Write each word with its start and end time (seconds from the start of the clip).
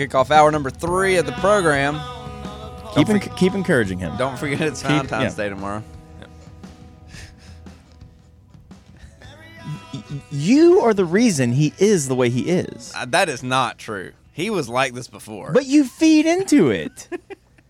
kick 0.00 0.14
off 0.14 0.30
hour 0.30 0.50
number 0.50 0.70
three 0.70 1.16
of 1.16 1.26
the 1.26 1.32
program. 1.32 2.00
Keep 2.94 3.08
Don't 3.08 3.36
keep 3.36 3.52
encouraging 3.54 3.98
him. 3.98 4.16
Don't 4.16 4.38
forget 4.38 4.62
it's 4.62 4.80
Keep- 4.80 4.90
Valentine's 4.90 5.36
yeah. 5.36 5.44
Day 5.44 5.48
tomorrow. 5.50 5.82
You 10.30 10.80
are 10.80 10.94
the 10.94 11.04
reason 11.04 11.52
he 11.52 11.72
is 11.78 12.08
the 12.08 12.14
way 12.14 12.30
he 12.30 12.48
is. 12.48 12.92
Uh, 12.96 13.04
that 13.06 13.28
is 13.28 13.42
not 13.42 13.78
true. 13.78 14.12
He 14.32 14.48
was 14.50 14.68
like 14.68 14.94
this 14.94 15.06
before. 15.06 15.52
But 15.52 15.66
you 15.66 15.84
feed 15.84 16.26
into 16.26 16.70
it. 16.70 17.08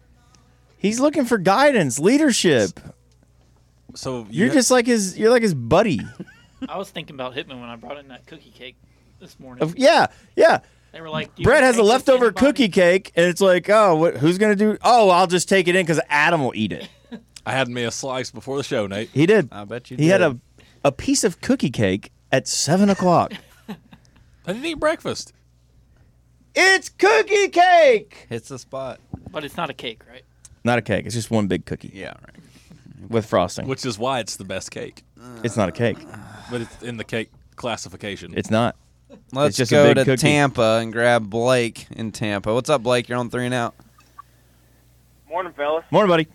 He's 0.78 1.00
looking 1.00 1.24
for 1.24 1.36
guidance, 1.36 1.98
leadership. 1.98 2.78
So 3.94 4.26
you 4.30 4.44
You're 4.44 4.54
just 4.54 4.70
like 4.70 4.86
his. 4.86 5.18
You're 5.18 5.30
like 5.30 5.42
his 5.42 5.54
buddy. 5.54 6.00
I 6.68 6.78
was 6.78 6.88
thinking 6.90 7.16
about 7.16 7.34
Hitman 7.34 7.60
when 7.60 7.68
I 7.68 7.76
brought 7.76 7.98
in 7.98 8.08
that 8.08 8.26
cookie 8.26 8.52
cake 8.54 8.76
this 9.18 9.38
morning. 9.40 9.62
Of- 9.62 9.76
yeah, 9.76 10.06
yeah. 10.36 10.60
They 10.92 11.00
were 11.00 11.08
like, 11.10 11.34
Brett 11.36 11.62
has 11.62 11.76
a 11.76 11.78
take 11.78 11.84
this 11.84 11.86
to 11.86 11.92
leftover 11.92 12.24
anybody?" 12.26 12.46
cookie 12.46 12.68
cake, 12.68 13.12
and 13.16 13.26
it's 13.26 13.40
like, 13.40 13.68
oh, 13.70 13.94
what, 13.96 14.16
who's 14.16 14.38
gonna 14.38 14.56
do? 14.56 14.76
Oh, 14.82 15.10
I'll 15.10 15.26
just 15.26 15.48
take 15.48 15.68
it 15.68 15.76
in 15.76 15.84
because 15.86 16.00
Adam 16.08 16.42
will 16.42 16.52
eat 16.54 16.72
it. 16.72 16.88
I 17.46 17.52
had 17.52 17.68
me 17.68 17.84
a 17.84 17.90
slice 17.90 18.30
before 18.30 18.56
the 18.56 18.62
show, 18.62 18.86
Nate. 18.86 19.08
He 19.10 19.26
did. 19.26 19.48
I 19.52 19.64
bet 19.64 19.90
you 19.90 19.96
He 19.96 20.08
had 20.08 20.20
a 20.22 20.38
a 20.84 20.90
piece 20.92 21.24
of 21.24 21.40
cookie 21.40 21.70
cake 21.70 22.10
at 22.32 22.48
seven 22.48 22.88
o'clock. 22.90 23.32
I 23.68 24.52
didn't 24.52 24.64
eat 24.64 24.74
breakfast. 24.80 25.32
it's 26.54 26.88
cookie 26.88 27.48
cake. 27.48 28.26
hits 28.28 28.48
the 28.48 28.58
spot. 28.58 29.00
But 29.30 29.44
it's 29.44 29.56
not 29.56 29.70
a 29.70 29.74
cake, 29.74 30.02
right? 30.10 30.22
Not 30.64 30.78
a 30.78 30.82
cake. 30.82 31.06
It's 31.06 31.14
just 31.14 31.30
one 31.30 31.46
big 31.46 31.64
cookie 31.66 31.90
Yeah, 31.94 32.08
right. 32.26 33.10
with 33.10 33.26
frosting. 33.26 33.66
Which 33.68 33.86
is 33.86 33.98
why 33.98 34.20
it's 34.20 34.36
the 34.36 34.44
best 34.44 34.70
cake. 34.70 35.02
It's 35.44 35.56
not 35.56 35.68
a 35.68 35.72
cake. 35.72 35.98
But 36.50 36.62
it's 36.62 36.82
in 36.82 36.96
the 36.96 37.04
cake 37.04 37.30
classification. 37.56 38.34
It's 38.36 38.50
not. 38.50 38.76
Let's 39.32 39.56
just 39.56 39.70
go 39.70 39.94
to 39.94 40.04
cookie. 40.04 40.16
Tampa 40.16 40.78
and 40.80 40.92
grab 40.92 41.28
Blake 41.30 41.86
in 41.90 42.12
Tampa. 42.12 42.52
What's 42.52 42.70
up, 42.70 42.82
Blake? 42.82 43.08
You're 43.08 43.18
on 43.18 43.30
three 43.30 43.44
and 43.44 43.54
out. 43.54 43.74
Morning, 45.28 45.52
fellas. 45.52 45.84
Morning, 45.90 46.08
buddy. 46.08 46.26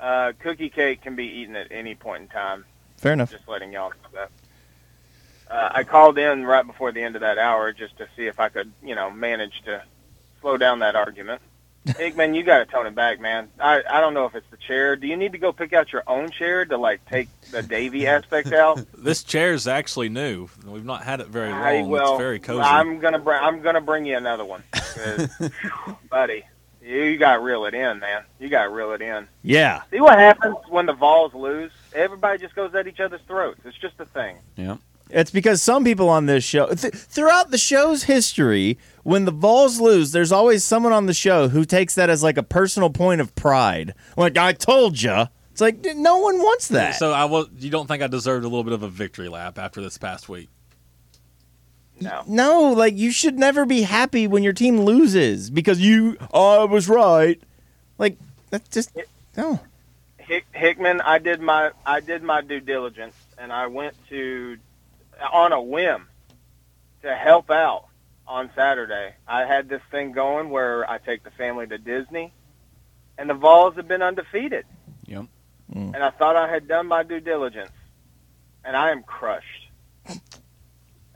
Uh, 0.00 0.32
cookie 0.38 0.68
cake 0.68 1.02
can 1.02 1.16
be 1.16 1.24
eaten 1.24 1.56
at 1.56 1.72
any 1.72 1.94
point 1.94 2.22
in 2.22 2.28
time. 2.28 2.64
Fair 2.96 3.12
enough. 3.14 3.30
Just 3.30 3.48
letting 3.48 3.72
y'all 3.72 3.90
know 3.90 4.08
that. 4.14 4.30
Uh, 5.50 5.70
I 5.72 5.84
called 5.84 6.18
in 6.18 6.44
right 6.44 6.66
before 6.66 6.92
the 6.92 7.02
end 7.02 7.16
of 7.16 7.20
that 7.20 7.38
hour 7.38 7.72
just 7.72 7.96
to 7.98 8.08
see 8.16 8.26
if 8.26 8.38
I 8.38 8.48
could, 8.48 8.72
you 8.82 8.94
know, 8.94 9.10
manage 9.10 9.62
to 9.64 9.82
slow 10.40 10.56
down 10.56 10.80
that 10.80 10.96
argument. 10.96 11.40
Hickman, 11.96 12.34
you 12.34 12.42
got 12.42 12.58
to 12.58 12.66
tone 12.66 12.86
it 12.86 12.94
back, 12.94 13.20
man. 13.20 13.48
I 13.60 13.82
I 13.88 14.00
don't 14.00 14.14
know 14.14 14.24
if 14.26 14.34
it's 14.34 14.48
the 14.50 14.56
chair. 14.56 14.96
Do 14.96 15.06
you 15.06 15.16
need 15.16 15.32
to 15.32 15.38
go 15.38 15.52
pick 15.52 15.72
out 15.72 15.92
your 15.92 16.02
own 16.06 16.30
chair 16.30 16.64
to 16.64 16.76
like 16.76 17.04
take 17.06 17.28
the 17.50 17.62
Davy 17.62 18.06
aspect 18.06 18.52
out? 18.52 18.80
this 18.98 19.22
chair 19.22 19.52
is 19.52 19.66
actually 19.68 20.08
new. 20.08 20.48
We've 20.64 20.84
not 20.84 21.02
had 21.02 21.20
it 21.20 21.28
very 21.28 21.50
long. 21.50 21.60
I, 21.62 21.82
well, 21.82 22.14
it's 22.14 22.20
very 22.20 22.38
cozy. 22.38 22.60
I'm 22.62 22.98
gonna 22.98 23.18
bring 23.18 23.42
I'm 23.42 23.62
gonna 23.62 23.80
bring 23.80 24.04
you 24.06 24.16
another 24.16 24.44
one, 24.44 24.62
'Cause, 24.72 25.28
buddy. 26.10 26.44
You 26.82 27.16
got 27.18 27.32
to 27.34 27.40
reel 27.40 27.64
it 27.64 27.74
in, 27.74 27.98
man. 27.98 28.22
You 28.38 28.48
got 28.48 28.62
to 28.62 28.68
reel 28.68 28.92
it 28.92 29.02
in. 29.02 29.26
Yeah. 29.42 29.82
See 29.90 29.98
what 30.00 30.20
happens 30.20 30.54
when 30.68 30.86
the 30.86 30.92
Vols 30.92 31.34
lose? 31.34 31.72
Everybody 31.92 32.38
just 32.38 32.54
goes 32.54 32.76
at 32.76 32.86
each 32.86 33.00
other's 33.00 33.22
throats. 33.26 33.58
It's 33.64 33.76
just 33.76 33.98
a 33.98 34.06
thing. 34.06 34.36
Yeah. 34.54 34.76
It's 35.10 35.30
because 35.30 35.62
some 35.62 35.84
people 35.84 36.08
on 36.08 36.26
this 36.26 36.42
show, 36.42 36.66
th- 36.66 36.92
throughout 36.92 37.50
the 37.50 37.58
show's 37.58 38.04
history, 38.04 38.78
when 39.04 39.24
the 39.24 39.30
Vols 39.30 39.80
lose, 39.80 40.12
there's 40.12 40.32
always 40.32 40.64
someone 40.64 40.92
on 40.92 41.06
the 41.06 41.14
show 41.14 41.48
who 41.48 41.64
takes 41.64 41.94
that 41.94 42.10
as 42.10 42.22
like 42.22 42.36
a 42.36 42.42
personal 42.42 42.90
point 42.90 43.20
of 43.20 43.34
pride. 43.36 43.94
Like, 44.16 44.36
I 44.36 44.52
told 44.52 45.00
you. 45.00 45.26
It's 45.52 45.60
like, 45.60 45.78
no 45.94 46.18
one 46.18 46.38
wants 46.38 46.68
that. 46.68 46.96
So 46.96 47.12
I 47.12 47.24
was. 47.24 47.48
You 47.58 47.70
don't 47.70 47.86
think 47.86 48.02
I 48.02 48.08
deserved 48.08 48.44
a 48.44 48.48
little 48.48 48.64
bit 48.64 48.74
of 48.74 48.82
a 48.82 48.88
victory 48.88 49.28
lap 49.28 49.58
after 49.58 49.80
this 49.80 49.96
past 49.96 50.28
week? 50.28 50.50
No. 51.98 52.24
no, 52.26 52.72
like, 52.72 52.94
you 52.94 53.10
should 53.10 53.38
never 53.38 53.64
be 53.64 53.82
happy 53.82 54.26
when 54.26 54.42
your 54.42 54.52
team 54.52 54.80
loses 54.80 55.48
because 55.48 55.80
you, 55.80 56.18
oh, 56.30 56.60
I 56.60 56.64
was 56.64 56.90
right. 56.90 57.40
Like, 57.96 58.18
that's 58.50 58.68
just, 58.68 58.90
no. 59.34 59.60
Hick, 60.18 60.44
Hickman, 60.52 61.00
I 61.00 61.18
did 61.18 61.40
my 61.40 61.70
I 61.86 62.00
did 62.00 62.22
my 62.22 62.42
due 62.42 62.60
diligence, 62.60 63.14
and 63.38 63.52
I 63.52 63.68
went 63.68 63.94
to 64.08 64.58
on 65.32 65.52
a 65.52 65.60
whim 65.60 66.08
to 67.02 67.14
help 67.14 67.50
out 67.50 67.86
on 68.26 68.50
Saturday. 68.54 69.14
I 69.26 69.44
had 69.44 69.68
this 69.68 69.82
thing 69.90 70.12
going 70.12 70.50
where 70.50 70.88
I 70.88 70.98
take 70.98 71.22
the 71.22 71.30
family 71.30 71.66
to 71.66 71.78
Disney, 71.78 72.32
and 73.18 73.30
the 73.30 73.34
Vols 73.34 73.76
have 73.76 73.88
been 73.88 74.02
undefeated. 74.02 74.66
Yep. 75.06 75.26
Mm. 75.74 75.94
And 75.94 75.96
I 75.96 76.10
thought 76.10 76.36
I 76.36 76.48
had 76.48 76.68
done 76.68 76.86
my 76.86 77.02
due 77.02 77.20
diligence, 77.20 77.72
and 78.64 78.76
I 78.76 78.90
am 78.90 79.02
crushed. 79.02 79.68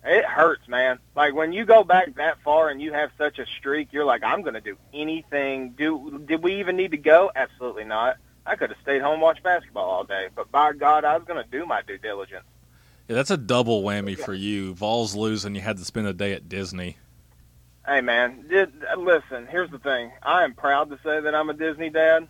It 0.03 0.25
hurts, 0.25 0.67
man. 0.67 0.99
Like 1.15 1.35
when 1.35 1.53
you 1.53 1.67
go 1.67 1.85
back 1.85 2.15
that 2.15 2.41
far 2.43 2.71
and 2.71 2.81
you 2.81 2.93
have 2.93 3.11
such 3.19 3.39
a 3.39 3.45
streak, 3.59 3.93
you're 3.93 4.07
like, 4.07 4.25
I'm 4.25 4.41
going 4.43 4.55
to 4.55 4.61
do 4.61 4.79
anything. 4.95 5.75
Do 5.77 6.23
did 6.27 6.43
we 6.43 6.61
even 6.61 6.77
need 6.77 6.93
to 6.93 6.97
go? 6.97 7.31
Absolutely 7.35 7.85
not. 7.85 8.17
I 8.47 8.57
could 8.57 8.71
have 8.71 8.79
stayed 8.83 9.03
home 9.03 9.15
and 9.15 9.23
watched 9.23 9.43
basketball 9.43 9.91
all 9.91 10.05
day, 10.05 10.29
but 10.35 10.51
by 10.51 10.73
God, 10.73 11.05
I 11.05 11.17
was 11.17 11.27
going 11.27 11.43
to 11.43 11.51
do 11.51 11.67
my 11.67 11.83
due 11.83 11.99
diligence. 11.99 12.47
Yeah, 13.11 13.17
that's 13.17 13.33
a 13.33 13.37
double 13.37 13.83
whammy 13.83 14.17
for 14.17 14.33
you. 14.33 14.73
Vols 14.73 15.17
lose, 15.17 15.45
and 15.45 15.57
you 15.57 15.63
had 15.63 15.79
to 15.79 15.85
spend 15.85 16.07
a 16.07 16.13
day 16.13 16.33
at 16.33 16.49
Disney. 16.49 16.97
Hey, 17.85 18.03
man, 18.03 18.45
did, 18.49 18.73
listen. 18.97 19.49
Here's 19.49 19.69
the 19.69 19.81
thing. 19.81 20.13
I 20.23 20.45
am 20.45 20.55
proud 20.55 20.91
to 20.91 20.99
say 21.03 21.19
that 21.19 21.35
I'm 21.35 21.51
a 21.51 21.55
Disney 21.55 21.91
dad. 21.91 22.29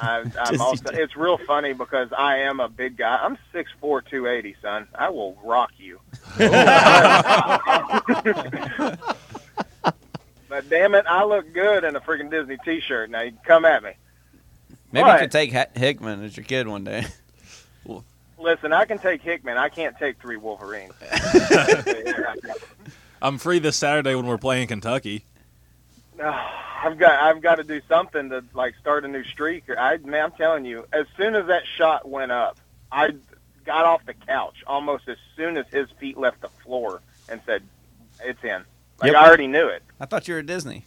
I, 0.00 0.22
I'm 0.38 0.60
also. 0.62 0.84
dad. 0.84 0.94
It's 0.94 1.16
real 1.16 1.36
funny 1.36 1.72
because 1.72 2.10
I 2.16 2.36
am 2.42 2.60
a 2.60 2.68
big 2.68 2.96
guy. 2.96 3.16
I'm 3.20 3.38
six 3.52 3.72
four, 3.80 4.02
two 4.02 4.28
eighty, 4.28 4.54
son. 4.62 4.86
I 4.94 5.10
will 5.10 5.36
rock 5.42 5.72
you. 5.78 5.98
but 6.38 6.48
damn 10.68 10.94
it, 10.94 11.06
I 11.08 11.24
look 11.24 11.52
good 11.52 11.82
in 11.82 11.96
a 11.96 12.00
freaking 12.00 12.30
Disney 12.30 12.56
T-shirt. 12.64 13.10
Now 13.10 13.22
you 13.22 13.32
come 13.44 13.64
at 13.64 13.82
me. 13.82 13.94
Maybe 14.92 15.02
What? 15.02 15.14
you 15.14 15.20
could 15.22 15.32
take 15.32 15.52
Ha- 15.52 15.66
Hickman 15.74 16.22
as 16.22 16.36
your 16.36 16.44
kid 16.44 16.68
one 16.68 16.84
day. 16.84 17.04
Listen, 18.40 18.72
I 18.72 18.84
can 18.86 18.98
take 18.98 19.22
Hickman. 19.22 19.56
I 19.56 19.68
can't 19.68 19.96
take 19.98 20.20
three 20.20 20.36
Wolverines. 20.36 20.94
I'm 23.22 23.38
free 23.38 23.58
this 23.58 23.76
Saturday 23.76 24.14
when 24.14 24.26
we're 24.26 24.38
playing 24.38 24.68
Kentucky. 24.68 25.24
I've 26.82 26.96
got 26.96 27.22
I've 27.22 27.42
got 27.42 27.56
to 27.56 27.64
do 27.64 27.80
something 27.88 28.30
to 28.30 28.42
like 28.54 28.74
start 28.80 29.04
a 29.04 29.08
new 29.08 29.24
streak. 29.24 29.64
I 29.76 29.98
man, 29.98 30.24
I'm 30.24 30.32
telling 30.32 30.64
you, 30.64 30.86
as 30.92 31.06
soon 31.16 31.34
as 31.34 31.46
that 31.48 31.62
shot 31.76 32.08
went 32.08 32.32
up, 32.32 32.58
I 32.90 33.10
got 33.66 33.84
off 33.84 34.06
the 34.06 34.14
couch 34.14 34.56
almost 34.66 35.06
as 35.08 35.18
soon 35.36 35.58
as 35.58 35.66
his 35.70 35.88
feet 35.98 36.16
left 36.16 36.40
the 36.40 36.48
floor 36.64 37.02
and 37.28 37.40
said, 37.44 37.62
"It's 38.24 38.42
in." 38.42 38.64
Like 39.00 39.12
Yep. 39.12 39.16
I 39.16 39.26
already 39.26 39.46
knew 39.46 39.66
it. 39.66 39.82
I 39.98 40.06
thought 40.06 40.26
you 40.26 40.34
were 40.34 40.40
at 40.40 40.46
Disney. 40.46 40.84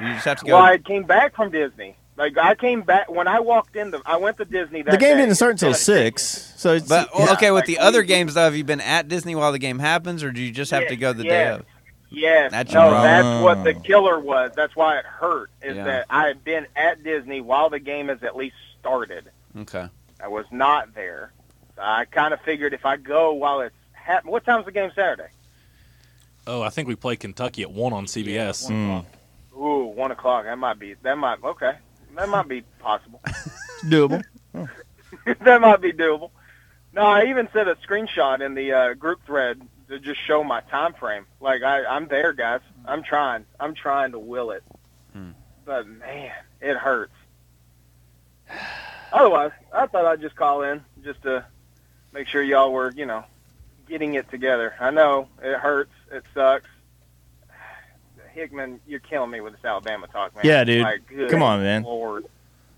You 0.00 0.12
just 0.12 0.24
have 0.26 0.38
to 0.38 0.44
go. 0.46 0.54
Well, 0.54 0.64
I 0.64 0.78
came 0.78 1.02
back 1.02 1.34
from 1.34 1.50
Disney. 1.50 1.96
Like 2.18 2.36
I 2.36 2.54
came 2.56 2.82
back 2.82 3.08
when 3.10 3.28
I 3.28 3.38
walked 3.40 3.76
in. 3.76 3.92
The, 3.92 4.02
I 4.04 4.16
went 4.16 4.36
to 4.38 4.44
Disney. 4.44 4.82
That 4.82 4.90
The 4.90 4.96
game 4.98 5.16
day. 5.16 5.22
didn't 5.22 5.36
start 5.36 5.52
until 5.52 5.68
Yeah, 5.70 5.74
six. 5.76 6.52
So 6.56 6.74
it's, 6.74 6.88
but 6.88 7.08
Yeah, 7.16 7.32
okay, 7.34 7.50
with 7.52 7.60
like, 7.60 7.66
the 7.66 7.78
other 7.78 8.02
games 8.02 8.34
though, 8.34 8.42
have 8.44 8.56
you 8.56 8.64
been 8.64 8.80
at 8.80 9.06
Disney 9.08 9.34
while 9.36 9.52
the 9.52 9.58
game 9.60 9.78
happens, 9.78 10.24
or 10.24 10.32
do 10.32 10.42
you 10.42 10.50
just 10.50 10.72
have 10.72 10.88
to 10.88 10.96
go 10.96 11.12
the 11.12 11.22
day 11.22 11.28
yes. 11.28 11.60
of? 11.60 11.66
Yes, 12.10 12.50
That's 12.50 12.72
no, 12.72 12.90
wrong. 12.90 13.02
that's 13.04 13.44
what 13.44 13.64
the 13.64 13.74
killer 13.74 14.18
was. 14.18 14.52
That's 14.56 14.74
why 14.74 14.98
it 14.98 15.04
hurt. 15.04 15.50
Is 15.62 15.76
Yeah. 15.76 15.84
that 15.84 16.06
I 16.10 16.26
had 16.26 16.42
been 16.42 16.66
at 16.74 17.04
Disney 17.04 17.40
while 17.40 17.70
the 17.70 17.78
game 17.78 18.08
has 18.08 18.22
at 18.22 18.34
least 18.34 18.56
started. 18.80 19.30
Okay. 19.56 19.88
I 20.20 20.26
was 20.28 20.46
not 20.50 20.94
there. 20.94 21.32
I 21.80 22.06
kind 22.06 22.34
of 22.34 22.40
figured 22.40 22.72
if 22.74 22.84
I 22.84 22.96
go 22.96 23.32
while 23.34 23.60
it's 23.60 23.74
happening. 23.92 24.32
What 24.32 24.44
time's 24.44 24.64
the 24.64 24.72
game 24.72 24.90
Saturday? 24.94 25.28
Oh, 26.46 26.62
I 26.62 26.70
think 26.70 26.88
we 26.88 26.96
play 26.96 27.14
Kentucky 27.14 27.62
at 27.62 27.70
one 27.70 27.92
on 27.92 28.06
CBS. 28.06 28.68
Mm, 28.70 29.04
Ooh, 29.56 29.84
one 29.94 30.10
o'clock. 30.10 30.44
That 30.44 30.56
might 30.58 30.78
be. 30.78 30.94
That 31.02 31.18
might. 31.18 31.44
Okay, 31.44 31.72
that 32.18 32.28
might 32.28 32.48
be 32.48 32.62
possible. 32.80 33.20
doable. 33.84 34.22
that 35.40 35.60
might 35.60 35.80
be 35.80 35.92
doable. 35.92 36.30
No, 36.92 37.02
I 37.02 37.26
even 37.26 37.48
sent 37.52 37.68
a 37.68 37.76
screenshot 37.76 38.44
in 38.44 38.54
the 38.54 38.72
uh, 38.72 38.94
group 38.94 39.20
thread 39.24 39.60
to 39.88 40.00
just 40.00 40.20
show 40.26 40.42
my 40.42 40.60
time 40.62 40.94
frame. 40.94 41.26
Like 41.40 41.62
I, 41.62 41.84
I'm 41.84 42.08
there, 42.08 42.32
guys. 42.32 42.60
I'm 42.84 43.04
trying. 43.04 43.44
I'm 43.60 43.74
trying 43.74 44.12
to 44.12 44.18
will 44.18 44.50
it. 44.50 44.64
Hmm. 45.12 45.30
But 45.64 45.86
man, 45.86 46.32
it 46.60 46.76
hurts. 46.76 47.12
Otherwise, 49.12 49.52
I 49.72 49.86
thought 49.86 50.04
I'd 50.04 50.20
just 50.20 50.34
call 50.34 50.62
in 50.62 50.84
just 51.04 51.22
to 51.22 51.46
make 52.12 52.26
sure 52.26 52.42
y'all 52.42 52.72
were, 52.72 52.92
you 52.96 53.06
know, 53.06 53.24
getting 53.88 54.14
it 54.14 54.28
together. 54.30 54.74
I 54.80 54.90
know 54.90 55.28
it 55.40 55.56
hurts. 55.56 55.92
It 56.10 56.24
sucks. 56.34 56.68
Hickman, 58.28 58.80
you're 58.86 59.00
killing 59.00 59.30
me 59.30 59.40
with 59.40 59.54
this 59.54 59.64
Alabama 59.64 60.06
talk, 60.08 60.34
man. 60.34 60.44
Yeah, 60.44 60.64
dude. 60.64 60.82
Like, 60.82 61.02
Come 61.30 61.42
on, 61.42 61.60
man. 61.62 61.82
Lord. 61.82 62.24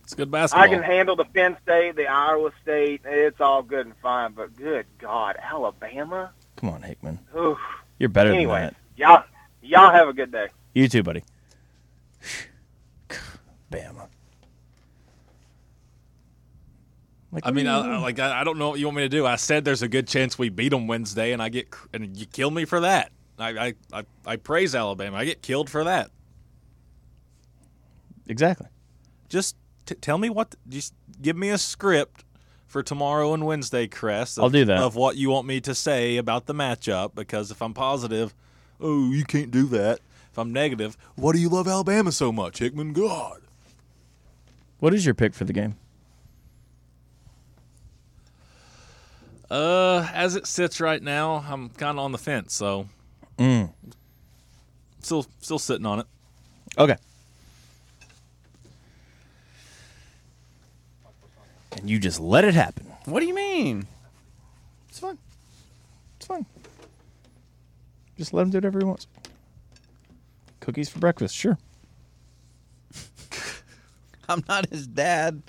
It's 0.04 0.14
good 0.14 0.30
basketball. 0.30 0.64
I 0.64 0.68
can 0.68 0.82
handle 0.82 1.14
the 1.14 1.24
Penn 1.24 1.56
State, 1.62 1.94
the 1.96 2.06
Iowa 2.08 2.50
State. 2.62 3.02
It's 3.04 3.40
all 3.40 3.62
good 3.62 3.86
and 3.86 3.94
fine, 4.02 4.32
but 4.32 4.56
good 4.56 4.86
God, 4.98 5.36
Alabama. 5.40 6.32
Come 6.56 6.70
on, 6.70 6.82
Hickman. 6.82 7.18
Oof. 7.38 7.58
You're 7.98 8.08
better 8.08 8.32
Anyway, 8.32 8.60
than 8.60 8.66
that. 8.68 8.74
y'all, 8.96 9.24
y'all 9.62 9.90
have 9.92 10.08
a 10.08 10.12
good 10.12 10.32
day. 10.32 10.48
You 10.74 10.88
too, 10.88 11.02
buddy. 11.04 11.22
Bama. 13.70 14.08
Like, 17.32 17.46
I 17.46 17.52
mean, 17.52 17.68
I, 17.68 17.82
do 17.82 17.88
you 17.88 17.94
I- 17.94 17.98
like 17.98 18.18
I, 18.18 18.40
I 18.40 18.44
don't 18.44 18.58
know 18.58 18.70
what 18.70 18.80
you 18.80 18.86
want 18.86 18.96
me 18.96 19.02
to 19.04 19.08
do. 19.08 19.24
I 19.24 19.36
said 19.36 19.64
there's 19.64 19.82
a 19.82 19.88
good 19.88 20.08
chance 20.08 20.36
we 20.38 20.48
beat 20.48 20.70
them 20.70 20.88
Wednesday, 20.88 21.32
and 21.32 21.40
I 21.40 21.48
get 21.48 21.68
and 21.92 22.16
you 22.16 22.26
kill 22.26 22.50
me 22.50 22.64
for 22.64 22.80
that. 22.80 23.12
I, 23.40 23.74
I, 23.92 24.04
I, 24.26 24.36
praise 24.36 24.74
Alabama. 24.74 25.16
I 25.16 25.24
get 25.24 25.42
killed 25.42 25.70
for 25.70 25.84
that. 25.84 26.10
Exactly. 28.26 28.68
Just 29.28 29.56
t- 29.86 29.94
tell 29.96 30.18
me 30.18 30.30
what. 30.30 30.54
Just 30.68 30.94
give 31.20 31.36
me 31.36 31.50
a 31.50 31.58
script 31.58 32.24
for 32.66 32.82
tomorrow 32.82 33.34
and 33.34 33.44
Wednesday, 33.46 33.86
Crest. 33.86 34.38
Of, 34.38 34.44
I'll 34.44 34.50
do 34.50 34.64
that. 34.64 34.78
Of 34.78 34.94
what 34.94 35.16
you 35.16 35.30
want 35.30 35.46
me 35.46 35.60
to 35.62 35.74
say 35.74 36.16
about 36.16 36.46
the 36.46 36.54
matchup, 36.54 37.14
because 37.14 37.50
if 37.50 37.60
I'm 37.62 37.74
positive, 37.74 38.34
oh, 38.80 39.10
you 39.10 39.24
can't 39.24 39.50
do 39.50 39.66
that. 39.68 40.00
If 40.30 40.38
I'm 40.38 40.52
negative, 40.52 40.96
why 41.16 41.32
do 41.32 41.40
you 41.40 41.48
love 41.48 41.66
Alabama 41.66 42.12
so 42.12 42.30
much, 42.30 42.58
Hickman? 42.58 42.92
God. 42.92 43.40
What 44.78 44.94
is 44.94 45.04
your 45.04 45.14
pick 45.14 45.34
for 45.34 45.44
the 45.44 45.52
game? 45.52 45.76
Uh, 49.50 50.08
as 50.14 50.36
it 50.36 50.46
sits 50.46 50.80
right 50.80 51.02
now, 51.02 51.44
I'm 51.48 51.70
kind 51.70 51.98
of 51.98 52.04
on 52.04 52.12
the 52.12 52.18
fence, 52.18 52.54
so 52.54 52.86
Mm. 53.40 53.72
still 55.00 55.24
still 55.40 55.58
sitting 55.58 55.86
on 55.86 56.00
it. 56.00 56.06
Okay. 56.76 56.96
And 61.78 61.88
you 61.88 61.98
just 61.98 62.20
let 62.20 62.44
it 62.44 62.52
happen. 62.52 62.86
What 63.06 63.20
do 63.20 63.26
you 63.26 63.34
mean? 63.34 63.86
It's 64.90 64.98
fine. 64.98 65.16
It's 66.16 66.26
fine. 66.26 66.44
Just 68.18 68.34
let 68.34 68.42
him 68.42 68.50
do 68.50 68.58
whatever 68.58 68.78
he 68.78 68.84
wants. 68.84 69.06
Cookies 70.60 70.90
for 70.90 70.98
breakfast, 70.98 71.34
sure. 71.34 71.56
I'm 74.28 74.44
not 74.46 74.68
his 74.68 74.86
dad. 74.86 75.42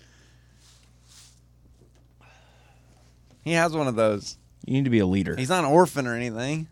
He 3.43 3.51
has 3.51 3.75
one 3.75 3.89
of 3.89 3.95
those. 3.95 4.37
You 4.65 4.73
need 4.75 4.85
to 4.85 4.89
be 4.89 4.99
a 4.99 5.05
leader. 5.05 5.35
He's 5.35 5.49
not 5.49 5.65
an 5.65 5.71
orphan 5.71 6.07
or 6.07 6.15
anything. 6.15 6.67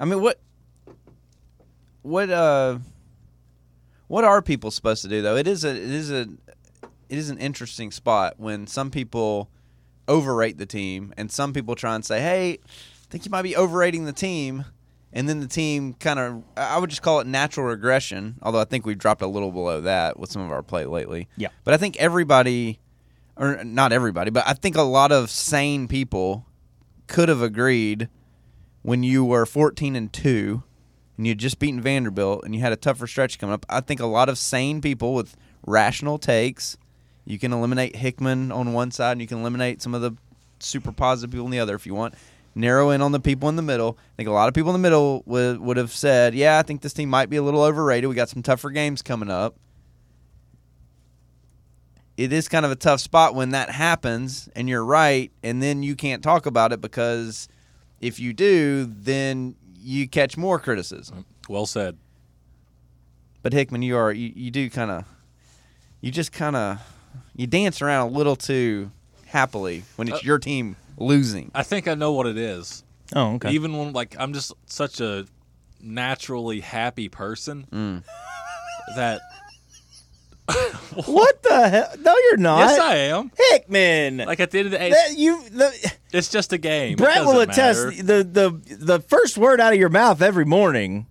I 0.00 0.04
mean, 0.04 0.20
what, 0.20 0.40
what, 2.02 2.30
uh, 2.30 2.78
what 4.08 4.24
are 4.24 4.42
people 4.42 4.70
supposed 4.70 5.02
to 5.02 5.08
do 5.08 5.22
though? 5.22 5.36
It 5.36 5.46
is 5.46 5.64
a, 5.64 5.70
it 5.70 5.76
is 5.76 6.10
a, 6.10 6.28
it 7.08 7.18
is 7.18 7.30
an 7.30 7.38
interesting 7.38 7.90
spot 7.90 8.34
when 8.38 8.66
some 8.66 8.90
people 8.90 9.50
overrate 10.08 10.58
the 10.58 10.66
team 10.66 11.12
and 11.16 11.30
some 11.30 11.52
people 11.52 11.74
try 11.74 11.94
and 11.94 12.04
say, 12.04 12.20
"Hey, 12.20 12.52
I 12.52 13.06
think 13.10 13.24
you 13.24 13.30
might 13.30 13.42
be 13.42 13.56
overrating 13.56 14.04
the 14.04 14.12
team," 14.12 14.64
and 15.12 15.28
then 15.28 15.40
the 15.40 15.46
team 15.46 15.94
kind 15.94 16.18
of, 16.18 16.42
I 16.56 16.78
would 16.78 16.90
just 16.90 17.02
call 17.02 17.20
it 17.20 17.26
natural 17.26 17.66
regression. 17.66 18.36
Although 18.42 18.60
I 18.60 18.64
think 18.64 18.84
we've 18.84 18.98
dropped 18.98 19.22
a 19.22 19.26
little 19.26 19.52
below 19.52 19.80
that 19.82 20.18
with 20.18 20.30
some 20.30 20.42
of 20.42 20.50
our 20.50 20.62
play 20.62 20.86
lately. 20.86 21.28
Yeah. 21.36 21.48
but 21.64 21.72
I 21.72 21.76
think 21.76 21.96
everybody, 21.96 22.80
or 23.36 23.62
not 23.64 23.92
everybody, 23.92 24.30
but 24.30 24.46
I 24.46 24.54
think 24.54 24.76
a 24.76 24.82
lot 24.82 25.12
of 25.12 25.30
sane 25.30 25.88
people 25.88 26.46
could 27.06 27.28
have 27.28 27.42
agreed 27.42 28.08
when 28.84 29.02
you 29.02 29.24
were 29.24 29.46
14 29.46 29.96
and 29.96 30.12
2 30.12 30.62
and 31.16 31.26
you 31.26 31.30
had 31.30 31.38
just 31.38 31.58
beaten 31.58 31.80
Vanderbilt 31.80 32.44
and 32.44 32.54
you 32.54 32.60
had 32.60 32.72
a 32.72 32.76
tougher 32.76 33.06
stretch 33.06 33.38
coming 33.38 33.54
up. 33.54 33.64
I 33.68 33.80
think 33.80 33.98
a 33.98 34.06
lot 34.06 34.28
of 34.28 34.36
sane 34.36 34.82
people 34.82 35.14
with 35.14 35.36
rational 35.66 36.18
takes, 36.18 36.76
you 37.24 37.38
can 37.38 37.50
eliminate 37.50 37.96
Hickman 37.96 38.52
on 38.52 38.74
one 38.74 38.90
side 38.90 39.12
and 39.12 39.22
you 39.22 39.26
can 39.26 39.38
eliminate 39.38 39.80
some 39.80 39.94
of 39.94 40.02
the 40.02 40.12
super 40.60 40.92
positive 40.92 41.32
people 41.32 41.46
on 41.46 41.50
the 41.50 41.58
other 41.58 41.74
if 41.74 41.86
you 41.86 41.94
want. 41.94 42.14
Narrow 42.54 42.90
in 42.90 43.00
on 43.00 43.12
the 43.12 43.20
people 43.20 43.48
in 43.48 43.56
the 43.56 43.62
middle. 43.62 43.96
I 43.98 44.16
think 44.18 44.28
a 44.28 44.32
lot 44.32 44.48
of 44.48 44.54
people 44.54 44.70
in 44.70 44.74
the 44.74 44.86
middle 44.86 45.22
would 45.24 45.58
would 45.60 45.76
have 45.76 45.90
said, 45.90 46.34
"Yeah, 46.34 46.58
I 46.58 46.62
think 46.62 46.82
this 46.82 46.92
team 46.92 47.08
might 47.08 47.28
be 47.28 47.36
a 47.36 47.42
little 47.42 47.62
overrated. 47.62 48.08
We 48.08 48.14
got 48.14 48.28
some 48.28 48.42
tougher 48.42 48.70
games 48.70 49.02
coming 49.02 49.30
up." 49.30 49.56
It 52.16 52.32
is 52.32 52.48
kind 52.48 52.64
of 52.64 52.70
a 52.70 52.76
tough 52.76 53.00
spot 53.00 53.34
when 53.34 53.50
that 53.50 53.70
happens 53.70 54.48
and 54.54 54.68
you're 54.68 54.84
right 54.84 55.32
and 55.42 55.60
then 55.60 55.82
you 55.82 55.96
can't 55.96 56.22
talk 56.22 56.46
about 56.46 56.72
it 56.72 56.80
because 56.80 57.48
if 58.00 58.18
you 58.20 58.32
do, 58.32 58.84
then 58.86 59.54
you 59.78 60.08
catch 60.08 60.36
more 60.36 60.58
criticism. 60.58 61.24
Well 61.48 61.66
said. 61.66 61.96
But 63.42 63.52
Hickman, 63.52 63.82
you 63.82 63.96
are 63.96 64.12
you, 64.12 64.32
you 64.34 64.50
do 64.50 64.70
kind 64.70 64.90
of 64.90 65.04
you 66.00 66.10
just 66.10 66.32
kind 66.32 66.56
of 66.56 66.78
you 67.36 67.46
dance 67.46 67.82
around 67.82 68.08
a 68.08 68.10
little 68.12 68.36
too 68.36 68.90
happily 69.26 69.84
when 69.96 70.08
it's 70.08 70.18
Uh, 70.18 70.20
your 70.24 70.38
team 70.38 70.76
losing. 70.96 71.50
I 71.54 71.62
think 71.62 71.86
I 71.88 71.94
know 71.94 72.12
what 72.12 72.26
it 72.26 72.38
is. 72.38 72.82
oh, 73.14 73.34
okay. 73.34 73.50
Even 73.50 73.76
when 73.76 73.92
like 73.92 74.16
I'm 74.18 74.32
just 74.32 74.52
such 74.66 75.00
a 75.00 75.26
naturally 75.80 76.60
happy 76.60 77.08
person 77.10 77.66
Mm. 77.70 78.02
that 78.96 79.20
what 81.06 81.42
the 81.42 81.68
hell? 81.68 81.90
No, 82.00 82.14
you're 82.16 82.36
not. 82.36 82.58
yes 82.58 82.78
I 82.78 82.96
am. 82.96 83.30
Hickman. 83.50 84.18
Like 84.18 84.40
at 84.40 84.50
the 84.50 84.58
end 84.58 84.66
of 84.66 84.72
the 84.72 84.78
day, 84.78 84.90
That- 84.90 85.16
you, 85.18 85.42
the, 85.50 85.92
it's 86.14 86.28
just 86.28 86.52
a 86.52 86.58
game. 86.58 86.96
Brett 86.96 87.24
will 87.24 87.40
attest. 87.40 87.86
matter. 87.86 88.02
The 88.02 88.22
the 88.24 88.76
the 88.76 89.00
first 89.00 89.36
word 89.36 89.60
out 89.60 89.72
of 89.72 89.78
your 89.78 89.88
mouth 89.88 90.22
every 90.22 90.44
morning 90.44 91.06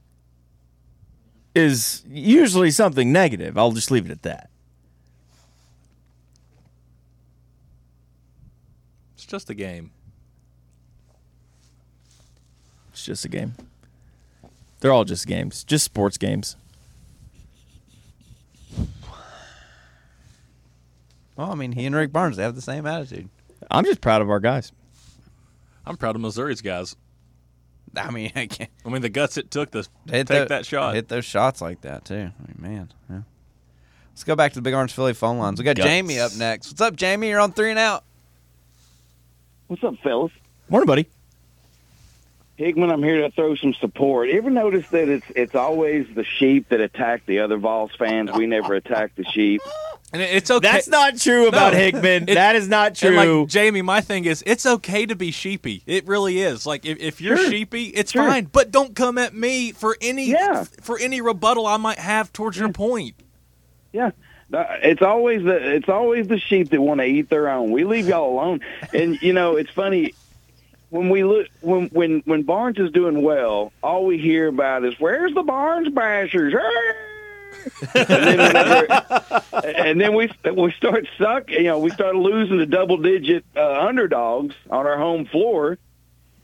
is 1.53 2.03
usually 2.07 2.71
something 2.71 3.11
negative. 3.11 3.57
I'll 3.57 3.73
just 3.73 3.91
leave 3.91 4.05
it 4.05 4.11
at 4.11 4.21
that. 4.23 4.49
It's 9.15 9.25
just 9.25 9.49
a 9.49 9.53
game. 9.53 9.91
It's 12.93 13.03
just 13.05 13.25
a 13.25 13.29
game. 13.29 13.55
They're 14.79 14.93
all 14.93 15.03
just 15.03 15.27
games, 15.27 15.65
just 15.65 15.83
sports 15.83 16.17
games. 16.17 16.55
Well, 21.35 21.51
I 21.51 21.55
mean, 21.55 21.73
he 21.73 21.85
and 21.85 21.95
Rick 21.95 22.13
Barnes 22.13 22.37
they 22.37 22.43
have 22.43 22.55
the 22.55 22.61
same 22.61 22.85
attitude. 22.85 23.27
I'm 23.69 23.83
just 23.83 23.99
proud 23.99 24.21
of 24.21 24.29
our 24.29 24.39
guys. 24.39 24.71
I'm 25.85 25.97
proud 25.97 26.15
of 26.15 26.21
Missouri's 26.21 26.61
guys. 26.61 26.95
I 27.95 28.09
mean, 28.11 28.31
I 28.35 28.47
can't 28.47 28.69
I 28.85 28.89
mean, 28.89 29.01
the 29.01 29.09
guts 29.09 29.37
it 29.37 29.51
took 29.51 29.71
to 29.71 29.79
hit 29.79 30.27
take 30.27 30.27
tho- 30.27 30.45
that 30.45 30.65
shot. 30.65 30.95
hit 30.95 31.07
those 31.09 31.25
shots 31.25 31.61
like 31.61 31.81
that 31.81 32.05
too. 32.05 32.15
I 32.15 32.47
mean, 32.47 32.55
man. 32.57 32.93
Yeah. 33.09 33.21
Let's 34.11 34.23
go 34.23 34.35
back 34.35 34.51
to 34.53 34.59
the 34.59 34.61
Big 34.61 34.73
Orange 34.73 34.93
Philly 34.93 35.13
phone 35.13 35.39
lines. 35.39 35.59
We 35.59 35.65
got 35.65 35.75
Guts. 35.75 35.87
Jamie 35.87 36.19
up 36.19 36.35
next. 36.35 36.69
What's 36.69 36.81
up, 36.81 36.95
Jamie? 36.95 37.29
You're 37.29 37.39
on 37.39 37.51
three 37.51 37.71
and 37.71 37.79
out. 37.79 38.03
What's 39.67 39.83
up, 39.83 39.95
fellas? 40.03 40.31
Morning, 40.69 40.85
buddy. 40.87 41.07
Hickman, 42.63 42.89
I'm 42.91 43.03
here 43.03 43.21
to 43.21 43.31
throw 43.31 43.55
some 43.55 43.73
support. 43.73 44.29
Ever 44.29 44.49
notice 44.49 44.87
that 44.89 45.09
it's 45.09 45.25
it's 45.35 45.55
always 45.55 46.07
the 46.15 46.23
sheep 46.23 46.69
that 46.69 46.79
attack 46.81 47.25
the 47.25 47.39
other 47.39 47.57
Vols 47.57 47.91
fans? 47.97 48.31
We 48.31 48.45
never 48.47 48.73
attack 48.75 49.15
the 49.15 49.23
sheep. 49.25 49.61
and 50.13 50.21
it's 50.21 50.49
okay. 50.49 50.71
That's 50.71 50.87
not 50.87 51.17
true 51.17 51.47
about 51.47 51.73
No. 51.73 51.79
Hickman. 51.79 52.29
It- 52.29 52.35
that 52.35 52.55
is 52.55 52.67
not 52.67 52.95
true. 52.95 53.41
like 53.41 53.49
Jamie, 53.49 53.81
my 53.81 53.99
thing 54.01 54.25
is, 54.25 54.43
it's 54.45 54.65
okay 54.65 55.05
to 55.05 55.15
be 55.15 55.31
sheepy. 55.31 55.83
It 55.85 56.07
really 56.07 56.39
is. 56.39 56.65
Like 56.65 56.85
if, 56.85 56.99
if 56.99 57.19
you're 57.21 57.37
Sure. 57.37 57.49
sheepy, 57.51 57.85
it's 57.85 58.11
Sure. 58.11 58.27
fine. 58.27 58.45
But 58.51 58.71
don't 58.71 58.95
come 58.95 59.17
at 59.17 59.33
me 59.33 59.71
for 59.71 59.97
any 60.01 60.25
Yeah. 60.29 60.63
for 60.81 60.97
any 60.99 61.19
rebuttal 61.21 61.65
I 61.67 61.77
might 61.77 61.99
have 61.99 62.31
towards 62.31 62.57
your 62.57 62.69
point. 62.69 63.15
Yeah. 63.91 64.11
Uh, 64.53 64.65
It's 64.83 65.01
always 65.01 65.43
the 65.43 65.55
it's 65.75 65.89
always 65.89 66.27
the 66.27 66.37
sheep 66.39 66.69
that 66.69 66.79
want 66.81 66.99
to 66.99 67.05
eat 67.05 67.29
their 67.29 67.49
own. 67.49 67.71
We 67.71 67.83
leave 67.85 68.07
y'all 68.07 68.29
alone. 68.31 68.59
And 68.93 69.19
you 69.21 69.33
know, 69.33 69.55
it's 69.55 69.71
funny 69.71 70.13
when 70.93 71.09
we 71.09 71.23
look 71.23 71.47
when 71.61 71.87
when 71.87 72.21
when 72.25 72.43
Barnes 72.43 72.77
is 72.77 72.91
doing 72.91 73.23
well, 73.23 73.73
all 73.81 74.05
we 74.05 74.19
hear 74.19 74.47
about 74.47 74.85
is 74.85 74.93
where's 74.99 75.33
the 75.33 75.41
Barnes 75.41 75.87
bashers? 75.89 76.53
and 77.95 78.07
then 78.07 78.37
whenever, 78.37 79.43
and 79.65 79.99
then 79.99 80.13
we 80.15 80.29
we 80.55 80.71
start 80.73 81.07
suck. 81.17 81.49
You 81.49 81.63
know, 81.63 81.79
we 81.79 81.89
start 81.89 82.15
losing 82.15 82.59
to 82.59 82.65
double 82.67 82.97
digit 82.97 83.43
uh, 83.55 83.81
underdogs 83.87 84.53
on 84.69 84.85
our 84.85 84.97
home 84.97 85.25
floor. 85.25 85.79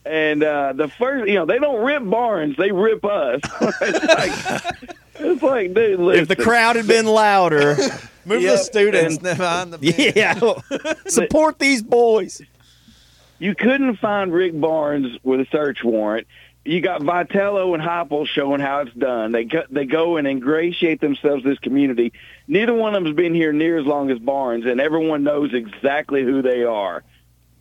And 0.05 0.43
uh, 0.43 0.73
the 0.73 0.87
first, 0.87 1.27
you 1.27 1.35
know, 1.35 1.45
they 1.45 1.59
don't 1.59 1.83
rip 1.85 2.03
Barnes; 2.09 2.57
they 2.57 2.71
rip 2.71 3.05
us. 3.05 3.41
it's 3.61 4.03
like, 4.07 4.89
it's 5.19 5.43
like, 5.43 5.73
dude, 5.75 5.99
listen, 5.99 6.21
if 6.23 6.27
the 6.27 6.35
crowd 6.35 6.75
had 6.75 6.87
been 6.87 7.05
louder, 7.05 7.75
Move 8.25 8.41
Yep, 8.41 8.51
the 8.53 8.57
students 8.57 9.15
and- 9.17 9.23
behind 9.37 9.73
the 9.73 9.77
bench. 9.77 10.15
yeah, 10.15 10.99
support 11.07 11.59
these 11.59 11.83
boys. 11.83 12.41
You 13.39 13.55
couldn't 13.55 13.95
find 13.97 14.31
Rick 14.33 14.59
Barnes 14.59 15.17
with 15.23 15.39
a 15.39 15.45
search 15.51 15.83
warrant. 15.83 16.27
You 16.65 16.81
got 16.81 17.01
Vitello 17.01 17.73
and 17.73 17.81
Heupel 17.81 18.27
showing 18.27 18.59
how 18.59 18.81
it's 18.81 18.93
done. 18.93 19.31
They 19.31 19.45
go, 19.45 19.63
they 19.69 19.85
go 19.85 20.17
and 20.17 20.27
ingratiate 20.27 20.99
themselves 20.99 21.43
to 21.43 21.49
this 21.49 21.59
community. 21.59 22.11
Neither 22.47 22.73
one 22.73 22.93
of 22.93 23.03
them's 23.03 23.15
been 23.15 23.33
here 23.33 23.53
near 23.53 23.79
as 23.79 23.85
long 23.85 24.11
as 24.11 24.19
Barnes, 24.19 24.65
and 24.65 24.81
everyone 24.81 25.23
knows 25.23 25.53
exactly 25.53 26.21
who 26.21 26.41
they 26.41 26.63
are. 26.65 27.03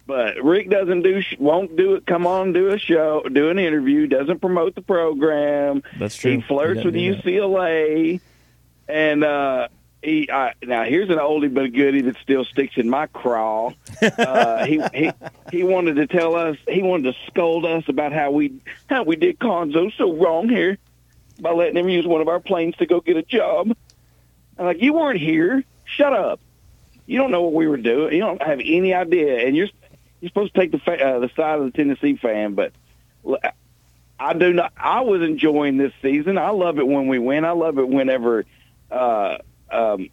But 0.06 0.42
Rick 0.42 0.68
doesn't 0.70 1.02
do, 1.02 1.20
sh- 1.22 1.36
won't 1.38 1.76
do 1.76 1.94
it. 1.94 2.06
Come 2.06 2.26
on, 2.26 2.52
do 2.52 2.68
a 2.70 2.78
show, 2.78 3.22
do 3.30 3.50
an 3.50 3.58
interview. 3.58 4.06
Doesn't 4.08 4.40
promote 4.40 4.74
the 4.74 4.82
program. 4.82 5.82
That's 5.98 6.16
true. 6.16 6.32
He 6.32 6.40
flirts 6.40 6.82
with 6.82 6.94
UCLA, 6.94 8.20
and 8.88 9.22
uh, 9.22 9.68
he. 10.02 10.30
I, 10.30 10.52
now 10.62 10.84
here's 10.84 11.10
an 11.10 11.18
oldie 11.18 11.52
but 11.52 11.64
a 11.64 11.68
goodie 11.68 12.02
that 12.02 12.16
still 12.22 12.44
sticks 12.44 12.76
in 12.76 12.88
my 12.88 13.06
craw. 13.06 13.72
Uh, 14.02 14.64
he 14.66 14.80
he 14.94 15.10
he 15.50 15.64
wanted 15.64 15.96
to 15.96 16.06
tell 16.06 16.34
us. 16.34 16.56
He 16.68 16.82
wanted 16.82 17.12
to 17.12 17.18
scold 17.26 17.64
us 17.64 17.84
about 17.88 18.12
how 18.12 18.30
we 18.30 18.60
how 18.88 19.04
we 19.04 19.16
did 19.16 19.38
Cuonzo 19.38 19.92
so 19.96 20.14
wrong 20.14 20.48
here 20.48 20.78
by 21.40 21.52
letting 21.52 21.76
him 21.76 21.88
use 21.88 22.06
one 22.06 22.20
of 22.20 22.28
our 22.28 22.40
planes 22.40 22.76
to 22.76 22.86
go 22.86 23.00
get 23.00 23.16
a 23.16 23.22
job. 23.22 23.74
I'm 24.58 24.64
like, 24.64 24.82
you 24.82 24.92
weren't 24.92 25.20
here. 25.20 25.64
Shut 25.84 26.12
up. 26.12 26.40
You 27.06 27.18
don't 27.18 27.30
know 27.30 27.42
what 27.42 27.54
we 27.54 27.66
were 27.66 27.76
doing. 27.76 28.12
You 28.14 28.20
don't 28.20 28.42
have 28.42 28.60
any 28.60 28.92
idea, 28.92 29.46
and 29.46 29.56
you're 29.56 29.68
you're 30.20 30.28
supposed 30.28 30.54
to 30.54 30.60
take 30.60 30.72
the 30.72 30.78
fa- 30.78 31.02
uh, 31.02 31.18
the 31.20 31.30
side 31.36 31.58
of 31.58 31.64
the 31.64 31.70
Tennessee 31.70 32.16
fan, 32.16 32.54
but 32.54 32.72
I 34.20 34.32
do 34.34 34.52
not. 34.52 34.72
I 34.76 35.00
was 35.02 35.22
enjoying 35.22 35.76
this 35.76 35.92
season. 36.02 36.38
I 36.38 36.50
love 36.50 36.78
it 36.78 36.86
when 36.86 37.06
we 37.06 37.18
win. 37.18 37.44
I 37.44 37.52
love 37.52 37.78
it 37.78 37.88
whenever 37.88 38.44
uh, 38.90 39.38
um, 39.70 40.08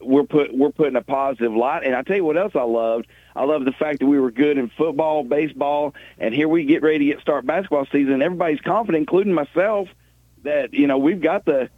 we're 0.00 0.24
put 0.24 0.54
we're 0.56 0.70
putting 0.72 0.96
a 0.96 1.02
positive 1.02 1.52
light. 1.54 1.84
And 1.84 1.94
I 1.94 2.02
tell 2.02 2.16
you 2.16 2.24
what 2.24 2.36
else 2.38 2.52
I 2.54 2.62
loved. 2.62 3.06
I 3.36 3.44
love 3.44 3.64
the 3.64 3.72
fact 3.72 4.00
that 4.00 4.06
we 4.06 4.18
were 4.18 4.30
good 4.30 4.58
in 4.58 4.70
football, 4.70 5.24
baseball, 5.24 5.94
and 6.18 6.34
here 6.34 6.48
we 6.48 6.64
get 6.64 6.82
ready 6.82 6.98
to 6.98 7.04
get 7.06 7.20
start 7.20 7.46
basketball 7.46 7.86
season. 7.92 8.22
Everybody's 8.22 8.60
confident, 8.60 9.02
including 9.02 9.32
myself, 9.34 9.88
that 10.42 10.72
you 10.74 10.86
know 10.86 10.98
we've 10.98 11.20
got 11.20 11.44
the 11.44 11.68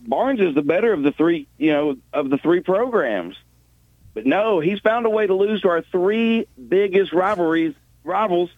Barnes 0.00 0.40
is 0.40 0.54
the 0.54 0.62
better 0.62 0.92
of 0.92 1.02
the 1.02 1.12
three, 1.12 1.48
you 1.58 1.72
know, 1.72 1.96
of 2.12 2.30
the 2.30 2.38
three 2.38 2.60
programs. 2.60 3.36
But 4.14 4.24
no, 4.26 4.58
he's 4.60 4.80
found 4.80 5.06
a 5.06 5.10
way 5.10 5.26
to 5.26 5.34
lose 5.34 5.60
to 5.62 5.68
our 5.68 5.82
three 5.82 6.46
biggest 6.68 7.12
rivalries 7.12 7.74
rivals 8.04 8.50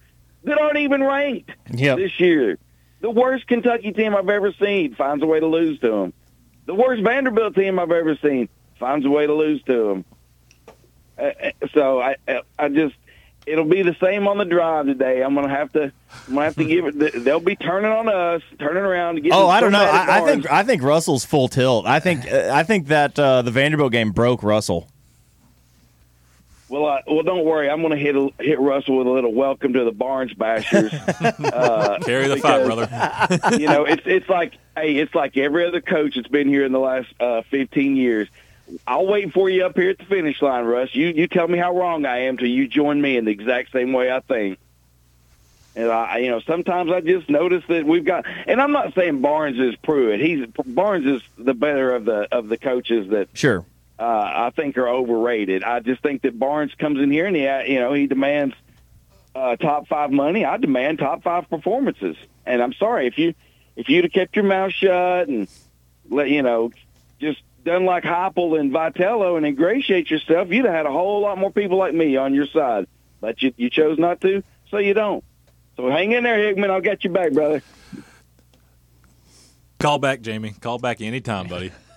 that 0.45 0.59
aren't 0.59 0.79
even 0.79 1.03
ranked 1.03 1.51
Yep. 1.73 1.99
this 1.99 2.21
year. 2.21 2.59
The 3.01 3.11
worst 3.11 3.47
Kentucky 3.47 3.93
team 3.93 4.15
I've 4.15 4.29
ever 4.29 4.53
seen 4.53 4.95
finds 4.95 5.23
a 5.23 5.27
way 5.27 5.41
to 5.41 5.47
lose 5.47 5.81
to 5.81 5.89
them. 5.91 6.13
The 6.67 6.75
worst 6.75 7.03
Vanderbilt 7.03 7.55
team 7.55 7.79
I've 7.79 7.91
ever 7.91 8.17
seen 8.23 8.49
finds 8.79 9.05
a 9.05 9.11
way 9.11 9.27
to 9.27 9.35
lose 9.35 9.63
to 9.65 9.89
them. 9.89 10.05
Uh, 11.19 11.23
uh, 11.23 11.51
so 11.75 12.01
I, 12.01 12.17
uh, 12.29 12.41
I 12.59 12.69
just, 12.69 12.95
it'll 13.47 13.65
be 13.65 13.83
the 13.83 13.97
same 14.01 14.27
on 14.29 14.39
the 14.39 14.45
drive 14.45 14.87
today. 14.87 15.23
I'm 15.23 15.35
gonna 15.35 15.49
have 15.49 15.73
to, 15.73 15.93
I'm 16.29 16.35
gonna 16.35 16.45
have 16.47 16.57
to 16.57 16.65
give 16.65 16.87
it. 16.87 17.25
They'll 17.25 17.41
be 17.41 17.57
turning 17.57 17.91
on 17.91 18.09
us, 18.09 18.43
turning 18.59 18.85
around 18.85 19.17
to 19.17 19.21
get. 19.21 19.33
Oh, 19.33 19.49
I 19.49 19.61
don't 19.61 19.73
know. 19.73 19.79
so 19.79 19.85
mad 19.93 20.09
at 20.09 20.11
I, 20.11 20.23
I 20.23 20.27
think 20.27 20.51
I 20.51 20.63
think 20.63 20.83
Russell's 20.83 21.25
full 21.25 21.49
tilt. 21.49 21.87
I 21.87 22.01
think 22.01 22.31
uh, 22.31 22.51
I 22.53 22.63
think 22.63 22.87
that 22.89 23.19
uh, 23.19 23.43
the 23.43 23.51
Vanderbilt 23.51 23.93
game 23.93 24.13
broke 24.13 24.43
Russell. 24.43 24.89
Well, 26.71 26.87
uh, 26.87 27.01
well, 27.09 27.25
don't 27.25 27.45
worry. 27.45 27.69
I'm 27.69 27.81
going 27.81 27.91
to 27.91 27.97
hit 27.97 28.15
a, 28.15 28.31
hit 28.39 28.61
Russell 28.61 28.99
with 28.99 29.09
a 29.09 29.11
little 29.11 29.35
welcome 29.35 29.73
to 29.73 29.83
the 29.83 29.91
Barnes 29.91 30.33
Bashers. 30.35 30.93
uh, 31.53 31.99
Carry 31.99 32.29
the 32.29 32.37
fight, 32.37 32.65
brother. 32.65 32.89
you 33.59 33.67
know, 33.67 33.85
it's 33.85 34.03
it's 34.07 34.29
like 34.29 34.55
hey, 34.77 34.95
it's 34.97 35.13
like 35.13 35.37
every 35.37 35.67
other 35.67 35.81
coach 35.81 36.15
that's 36.15 36.29
been 36.29 36.49
here 36.49 36.65
in 36.65 36.71
the 36.71 36.79
last 36.79 37.09
uh, 37.19 37.43
15 37.51 37.97
years. 37.97 38.29
I'll 38.87 39.07
wait 39.09 39.33
for 39.33 39.51
you 39.51 39.67
up 39.67 39.77
here 39.77 39.91
at 39.91 39.99
the 39.99 40.05
finish 40.05 40.41
line, 40.41 40.65
Russ. 40.65 40.95
You 40.95 41.09
you 41.09 41.27
tell 41.27 41.49
me 41.49 41.59
how 41.59 41.77
wrong 41.77 42.07
I 42.07 42.27
am 42.27 42.37
till 42.37 42.47
you 42.47 42.69
join 42.69 43.01
me 43.01 43.17
in 43.17 43.25
the 43.25 43.33
exact 43.33 43.73
same 43.73 43.93
way 43.93 44.13
I 44.13 44.21
think. 44.21 44.61
And 45.75 45.91
I, 45.91 46.19
you 46.19 46.31
know, 46.31 46.41
sometimes 46.41 46.93
I 46.93 47.01
just 47.01 47.29
notice 47.29 47.65
that 47.69 47.85
we've 47.85 48.05
got, 48.05 48.27
and 48.47 48.61
I'm 48.61 48.73
not 48.73 48.95
saying 48.95 49.21
Barnes 49.21 49.59
is 49.59 49.75
Pruitt. 49.77 50.21
He's 50.21 50.47
Barnes 50.47 51.07
is 51.07 51.23
the 51.37 51.55
better 51.55 51.95
of 51.95 52.05
the 52.05 52.29
of 52.31 52.49
the 52.49 52.57
coaches 52.57 53.09
that 53.11 53.29
Sure. 53.35 53.65
Uh, 54.01 54.49
I 54.49 54.51
think 54.57 54.79
are 54.79 54.89
overrated. 54.89 55.63
I 55.63 55.81
just 55.81 56.03
think 56.03 56.23
that 56.23 56.39
Barnes 56.39 56.73
comes 56.79 57.01
in 57.01 57.11
here 57.11 57.27
and 57.27 57.37
he, 57.37 57.43
you 57.73 57.79
know, 57.79 57.93
he 57.93 58.07
demands 58.07 58.55
uh, 59.35 59.57
top 59.57 59.89
five 59.89 60.11
money. 60.11 60.45
I 60.45 60.57
demand 60.57 60.99
top 60.99 61.23
five 61.23 61.51
performances. 61.51 62.17
And 62.47 62.63
I'm 62.63 62.73
sorry 62.73 63.07
if 63.07 63.19
you 63.19 63.35
if 63.77 63.89
you'd 63.91 64.05
have 64.05 64.13
kept 64.13 64.35
your 64.35 64.47
mouth 64.47 64.73
shut 64.73 65.29
and 65.29 65.49
let 66.09 66.31
you 66.31 66.43
know 66.43 66.73
just 67.21 67.43
done 67.63 67.85
like 67.85 68.05
Heupel 68.05 68.59
and 68.59 68.73
Vitello 68.73 69.37
and 69.37 69.45
ingratiate 69.45 70.11
yourself, 70.11 70.49
you'd 70.49 70.65
have 70.65 70.75
had 70.75 70.87
a 70.87 70.91
whole 70.91 71.21
lot 71.21 71.37
more 71.37 71.53
people 71.53 71.77
like 71.77 71.93
me 71.93 72.17
on 72.17 72.35
your 72.35 72.47
side. 72.47 72.87
But 73.21 73.43
you 73.43 73.53
you 73.59 73.69
chose 73.69 73.99
not 73.99 74.23
to, 74.23 74.43
so 74.71 74.79
you 74.79 74.95
don't. 74.95 75.23
So 75.77 75.91
hang 75.91 76.13
in 76.13 76.25
there, 76.25 76.39
Hickman. 76.39 76.71
I'll 76.71 76.81
get 76.81 77.05
you 77.05 77.11
back, 77.11 77.33
brother. 77.33 77.63
Call 79.79 79.99
back, 79.99 80.23
Jamie. 80.23 80.55
Call 80.59 80.79
back 80.79 81.03
anytime, 81.03 81.49
buddy. 81.49 81.71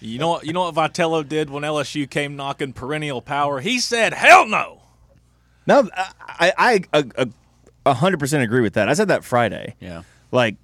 You 0.00 0.18
know 0.18 0.28
what? 0.28 0.46
You 0.46 0.52
know 0.52 0.70
what 0.70 0.74
Vitello 0.74 1.26
did 1.28 1.50
when 1.50 1.62
LSU 1.62 2.08
came 2.08 2.34
knocking 2.36 2.72
perennial 2.72 3.20
power. 3.22 3.60
He 3.60 3.78
said, 3.78 4.14
"Hell 4.14 4.46
no." 4.46 4.82
No, 5.66 5.88
I 5.94 6.52
I 6.92 7.04
a- 7.84 7.94
hundred 7.94 8.18
percent 8.18 8.42
agree 8.42 8.60
with 8.62 8.74
that. 8.74 8.88
I 8.88 8.94
said 8.94 9.08
that 9.08 9.24
Friday. 9.24 9.76
Yeah. 9.80 10.02
Like 10.32 10.56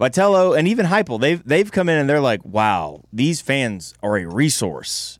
Vitello 0.00 0.58
and 0.58 0.66
even 0.66 0.86
Heupel, 0.86 1.20
they've 1.20 1.42
they've 1.46 1.70
come 1.70 1.88
in 1.88 1.98
and 1.98 2.08
they're 2.10 2.20
like, 2.20 2.44
wow, 2.44 3.02
these 3.12 3.40
fans 3.40 3.94
are 4.02 4.16
a 4.16 4.26
resource. 4.26 5.18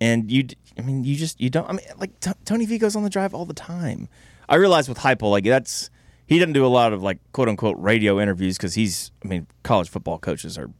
And 0.00 0.30
you, 0.30 0.46
I 0.78 0.82
mean, 0.82 1.04
you 1.04 1.16
just 1.16 1.40
you 1.40 1.50
don't. 1.50 1.68
I 1.68 1.72
mean, 1.72 1.86
like 1.98 2.18
T- 2.20 2.30
Tony 2.44 2.64
V 2.64 2.78
goes 2.78 2.96
on 2.96 3.02
the 3.02 3.10
drive 3.10 3.34
all 3.34 3.44
the 3.44 3.52
time. 3.54 4.08
I 4.48 4.56
realize 4.56 4.88
with 4.88 4.98
Heupel, 4.98 5.30
like 5.30 5.44
that's 5.44 5.90
he 6.26 6.38
doesn't 6.38 6.54
do 6.54 6.64
a 6.64 6.68
lot 6.68 6.92
of 6.92 7.02
like 7.02 7.18
quote 7.32 7.48
unquote 7.48 7.76
radio 7.78 8.18
interviews 8.20 8.56
because 8.56 8.74
he's. 8.74 9.10
I 9.24 9.28
mean, 9.28 9.46
college 9.62 9.90
football 9.90 10.18
coaches 10.18 10.56
are 10.56 10.70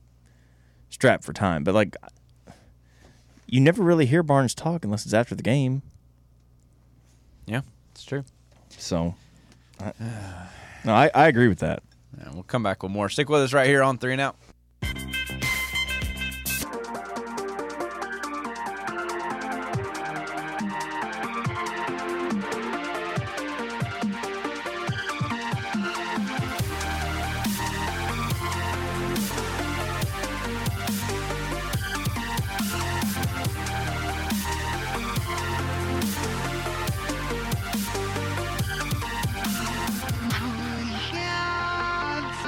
strapped 0.91 1.25
for 1.25 1.33
time, 1.33 1.65
but 1.65 1.75
like 1.75 1.97
you 3.47 3.61
never 3.61 3.83
really 3.83 4.07
hear 4.07 4.23
Barnes 4.23 4.55
talk 4.55 4.85
unless 4.85 5.05
it's 5.05 5.15
after 5.15 5.35
the 5.35 5.43
game. 5.43 5.83
Yeah, 7.47 7.63
it's 7.93 8.05
true. 8.05 8.25
So, 8.69 9.15
I, 9.81 9.93
no, 10.85 10.95
I, 10.95 11.11
I 11.15 11.27
agree 11.27 11.49
with 11.49 11.59
that. 11.59 11.83
Yeah, 12.19 12.31
we'll 12.33 12.43
come 12.45 12.63
back 12.63 12.83
with 12.83 12.93
more. 12.93 13.09
Stick 13.09 13.29
with 13.29 13.41
us 13.41 13.53
right 13.53 13.67
here 13.67 13.83
on 13.83 13.99
Three 13.99 14.13
and 14.13 14.21
Out. 14.21 14.37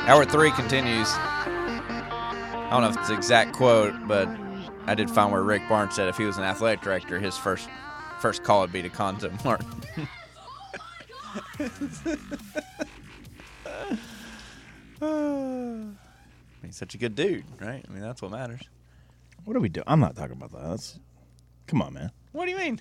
Hour 0.07 0.25
three 0.25 0.51
continues. 0.51 1.09
I 1.13 2.69
don't 2.71 2.83
know 2.83 2.89
if 2.89 2.97
it's 2.97 3.09
the 3.09 3.15
exact 3.15 3.55
quote, 3.55 3.95
but 4.09 4.29
I 4.87 4.95
did 4.97 5.09
find 5.09 5.31
where 5.31 5.43
Rick 5.43 5.69
Barnes 5.69 5.95
said 5.95 6.09
if 6.09 6.17
he 6.17 6.25
was 6.25 6.39
an 6.39 6.45
athletic 6.45 6.81
director, 6.81 7.21
his 7.21 7.39
first 7.39 7.69
first 8.21 8.43
call 8.43 8.63
would 8.63 8.73
be 8.73 8.83
to 8.83 8.89
Cuonzo 8.89 9.33
Martin. 9.45 9.69
He's 16.65 16.77
such 16.77 16.95
a 16.95 16.99
good 16.99 17.15
dude, 17.15 17.45
right? 17.61 17.85
I 17.89 17.93
mean, 17.93 18.03
that's 18.03 18.23
what 18.23 18.31
matters. 18.31 18.63
What 19.45 19.55
do 19.55 19.61
we 19.61 19.69
do? 19.69 19.83
I'm 19.87 20.01
not 20.01 20.17
talking 20.17 20.37
about 20.37 20.53
that. 20.53 20.69
That's, 20.69 20.99
come 21.67 21.83
on, 21.83 21.95
man. 21.95 22.11
What 22.33 22.47
do 22.47 22.51
you 22.51 22.57
mean? 22.57 22.81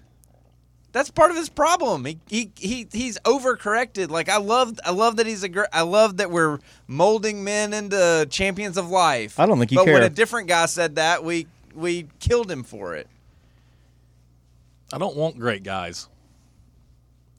That's 0.91 1.09
part 1.09 1.31
of 1.31 1.37
his 1.37 1.49
problem. 1.49 2.05
He 2.05 2.19
he, 2.27 2.51
he 2.57 2.87
he's 2.91 3.17
overcorrected. 3.19 4.09
Like 4.09 4.27
I 4.29 4.37
love 4.37 4.77
I 4.85 4.91
love 4.91 5.17
that 5.17 5.25
he's 5.25 5.43
a 5.43 5.49
gr- 5.49 5.71
I 5.71 5.81
love 5.81 6.17
that 6.17 6.31
we're 6.31 6.59
molding 6.87 7.43
men 7.43 7.73
into 7.73 8.27
champions 8.29 8.77
of 8.77 8.89
life. 8.89 9.39
I 9.39 9.45
don't 9.45 9.57
think 9.57 9.71
you 9.71 9.77
but 9.77 9.87
when 9.87 10.03
a 10.03 10.09
different 10.09 10.47
guy 10.47 10.65
said 10.65 10.95
that, 10.95 11.23
we 11.23 11.47
we 11.73 12.07
killed 12.19 12.51
him 12.51 12.63
for 12.63 12.95
it. 12.95 13.07
I 14.93 14.97
don't 14.97 15.15
want 15.15 15.39
great 15.39 15.63
guys. 15.63 16.09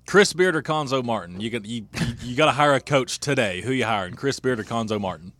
Chris 0.06 0.32
Beard 0.32 0.56
or 0.56 0.62
Cuonzo 0.62 1.04
Martin? 1.04 1.40
You 1.40 1.50
got 1.50 1.64
you, 1.64 1.87
you, 2.00 2.06
you 2.23 2.37
got 2.37 2.47
to 2.47 2.52
hire 2.52 2.73
a 2.75 2.80
coach 2.80 3.18
today. 3.21 3.61
Who 3.61 3.73
you 3.73 3.85
hiring? 3.85 4.14
Chris 4.14 4.40
Beard 4.40 4.59
or 4.61 4.64
Cuonzo 4.64 5.00
Martin? 5.00 5.32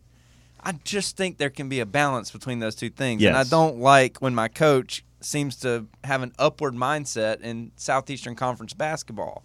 I 0.63 0.73
just 0.85 1.17
think 1.17 1.39
there 1.39 1.51
can 1.51 1.69
be 1.69 1.81
a 1.81 1.87
balance 1.87 2.31
between 2.31 2.61
those 2.61 2.75
two 2.75 2.91
things. 2.91 3.21
Yes. 3.21 3.31
And 3.31 3.37
I 3.37 3.45
don't 3.45 3.79
like 3.79 4.19
when 4.19 4.35
my 4.35 4.49
coach 4.49 5.05
seems 5.25 5.57
to 5.57 5.87
have 6.05 6.23
an 6.23 6.33
upward 6.39 6.75
mindset 6.75 7.41
in 7.41 7.73
Southeastern 7.77 8.35
Conference 8.35 8.75
basketball. 8.75 9.43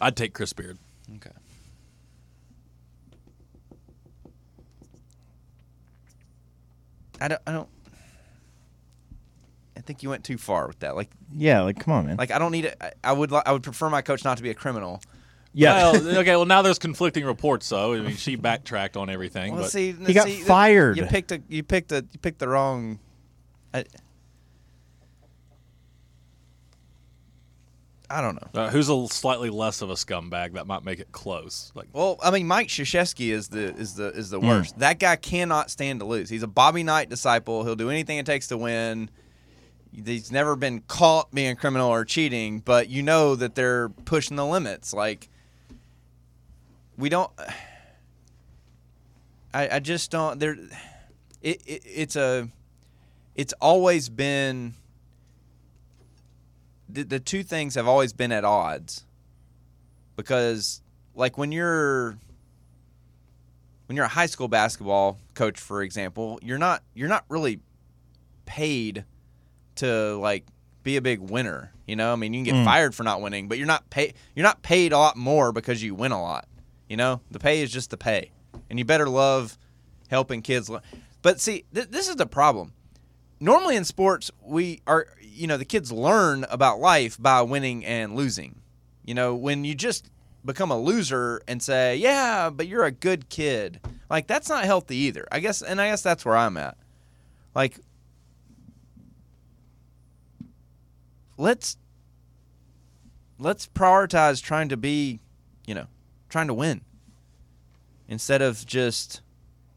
I'd 0.00 0.16
take 0.16 0.34
Chris 0.34 0.52
Beard. 0.52 0.78
Okay. 1.16 1.30
I 7.20 7.28
don't 7.28 7.40
I 7.46 7.52
don't 7.52 7.68
I 9.76 9.80
think 9.80 10.02
you 10.02 10.10
went 10.10 10.24
too 10.24 10.38
far 10.38 10.66
with 10.66 10.78
that. 10.80 10.96
Like 10.96 11.10
Yeah, 11.32 11.62
like 11.62 11.78
come 11.78 11.94
on, 11.94 12.06
man. 12.06 12.16
like 12.16 12.30
I 12.30 12.38
don't 12.38 12.52
need 12.52 12.66
it. 12.66 12.76
I- 12.80 12.92
I 13.04 13.12
would 13.12 13.32
I 13.32 13.52
would 13.52 13.62
prefer 13.62 13.88
my 13.88 14.02
coach 14.02 14.24
not 14.24 14.36
to 14.36 14.42
be 14.42 14.50
a 14.50 14.54
criminal. 14.54 15.00
yeah, 15.52 15.92
Well, 15.92 16.08
okay. 16.18 16.36
Well, 16.36 16.44
now 16.46 16.62
there's 16.62 16.78
conflicting 16.78 17.24
reports, 17.24 17.68
though. 17.68 17.94
I 17.94 18.00
mean, 18.00 18.16
she 18.16 18.36
backtracked 18.36 18.96
on 18.96 19.08
everything. 19.08 19.52
Well, 19.54 19.62
but 19.62 19.70
see, 19.70 19.92
He 19.92 20.12
got 20.12 20.26
see, 20.26 20.40
fired. 20.40 20.96
You 20.96 21.06
picked 21.06 21.32
a 21.32 21.42
you 21.48 21.62
picked 21.62 21.92
a 21.92 22.04
you 22.12 22.18
picked 22.20 22.38
the 22.38 22.48
wrong. 22.48 22.98
I, 23.72 23.84
I 28.08 28.20
don't 28.20 28.34
know. 28.36 28.60
uh, 28.62 28.70
who's 28.70 28.88
a 28.88 29.06
slightly 29.08 29.50
less 29.50 29.82
of 29.82 29.90
a 29.90 29.94
scumbag 29.94 30.52
that 30.52 30.66
might 30.66 30.84
make 30.84 31.00
it 31.00 31.10
close? 31.10 31.72
Like, 31.74 31.88
Well, 31.92 32.18
I 32.22 32.30
mean, 32.30 32.46
Mike 32.46 32.68
Krzyzewski 32.68 33.32
is 33.32 33.48
the 33.48 33.74
is 33.74 33.94
the 33.94 34.08
is 34.10 34.28
Hmm. 34.28 34.30
the 34.30 34.40
worst. 34.40 34.78
That 34.78 34.98
guy 35.00 35.16
cannot 35.16 35.70
stand 35.70 36.00
to 36.00 36.06
lose. 36.06 36.28
He's 36.28 36.42
a 36.44 36.46
Bobby 36.48 36.82
Knight 36.84 37.08
disciple. 37.10 37.64
He'll 37.64 37.74
do 37.76 37.90
anything 37.90 38.18
it 38.18 38.26
takes 38.26 38.46
to 38.48 38.56
win. 38.56 39.10
He's 40.04 40.30
never 40.30 40.56
been 40.56 40.80
caught 40.88 41.30
being 41.32 41.56
criminal 41.56 41.88
or 41.88 42.04
cheating, 42.04 42.60
but 42.60 42.88
you 42.88 43.02
know 43.02 43.34
that 43.34 43.54
they're 43.54 43.88
pushing 43.88 44.36
the 44.36 44.44
limits. 44.46 44.92
Like 44.92 45.28
we 46.98 47.08
don't. 47.08 47.30
I 49.54 49.76
I 49.76 49.78
just 49.80 50.10
don't. 50.10 50.38
There, 50.38 50.52
it, 51.42 51.62
it 51.66 51.82
it's 51.84 52.16
a. 52.16 52.48
It's 53.34 53.52
always 53.60 54.08
been 54.08 54.74
the, 56.88 57.02
the 57.04 57.20
two 57.20 57.42
things 57.42 57.74
have 57.74 57.86
always 57.88 58.12
been 58.12 58.32
at 58.32 58.44
odds 58.44 59.04
because 60.16 60.80
like 61.14 61.36
when 61.38 61.52
you're 61.52 62.18
when 63.86 63.96
you're 63.96 64.04
a 64.04 64.08
high 64.08 64.26
school 64.26 64.48
basketball 64.48 65.18
coach 65.34 65.58
for 65.58 65.82
example 65.82 66.38
you're 66.42 66.58
not 66.58 66.82
you're 66.94 67.08
not 67.08 67.24
really 67.28 67.60
paid 68.44 69.04
to 69.76 70.16
like 70.18 70.44
be 70.82 70.96
a 70.96 71.02
big 71.02 71.20
winner 71.20 71.72
you 71.86 71.94
know? 71.96 72.12
I 72.12 72.16
mean 72.16 72.32
you 72.34 72.38
can 72.38 72.44
get 72.44 72.54
Mm. 72.54 72.64
fired 72.64 72.94
for 72.94 73.02
not 73.02 73.20
winning 73.20 73.48
but 73.48 73.58
you're 73.58 73.66
not 73.66 73.88
paid 73.90 74.14
you're 74.34 74.44
not 74.44 74.62
paid 74.62 74.92
a 74.92 74.98
lot 74.98 75.16
more 75.16 75.52
because 75.52 75.82
you 75.82 75.94
win 75.94 76.12
a 76.12 76.20
lot 76.22 76.46
you 76.88 76.96
know? 76.96 77.20
The 77.32 77.38
pay 77.40 77.62
is 77.62 77.70
just 77.72 77.90
the 77.90 77.96
pay 77.96 78.30
and 78.70 78.78
you 78.78 78.84
better 78.84 79.08
love 79.08 79.58
helping 80.08 80.42
kids 80.42 80.70
but 81.22 81.40
see 81.40 81.64
th- 81.74 81.88
this 81.90 82.08
is 82.08 82.16
the 82.16 82.26
problem 82.26 82.72
normally 83.40 83.76
in 83.76 83.84
sports 83.84 84.30
we 84.42 84.80
are 84.86 85.06
you 85.20 85.46
know 85.46 85.56
the 85.56 85.64
kids 85.64 85.92
learn 85.92 86.44
about 86.50 86.80
life 86.80 87.16
by 87.20 87.42
winning 87.42 87.84
and 87.84 88.16
losing. 88.16 88.60
You 89.04 89.14
know 89.14 89.34
when 89.34 89.64
you 89.64 89.74
just 89.74 90.10
become 90.44 90.70
a 90.70 90.78
loser 90.78 91.42
and 91.48 91.60
say 91.62 91.96
yeah 91.96 92.50
but 92.50 92.66
you're 92.66 92.84
a 92.84 92.90
good 92.90 93.28
kid. 93.28 93.80
Like 94.08 94.26
that's 94.26 94.48
not 94.48 94.64
healthy 94.64 94.96
either. 94.96 95.26
I 95.30 95.40
guess 95.40 95.62
and 95.62 95.80
i 95.80 95.90
guess 95.90 96.02
that's 96.02 96.24
where 96.24 96.36
i'm 96.36 96.56
at. 96.56 96.76
Like 97.54 97.78
let's 101.36 101.76
let's 103.38 103.66
prioritize 103.66 104.42
trying 104.42 104.68
to 104.70 104.76
be 104.76 105.20
you 105.66 105.74
know 105.74 105.86
trying 106.28 106.46
to 106.46 106.54
win 106.54 106.80
instead 108.08 108.42
of 108.42 108.64
just 108.66 109.20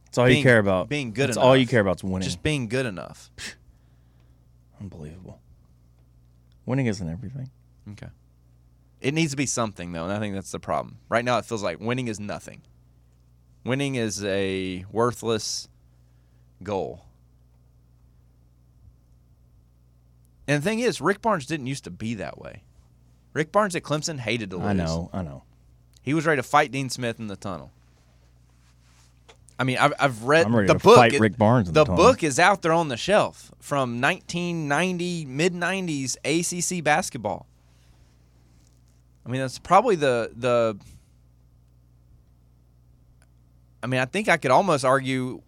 That's 0.10 0.18
all 0.18 0.26
being- 0.26 0.38
you 0.38 0.44
care 0.44 0.60
about. 0.60 0.90
being 0.90 1.14
good 1.14 1.28
That's 1.30 1.38
all 1.38 1.56
you 1.56 1.68
care 1.68 1.82
about 1.82 1.98
is 1.98 2.04
winning. 2.04 2.22
just 2.26 2.42
being 2.44 2.68
good 2.68 2.86
enough 2.86 3.32
Unbelievable. 4.82 5.40
Winning 6.66 6.86
isn't 6.86 7.10
everything. 7.10 7.50
Okay. 7.92 8.08
It 9.02 9.14
needs 9.14 9.32
to 9.32 9.38
be 9.38 9.46
something 9.46 9.92
though, 9.92 10.04
and 10.06 10.14
I 10.14 10.20
think 10.20 10.36
that's 10.36 10.52
the 10.52 10.60
problem. 10.60 10.98
Right 11.10 11.26
now, 11.26 11.38
it 11.38 11.46
feels 11.46 11.62
like 11.64 11.80
winning 11.80 12.08
is 12.08 12.20
nothing. 12.20 12.62
Winning 13.66 13.96
is 13.96 14.24
a 14.24 14.86
worthless 14.92 15.68
goal. 16.64 17.06
And 20.48 20.62
the 20.64 20.66
thing 20.68 20.80
is, 20.80 21.00
Rick 21.02 21.22
Barnes 21.22 21.46
didn't 21.46 21.68
used 21.68 21.84
to 21.84 21.92
be 21.92 22.16
that 22.16 22.40
way. 22.40 22.64
Rick 23.34 23.52
Barnes 23.52 23.76
at 23.76 23.84
Clemson 23.84 24.20
hated 24.20 24.50
to 24.52 24.58
lose. 24.58 24.66
I 24.66 24.74
know. 24.74 25.10
I 25.14 25.22
know. 25.22 25.44
He 26.02 26.14
was 26.14 26.26
ready 26.26 26.40
to 26.42 26.48
fight 26.48 26.72
Dean 26.72 26.90
Smith 26.90 27.20
in 27.20 27.28
the 27.28 27.36
tunnel. 27.36 27.72
I 29.60 29.66
mean, 29.66 29.78
I've, 29.78 29.94
I've 30.00 30.24
read 30.24 30.48
the 30.68 30.76
book. 30.84 30.98
It- 31.14 31.20
Rick 31.20 31.38
Barnes 31.38 31.68
the 31.72 31.84
the 31.84 31.92
book 31.92 32.24
is 32.24 32.40
out 32.40 32.62
there 32.62 32.72
on 32.72 32.88
the 32.88 32.96
shelf 32.98 33.52
from 33.60 34.00
1990, 34.00 35.26
mid 35.26 35.54
90s 35.54 36.16
ACC 36.24 36.82
basketball. 36.84 37.46
I 39.26 39.30
mean, 39.30 39.42
that's 39.42 39.60
probably 39.60 39.96
the 39.98 40.32
the. 40.36 40.78
I 43.84 43.88
mean, 43.88 44.00
I 44.02 44.06
think 44.06 44.28
I 44.28 44.38
could 44.38 44.52
almost 44.52 44.84
argue, 44.84 45.42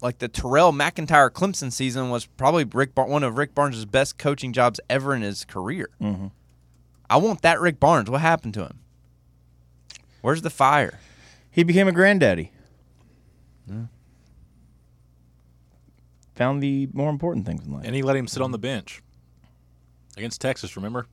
like 0.00 0.18
the 0.18 0.28
Terrell 0.28 0.72
McIntyre 0.72 1.30
Clemson 1.30 1.70
season 1.72 2.10
was 2.10 2.26
probably 2.26 2.64
Rick 2.64 2.94
Bar- 2.94 3.06
one 3.06 3.22
of 3.22 3.36
Rick 3.38 3.54
Barnes' 3.54 3.84
best 3.84 4.18
coaching 4.18 4.52
jobs 4.52 4.80
ever 4.90 5.14
in 5.14 5.22
his 5.22 5.44
career. 5.44 5.88
Mhm. 6.00 6.30
I 7.08 7.16
want 7.18 7.42
that 7.42 7.60
Rick 7.60 7.78
Barnes. 7.78 8.10
What 8.10 8.20
happened 8.22 8.54
to 8.54 8.62
him? 8.62 8.78
Where's 10.20 10.42
the 10.42 10.50
fire? 10.50 10.98
He 11.50 11.62
became 11.62 11.86
a 11.88 11.92
granddaddy. 11.92 12.52
Found 16.36 16.62
the 16.62 16.88
more 16.92 17.10
important 17.10 17.46
things 17.46 17.64
in 17.66 17.72
life. 17.72 17.84
And 17.84 17.94
he 17.94 18.02
let 18.02 18.16
him 18.16 18.26
sit 18.26 18.42
on 18.42 18.52
the 18.52 18.58
bench 18.58 19.02
against 20.16 20.40
Texas. 20.40 20.76
Remember? 20.76 21.06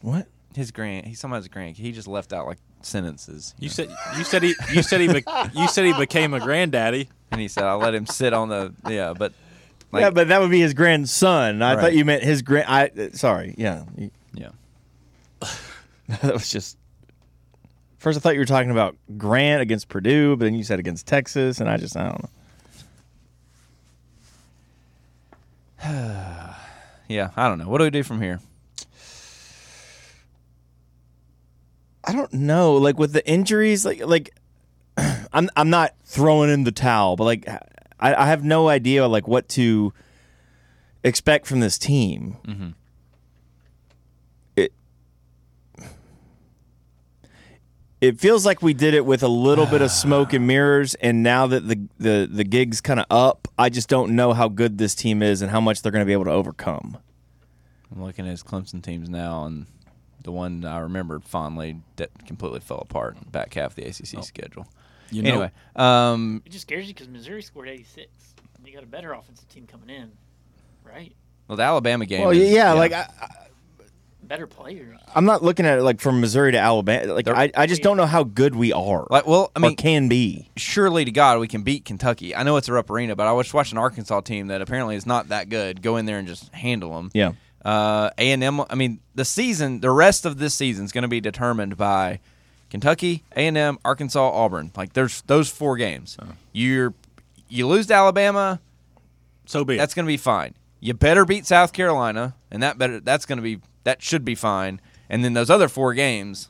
what? 0.00 0.26
His 0.54 0.70
grand. 0.70 1.06
He's 1.06 1.20
somebody's 1.20 1.48
grand. 1.48 1.76
He 1.76 1.92
just 1.92 2.08
left 2.08 2.32
out 2.32 2.46
like 2.46 2.58
sentences. 2.82 3.54
You 3.58 3.68
said 3.68 3.88
you 4.18 4.24
said 4.24 4.42
he 4.42 4.54
you 4.72 4.82
said 4.82 5.00
he 5.00 5.06
be, 5.08 5.22
you 5.54 5.66
said 5.68 5.86
he 5.86 5.92
became 5.94 6.34
a 6.34 6.40
granddaddy. 6.40 7.08
and 7.30 7.40
he 7.40 7.48
said, 7.48 7.64
"I 7.64 7.72
let 7.74 7.94
him 7.94 8.04
sit 8.06 8.34
on 8.34 8.48
the 8.50 8.74
yeah." 8.88 9.14
But 9.16 9.32
like, 9.92 10.02
yeah, 10.02 10.10
but 10.10 10.28
that 10.28 10.40
would 10.40 10.50
be 10.50 10.60
his 10.60 10.74
grandson. 10.74 11.62
I 11.62 11.74
Right. 11.74 11.80
thought 11.80 11.92
you 11.94 12.04
meant 12.04 12.22
his 12.22 12.42
grand. 12.42 12.66
I 12.68 12.86
uh, 12.88 13.08
sorry. 13.12 13.54
Yeah, 13.56 13.84
yeah, 14.34 14.48
that 16.08 16.32
was 16.34 16.50
just. 16.50 16.76
First, 18.02 18.16
I 18.16 18.20
thought 18.20 18.34
you 18.34 18.40
were 18.40 18.46
talking 18.46 18.72
about 18.72 18.96
Grant 19.16 19.62
against 19.62 19.88
Purdue, 19.88 20.34
but 20.34 20.46
then 20.46 20.56
you 20.56 20.64
said 20.64 20.80
against 20.80 21.06
Texas, 21.06 21.60
and 21.60 21.70
I 21.70 21.76
just 21.76 21.96
I 21.96 22.02
don't 22.08 22.20
know. 25.84 26.54
yeah. 27.08 27.30
I 27.36 27.46
don't 27.46 27.58
know. 27.58 27.68
What 27.68 27.78
do 27.78 27.84
we 27.84 27.90
do 27.90 28.02
from 28.02 28.20
here? 28.20 28.40
I 32.02 32.10
don't 32.10 32.32
know. 32.32 32.74
Like 32.74 32.98
with 32.98 33.12
the 33.12 33.24
injuries, 33.24 33.84
like 33.84 34.04
like 34.04 34.30
I'm 35.32 35.48
I'm 35.54 35.70
not 35.70 35.94
throwing 36.04 36.50
in 36.50 36.64
the 36.64 36.72
towel, 36.72 37.14
but 37.14 37.22
like 37.22 37.46
I, 37.46 37.60
I 38.14 38.26
have 38.26 38.42
no 38.42 38.68
idea 38.68 39.06
like 39.06 39.28
what 39.28 39.48
to 39.50 39.92
expect 41.04 41.46
from 41.46 41.60
this 41.60 41.78
team. 41.78 42.36
Mm-hmm. 42.48 42.70
It 48.02 48.20
feels 48.20 48.44
like 48.44 48.60
we 48.60 48.74
did 48.74 48.92
it 48.92 49.06
with 49.06 49.22
a 49.22 49.28
little 49.28 49.64
bit 49.64 49.80
of 49.80 49.90
smoke 50.04 50.32
and 50.34 50.46
mirrors, 50.46 50.94
and 50.96 51.22
now 51.22 51.46
that 51.46 51.66
the 51.66 51.88
the 51.98 52.28
the 52.30 52.44
gig's 52.44 52.80
kind 52.82 53.00
of 53.00 53.06
up, 53.10 53.48
I 53.58 53.70
just 53.70 53.88
don't 53.88 54.14
know 54.14 54.34
how 54.34 54.48
good 54.48 54.76
this 54.76 54.94
team 54.94 55.22
is 55.22 55.40
and 55.40 55.50
how 55.50 55.60
much 55.60 55.80
they're 55.82 55.92
going 55.92 56.02
to 56.02 56.06
be 56.06 56.12
able 56.12 56.24
to 56.24 56.32
overcome. 56.32 56.98
I'm 57.94 58.02
looking 58.02 58.26
at 58.26 58.30
his 58.30 58.42
Clemson 58.42 58.82
teams 58.82 59.08
now, 59.08 59.44
and 59.44 59.66
the 60.24 60.32
one 60.32 60.64
I 60.64 60.78
remembered 60.80 61.24
fondly 61.24 61.76
that 61.96 62.10
completely 62.26 62.60
fell 62.60 62.78
apart 62.78 63.14
in 63.16 63.20
the 63.24 63.30
back 63.30 63.54
half 63.54 63.70
of 63.72 63.74
the 63.76 63.84
ACC 63.84 64.24
schedule. 64.24 64.66
You 65.10 65.22
know, 65.22 65.28
Anyway, 65.30 65.50
um, 65.76 66.42
It 66.46 66.52
just 66.52 66.62
scares 66.62 66.88
you 66.88 66.94
because 66.94 67.08
Missouri 67.08 67.42
scored 67.42 67.68
86. 67.68 68.08
And 68.56 68.66
you 68.66 68.72
got 68.72 68.82
a 68.82 68.86
better 68.86 69.12
offensive 69.12 69.46
team 69.50 69.66
coming 69.66 69.90
in, 69.90 70.10
right? 70.84 71.14
well, 71.48 71.56
the 71.56 71.64
Alabama 71.64 72.06
game. 72.06 72.22
Well, 72.22 72.30
is- 72.30 72.50
yeah, 72.50 72.72
like 72.72 72.92
I, 72.92 73.06
Better 74.22 74.46
players. 74.46 74.98
I'm 75.14 75.24
not 75.24 75.42
looking 75.42 75.66
at 75.66 75.78
it 75.78 75.82
like 75.82 76.00
from 76.00 76.20
Missouri 76.20 76.52
to 76.52 76.58
Alabama. 76.58 77.12
Like 77.12 77.24
They're- 77.26 77.34
I, 77.36 77.50
I 77.56 77.66
just 77.66 77.82
don't 77.82 77.96
know 77.96 78.06
how 78.06 78.24
good 78.24 78.54
we 78.54 78.72
are. 78.72 79.06
like, 79.10 79.26
well, 79.26 79.50
I 79.54 79.58
mean, 79.58 79.72
or 79.72 79.74
can 79.74 80.08
be. 80.08 80.48
surely 80.56 81.04
to 81.04 81.10
God 81.10 81.38
we 81.40 81.48
can 81.48 81.62
beat 81.62 81.84
Kentucky. 81.84 82.34
I 82.34 82.42
know 82.42 82.56
it's 82.56 82.68
a 82.68 82.72
rough 82.72 82.88
arena, 82.88 83.14
but 83.16 83.26
I 83.26 83.32
was 83.32 83.52
watching 83.52 83.76
an 83.76 83.82
Arkansas 83.82 84.20
team 84.22 84.46
that 84.46 84.62
apparently 84.62 84.96
is 84.96 85.06
not 85.06 85.28
that 85.28 85.48
good. 85.48 85.82
Go 85.82 85.96
in 85.96 86.06
there 86.06 86.18
and 86.18 86.26
just 86.28 86.52
handle 86.54 86.94
them. 86.94 87.10
Yeah. 87.12 87.32
Uh, 87.64 88.10
A 88.18 88.32
and 88.32 88.42
M. 88.42 88.60
I 88.70 88.74
mean, 88.74 89.00
the 89.14 89.24
season, 89.24 89.80
the 89.80 89.90
rest 89.90 90.24
of 90.24 90.38
this 90.38 90.54
season 90.54 90.84
is 90.84 90.92
going 90.92 91.02
to 91.02 91.08
be 91.08 91.20
determined 91.20 91.76
by 91.76 92.20
Kentucky, 92.70 93.22
A 93.36 93.46
and 93.46 93.56
M, 93.56 93.78
Arkansas, 93.84 94.30
Auburn. 94.30 94.72
Like 94.76 94.94
there's 94.94 95.22
those 95.22 95.50
four 95.50 95.76
games. 95.76 96.16
You're 96.52 96.94
you 97.48 97.66
lose 97.68 97.86
to 97.88 97.94
Alabama, 97.94 98.60
so 99.46 99.64
be 99.64 99.74
it. 99.74 99.78
that's 99.78 99.94
going 99.94 100.06
to 100.06 100.08
be 100.12 100.16
fine. 100.16 100.54
You 100.84 100.94
better 100.94 101.24
beat 101.24 101.46
South 101.46 101.72
Carolina, 101.72 102.34
and 102.50 102.60
that 102.60 102.76
better 102.76 102.98
that's 102.98 103.24
going 103.24 103.36
to 103.38 103.42
be 103.42 103.60
that 103.84 104.02
should 104.02 104.24
be 104.24 104.34
fine. 104.34 104.80
And 105.08 105.24
then 105.24 105.32
those 105.32 105.48
other 105.48 105.68
four 105.68 105.94
games, 105.94 106.48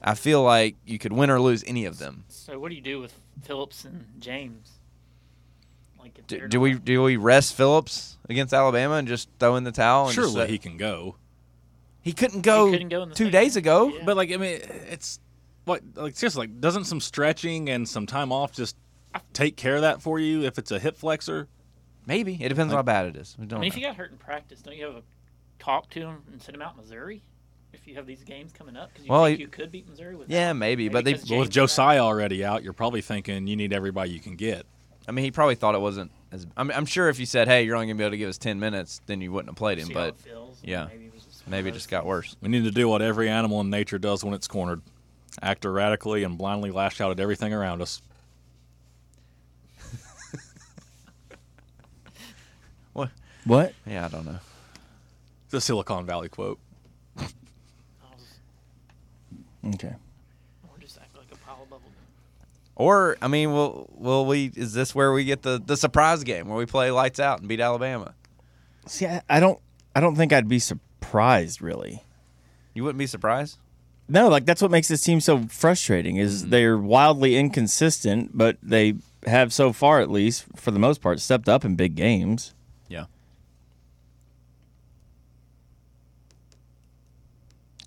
I 0.00 0.14
feel 0.14 0.42
like 0.42 0.76
you 0.86 0.98
could 0.98 1.12
win 1.12 1.28
or 1.28 1.38
lose 1.38 1.62
any 1.66 1.84
of 1.84 1.98
them. 1.98 2.24
So 2.28 2.58
what 2.58 2.70
do 2.70 2.74
you 2.74 2.80
do 2.80 3.00
with 3.00 3.12
Phillips 3.42 3.84
and 3.84 4.06
James? 4.18 4.78
Like 6.00 6.26
Do, 6.26 6.48
do 6.48 6.58
we 6.58 6.72
do 6.72 7.02
we 7.02 7.18
rest 7.18 7.54
Phillips 7.54 8.16
against 8.30 8.54
Alabama 8.54 8.94
and 8.94 9.06
just 9.06 9.28
throw 9.38 9.56
in 9.56 9.64
the 9.64 9.72
towel? 9.72 10.06
And 10.06 10.14
just 10.14 10.32
Surely 10.32 10.48
he 10.48 10.56
can 10.56 10.78
go. 10.78 11.16
he 12.00 12.14
couldn't 12.14 12.40
go, 12.40 12.66
He 12.66 12.72
couldn't 12.72 12.88
go 12.88 13.02
in 13.02 13.10
the 13.10 13.14
two 13.14 13.24
second 13.26 13.32
days 13.40 13.54
half? 13.56 13.62
ago. 13.62 13.88
Yeah. 13.94 14.02
But 14.06 14.16
like 14.16 14.32
I 14.32 14.36
mean, 14.38 14.60
it's 14.88 15.20
what 15.66 15.82
like 15.96 16.16
seriously, 16.16 16.46
like 16.46 16.60
doesn't 16.62 16.84
some 16.84 17.00
stretching 17.02 17.68
and 17.68 17.86
some 17.86 18.06
time 18.06 18.32
off 18.32 18.52
just 18.52 18.74
take 19.34 19.56
care 19.56 19.74
of 19.76 19.82
that 19.82 20.00
for 20.00 20.18
you 20.18 20.44
if 20.44 20.56
it's 20.56 20.70
a 20.70 20.78
hip 20.78 20.96
flexor? 20.96 21.46
Maybe 22.06 22.34
it 22.40 22.48
depends 22.48 22.72
on 22.72 22.78
how 22.78 22.82
bad 22.82 23.06
it 23.06 23.16
is. 23.16 23.36
We 23.38 23.44
I 23.44 23.48
don't 23.48 23.60
mean, 23.60 23.68
if 23.68 23.76
you 23.76 23.82
got 23.82 23.96
hurt 23.96 24.10
in 24.10 24.16
practice, 24.16 24.60
don't 24.62 24.76
you 24.76 24.84
have 24.86 24.96
a 24.96 25.02
talk 25.58 25.90
to 25.90 26.00
him 26.00 26.22
and 26.32 26.40
send 26.42 26.56
him 26.56 26.62
out 26.62 26.72
in 26.72 26.78
Missouri? 26.80 27.22
If 27.72 27.86
you 27.86 27.94
have 27.94 28.06
these 28.06 28.24
games 28.24 28.52
coming 28.52 28.76
up, 28.76 28.88
because 28.88 29.04
you 29.06 29.12
Well, 29.12 29.24
think 29.26 29.38
he- 29.38 29.42
you 29.44 29.48
could 29.48 29.70
beat 29.70 29.88
Missouri 29.88 30.16
with 30.16 30.28
Yeah, 30.28 30.52
maybe, 30.52 30.88
but 30.88 31.04
they- 31.04 31.12
because 31.12 31.30
Well, 31.30 31.38
with 31.40 31.50
James 31.50 31.70
is 31.70 31.78
out. 31.78 31.84
Josiah 31.92 32.00
already 32.00 32.44
out, 32.44 32.64
you're 32.64 32.72
probably 32.72 33.00
thinking 33.00 33.46
you 33.46 33.54
need 33.56 33.72
everybody 33.72 34.10
you 34.10 34.18
can 34.18 34.34
get. 34.34 34.66
I 35.06 35.12
mean, 35.12 35.24
he 35.24 35.30
probably 35.30 35.54
thought 35.54 35.74
it 35.74 35.80
wasn't 35.80 36.10
as. 36.32 36.46
I 36.56 36.64
mean, 36.64 36.76
I'm 36.76 36.86
sure 36.86 37.08
if 37.08 37.18
you 37.20 37.26
said, 37.26 37.46
"Hey, 37.48 37.62
you're 37.64 37.76
only 37.76 37.86
gonna 37.86 37.96
be 37.96 38.04
able 38.04 38.10
to 38.12 38.16
give 38.18 38.28
us 38.28 38.38
ten 38.38 38.58
minutes," 38.58 39.00
then 39.06 39.20
you 39.20 39.30
wouldn't 39.32 39.50
have 39.50 39.56
played 39.56 39.78
him. 39.78 39.86
See 39.86 39.94
how 39.94 40.00
But 40.00 40.08
it 40.08 40.20
feels, 40.20 40.58
yeah, 40.64 40.86
maybe 40.86 41.06
it, 41.06 41.14
was 41.14 41.24
just 41.24 41.48
maybe 41.48 41.68
it 41.68 41.72
just 41.72 41.88
got 41.88 42.04
worse. 42.06 42.36
We 42.40 42.48
need 42.48 42.64
to 42.64 42.70
do 42.70 42.88
what 42.88 43.02
every 43.02 43.28
animal 43.28 43.60
in 43.60 43.70
nature 43.70 43.98
does 43.98 44.24
when 44.24 44.34
it's 44.34 44.46
cornered: 44.48 44.82
act 45.40 45.64
erratically 45.64 46.22
and 46.24 46.36
blindly 46.36 46.70
lash 46.70 47.00
out 47.00 47.10
at 47.12 47.20
everything 47.20 47.52
around 47.54 47.82
us. 47.82 48.02
What? 53.44 53.66
What? 53.66 53.74
Yeah, 53.86 54.06
I 54.06 54.08
don't 54.08 54.26
know. 54.26 54.38
The 55.50 55.60
Silicon 55.60 56.06
Valley 56.06 56.28
quote. 56.28 56.58
Okay. 59.62 59.94
or 60.62 60.78
just 60.78 60.96
act 60.98 61.14
like 61.14 61.26
a 61.32 61.36
pile 61.36 61.62
of 61.62 61.68
bubble. 61.68 61.82
Or 62.76 63.18
I 63.20 63.28
mean, 63.28 63.52
will 63.52 63.90
will 63.94 64.24
we? 64.24 64.50
Is 64.56 64.72
this 64.72 64.94
where 64.94 65.12
we 65.12 65.24
get 65.24 65.42
the 65.42 65.60
the 65.64 65.76
surprise 65.76 66.24
game 66.24 66.48
where 66.48 66.56
we 66.56 66.64
play 66.64 66.90
lights 66.90 67.20
out 67.20 67.40
and 67.40 67.48
beat 67.48 67.60
Alabama? 67.60 68.14
See, 68.86 69.06
I, 69.06 69.20
I 69.28 69.38
don't. 69.38 69.58
I 69.58 69.60
I 69.94 70.00
don't 70.00 70.16
think 70.16 70.32
I'd 70.32 70.48
be 70.48 70.58
surprised 70.58 71.60
really. 71.60 72.02
You 72.74 72.84
wouldn't 72.84 72.98
be 72.98 73.06
surprised. 73.06 73.58
No, 74.08 74.28
like 74.28 74.44
that's 74.44 74.62
what 74.62 74.70
makes 74.70 74.88
this 74.88 75.02
team 75.02 75.20
so 75.20 75.46
frustrating 75.48 76.16
is 76.16 76.42
mm-hmm. 76.42 76.50
they're 76.50 76.78
wildly 76.78 77.36
inconsistent, 77.36 78.30
but 78.36 78.56
they 78.62 78.94
have 79.26 79.52
so 79.52 79.72
far 79.72 80.00
at 80.00 80.10
least 80.10 80.46
for 80.56 80.70
the 80.70 80.78
most 80.78 81.00
part 81.00 81.20
stepped 81.20 81.48
up 81.48 81.64
in 81.64 81.76
big 81.76 81.94
games. 81.94 82.54
Yeah. 82.88 83.04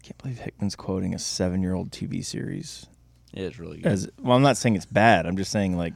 Can't 0.01 0.12
believe 0.23 0.39
Hickman's 0.39 0.75
quoting 0.75 1.13
a 1.13 1.17
7-year-old 1.17 1.91
TV 1.91 2.25
series. 2.25 2.87
It 3.33 3.43
is 3.43 3.59
really 3.59 3.77
good. 3.81 3.91
As 3.91 4.09
well, 4.19 4.35
I'm 4.37 4.41
not 4.43 4.57
saying 4.57 4.75
it's 4.75 4.85
bad. 4.85 5.25
I'm 5.25 5.37
just 5.37 5.51
saying 5.51 5.77
like 5.77 5.93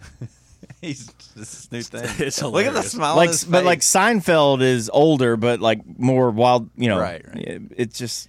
He's 0.80 1.06
this 1.36 1.54
is 1.64 1.72
new 1.72 1.82
thing. 1.82 2.04
It's 2.26 2.42
Look 2.42 2.64
at 2.64 2.74
the 2.74 2.82
smile. 2.82 3.12
on 3.12 3.16
like 3.16 3.30
his 3.30 3.44
but 3.44 3.64
like. 3.64 3.80
Seinfeld 3.80 4.60
is 4.62 4.90
older 4.92 5.36
but 5.36 5.60
like 5.60 5.80
more 5.98 6.30
wild, 6.30 6.70
you 6.76 6.88
know. 6.88 6.98
Right, 7.00 7.26
right. 7.26 7.36
it- 7.36 7.62
It's 7.76 7.98
just 7.98 8.28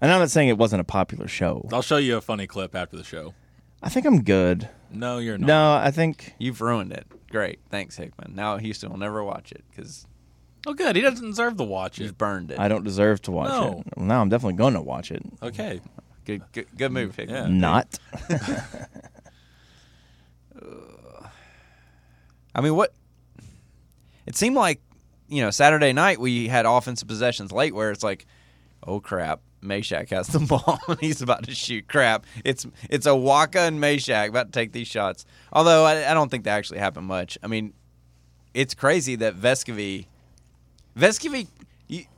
and 0.00 0.12
I'm 0.12 0.20
not 0.20 0.30
saying 0.30 0.48
it 0.48 0.58
wasn't 0.58 0.80
a 0.80 0.84
popular 0.84 1.26
show. 1.28 1.66
I'll 1.72 1.80
show 1.82 1.96
you 1.96 2.16
a 2.16 2.20
funny 2.20 2.46
clip 2.46 2.74
after 2.74 2.96
the 2.96 3.04
show. 3.04 3.34
I 3.82 3.88
think 3.88 4.04
I'm 4.06 4.22
good. 4.22 4.68
No, 4.90 5.18
you're 5.18 5.38
not. 5.38 5.46
No, 5.46 5.74
I 5.74 5.90
think 5.90 6.34
you've 6.38 6.60
ruined 6.60 6.92
it. 6.92 7.06
Great, 7.30 7.60
thanks 7.70 7.96
Hickman. 7.96 8.34
Now 8.34 8.56
Houston 8.58 8.90
will 8.90 8.98
never 8.98 9.22
watch 9.24 9.52
it 9.52 9.64
because 9.70 10.06
Oh, 10.68 10.74
good. 10.74 10.96
He 10.96 11.02
doesn't 11.02 11.24
deserve 11.26 11.56
to 11.58 11.64
watch 11.64 11.98
you've 11.98 12.10
it. 12.10 12.18
burned 12.18 12.50
it. 12.50 12.58
I 12.58 12.66
don't 12.68 12.82
deserve 12.84 13.22
to 13.22 13.30
watch 13.30 13.50
No. 13.50 13.78
it. 13.86 13.86
Well, 13.96 14.06
now 14.06 14.20
I'm 14.20 14.28
definitely 14.28 14.56
going 14.58 14.74
to 14.74 14.80
watch 14.82 15.10
it. 15.12 15.22
Okay. 15.42 15.80
Good, 16.24 16.42
good, 16.52 16.66
good 16.76 16.90
move, 16.92 17.14
Hickman. 17.14 17.52
Yeah. 17.54 17.58
Not. 17.60 17.98
I 22.54 22.60
mean, 22.60 22.74
what? 22.74 22.92
It 24.26 24.36
seemed 24.36 24.56
like, 24.56 24.80
you 25.28 25.42
know, 25.42 25.50
Saturday 25.50 25.92
night 25.92 26.18
we 26.20 26.48
had 26.48 26.66
offensive 26.66 27.06
possessions 27.08 27.52
late 27.52 27.74
where 27.74 27.90
it's 27.90 28.02
like, 28.02 28.26
oh 28.84 28.98
crap, 29.00 29.40
Mashack 29.62 30.10
has 30.10 30.28
the 30.28 30.38
ball 30.48 30.78
and 30.88 30.98
he's 31.00 31.22
about 31.22 31.44
to 31.44 31.54
shoot. 31.54 31.86
Crap, 31.86 32.24
it's 32.44 32.66
it's 32.90 33.06
Awaka 33.06 33.68
and 33.68 33.78
Mashack 33.80 34.28
about 34.30 34.46
to 34.46 34.52
take 34.52 34.72
these 34.72 34.88
shots. 34.88 35.24
Although 35.52 35.84
I, 35.84 36.10
I 36.10 36.14
don't 36.14 36.28
think 36.30 36.44
that 36.44 36.56
actually 36.56 36.78
happened 36.78 37.06
much. 37.06 37.38
I 37.42 37.46
mean, 37.46 37.72
it's 38.54 38.74
crazy 38.74 39.16
that 39.16 39.36
Vescovi, 39.36 40.06
Vescovi, 40.96 41.48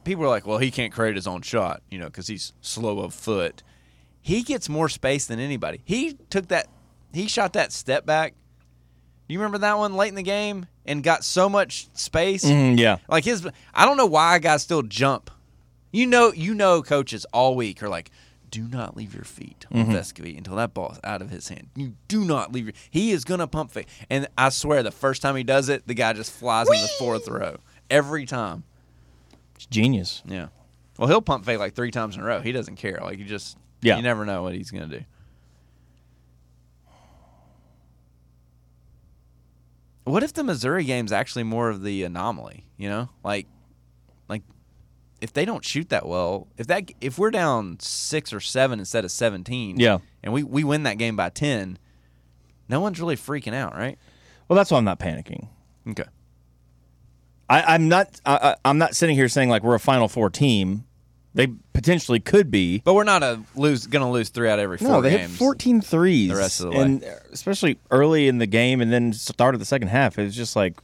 people 0.04 0.24
are 0.24 0.28
like, 0.28 0.46
well, 0.46 0.58
he 0.58 0.70
can't 0.70 0.92
create 0.92 1.16
his 1.16 1.26
own 1.26 1.42
shot, 1.42 1.82
you 1.90 1.98
know, 1.98 2.06
because 2.06 2.26
he's 2.28 2.52
slow 2.60 3.00
of 3.00 3.12
foot. 3.14 3.62
He 4.20 4.42
gets 4.42 4.68
more 4.68 4.88
space 4.88 5.26
than 5.26 5.38
anybody. 5.40 5.80
He 5.84 6.14
took 6.30 6.48
that, 6.48 6.68
he 7.12 7.26
shot 7.28 7.54
that 7.54 7.72
step 7.72 8.06
back. 8.06 8.34
You 9.28 9.38
remember 9.38 9.58
that 9.58 9.76
one 9.78 9.94
late 9.94 10.08
in 10.08 10.14
the 10.14 10.22
game 10.22 10.66
and 10.86 11.02
got 11.02 11.22
so 11.24 11.48
much 11.48 11.88
space? 11.92 12.44
Mhm, 12.44 12.78
yeah. 12.78 12.98
Like 13.08 13.24
his, 13.24 13.46
I 13.74 13.84
don't 13.84 13.96
know 13.96 14.06
why 14.06 14.38
guys 14.38 14.62
still 14.62 14.82
jump. 14.82 15.30
You 15.92 16.06
know, 16.06 16.32
you 16.32 16.54
know, 16.54 16.82
coaches 16.82 17.26
all 17.32 17.54
week 17.56 17.82
are 17.82 17.88
like, 17.88 18.10
do 18.50 18.62
not 18.66 18.96
leave 18.96 19.12
your 19.14 19.24
feet 19.24 19.66
on 19.70 19.86
Vescovi 19.86 20.36
until 20.38 20.56
that 20.56 20.72
ball's 20.72 20.98
out 21.04 21.20
of 21.20 21.28
his 21.28 21.48
hand. 21.48 21.68
You 21.76 21.92
do 22.08 22.24
not 22.24 22.50
leave 22.52 22.64
your. 22.64 22.72
He 22.90 23.10
is 23.10 23.24
gonna 23.24 23.46
pump 23.46 23.70
fake, 23.72 23.88
and 24.08 24.26
I 24.38 24.48
swear, 24.48 24.82
the 24.82 24.90
first 24.90 25.20
time 25.20 25.36
he 25.36 25.42
does 25.44 25.68
it, 25.68 25.86
the 25.86 25.92
guy 25.92 26.14
just 26.14 26.32
flies 26.32 26.66
in 26.66 26.80
the 26.80 26.88
fourth 26.98 27.28
row 27.28 27.58
every 27.90 28.26
time. 28.26 28.64
It's 29.56 29.66
genius. 29.66 30.22
Yeah. 30.26 30.48
Well, 30.98 31.08
he'll 31.08 31.22
pump 31.22 31.44
fake 31.44 31.58
like 31.58 31.74
three 31.74 31.90
times 31.90 32.14
in 32.16 32.22
a 32.22 32.24
row. 32.24 32.40
He 32.40 32.52
doesn't 32.52 32.76
care. 32.76 33.00
Like 33.02 33.18
you 33.18 33.24
just, 33.24 33.56
Yeah. 33.82 33.96
you 33.96 34.02
never 34.02 34.24
know 34.24 34.42
what 34.42 34.54
he's 34.54 34.70
gonna 34.70 34.86
do. 34.86 35.04
What 40.04 40.22
if 40.22 40.32
the 40.32 40.42
Missouri 40.44 40.84
game's 40.84 41.12
actually 41.12 41.42
more 41.44 41.68
of 41.68 41.82
the 41.82 42.02
anomaly? 42.04 42.64
You 42.78 42.88
know, 42.88 43.08
like, 43.22 43.46
like 44.28 44.42
if 45.20 45.32
they 45.32 45.44
don't 45.44 45.64
shoot 45.64 45.90
that 45.90 46.06
well, 46.06 46.48
if 46.56 46.66
that 46.68 46.90
if 47.00 47.18
we're 47.18 47.30
down 47.30 47.78
six 47.80 48.32
or 48.32 48.40
seven 48.40 48.78
instead 48.78 49.04
of 49.04 49.10
seventeen, 49.10 49.78
Yeah. 49.78 49.98
and 50.22 50.32
we 50.32 50.42
we 50.42 50.64
win 50.64 50.84
that 50.84 50.96
game 50.98 51.14
by 51.16 51.28
ten, 51.28 51.78
no 52.68 52.80
one's 52.80 53.00
really 53.00 53.16
freaking 53.16 53.54
out, 53.54 53.74
right? 53.74 53.98
Well, 54.48 54.56
that's 54.56 54.70
why 54.70 54.78
I'm 54.78 54.84
not 54.84 54.98
panicking. 54.98 55.48
Okay. 55.88 56.04
I, 57.48 57.74
I'm 57.74 57.88
not. 57.88 58.20
I, 58.26 58.56
I'm 58.64 58.78
not 58.78 58.94
sitting 58.94 59.16
here 59.16 59.28
saying 59.28 59.48
like 59.48 59.62
we're 59.62 59.74
a 59.74 59.80
Final 59.80 60.08
Four 60.08 60.30
team. 60.30 60.84
They 61.34 61.46
potentially 61.72 62.18
could 62.20 62.50
be. 62.50 62.80
But 62.80 62.94
we're 62.94 63.04
not 63.04 63.22
a 63.22 63.40
lose 63.54 63.86
gonna 63.86 64.10
lose 64.10 64.28
three 64.30 64.48
out 64.48 64.58
of 64.58 64.64
every 64.64 64.78
four 64.78 64.88
No, 64.88 65.00
they 65.00 65.10
games. 65.10 65.30
hit 65.32 65.38
14 65.38 65.80
threes 65.82 66.30
the 66.30 66.36
rest 66.36 66.60
of 66.60 66.66
the 66.66 66.72
way. 66.72 66.82
and 66.82 67.02
especially 67.32 67.78
early 67.90 68.26
in 68.28 68.38
the 68.38 68.46
game, 68.46 68.80
and 68.80 68.92
then 68.92 69.12
start 69.12 69.54
of 69.54 69.60
the 69.60 69.64
second 69.66 69.88
half. 69.88 70.18
It 70.18 70.24
was 70.24 70.34
just 70.34 70.56
like 70.56 70.78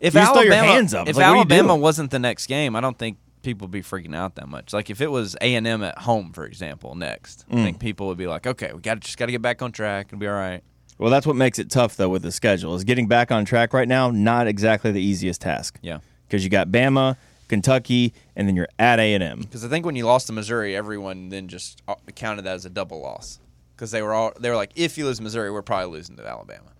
If 0.00 0.14
You 0.14 0.20
just 0.20 0.32
throw 0.32 0.40
Alabama, 0.42 0.66
your 0.66 0.74
hands 0.74 0.94
up. 0.94 1.08
if 1.08 1.16
like, 1.16 1.22
what 1.24 1.30
are 1.30 1.34
you 1.34 1.40
Alabama 1.40 1.76
wasn't 1.76 2.10
the 2.12 2.18
next 2.18 2.46
game, 2.46 2.74
I 2.76 2.80
don't 2.80 2.96
think 2.98 3.18
people 3.42 3.66
would 3.66 3.72
be 3.72 3.82
freaking 3.82 4.16
out 4.16 4.36
that 4.36 4.48
much. 4.48 4.72
Like 4.72 4.88
if 4.90 5.00
it 5.02 5.10
was 5.10 5.36
A 5.42 5.54
and 5.54 5.66
M 5.66 5.82
at 5.82 5.98
home, 5.98 6.32
for 6.32 6.46
example, 6.46 6.94
next, 6.94 7.44
Mm. 7.50 7.60
I 7.60 7.64
think 7.64 7.78
people 7.80 8.06
would 8.06 8.18
be 8.18 8.26
like, 8.26 8.46
okay, 8.46 8.70
we 8.72 8.80
got 8.80 9.00
just 9.00 9.18
got 9.18 9.26
to 9.26 9.32
get 9.32 9.42
back 9.42 9.60
on 9.60 9.72
track 9.72 10.12
and 10.12 10.20
be 10.20 10.26
all 10.28 10.34
right. 10.34 10.62
Well, 10.98 11.10
that's 11.10 11.26
what 11.26 11.36
makes 11.36 11.58
it 11.58 11.70
tough 11.70 11.96
though 11.96 12.08
with 12.08 12.22
the 12.22 12.32
schedule. 12.32 12.74
Is 12.74 12.84
getting 12.84 13.06
back 13.06 13.30
on 13.30 13.44
track 13.44 13.72
right 13.72 13.88
now 13.88 14.10
not 14.10 14.46
exactly 14.46 14.90
the 14.90 15.00
easiest 15.00 15.40
task 15.40 15.78
Yeah, 15.80 15.98
because 16.26 16.44
you 16.44 16.50
got 16.50 16.68
Bama, 16.68 17.16
Kentucky, 17.48 18.12
and 18.36 18.48
then 18.48 18.56
you're 18.56 18.68
at 18.78 18.98
A 18.98 19.14
and 19.14 19.22
M. 19.22 19.40
because 19.40 19.64
I 19.64 19.68
think 19.68 19.86
when 19.86 19.96
you 19.96 20.04
lost 20.04 20.26
to 20.26 20.32
Missouri, 20.32 20.76
everyone 20.76 21.28
then 21.28 21.48
just 21.48 21.82
uh, 21.88 21.94
counted 22.14 22.42
that 22.42 22.54
as 22.54 22.64
a 22.64 22.70
double 22.70 23.00
loss 23.00 23.38
because 23.76 23.92
they 23.92 24.02
were 24.02 24.12
all 24.12 24.32
they 24.38 24.50
were 24.50 24.56
like, 24.56 24.72
if 24.74 24.98
you 24.98 25.04
lose 25.04 25.20
Missouri, 25.20 25.50
we're 25.50 25.62
probably 25.62 25.96
losing 25.96 26.16
to 26.16 26.26
Alabama. 26.26 26.72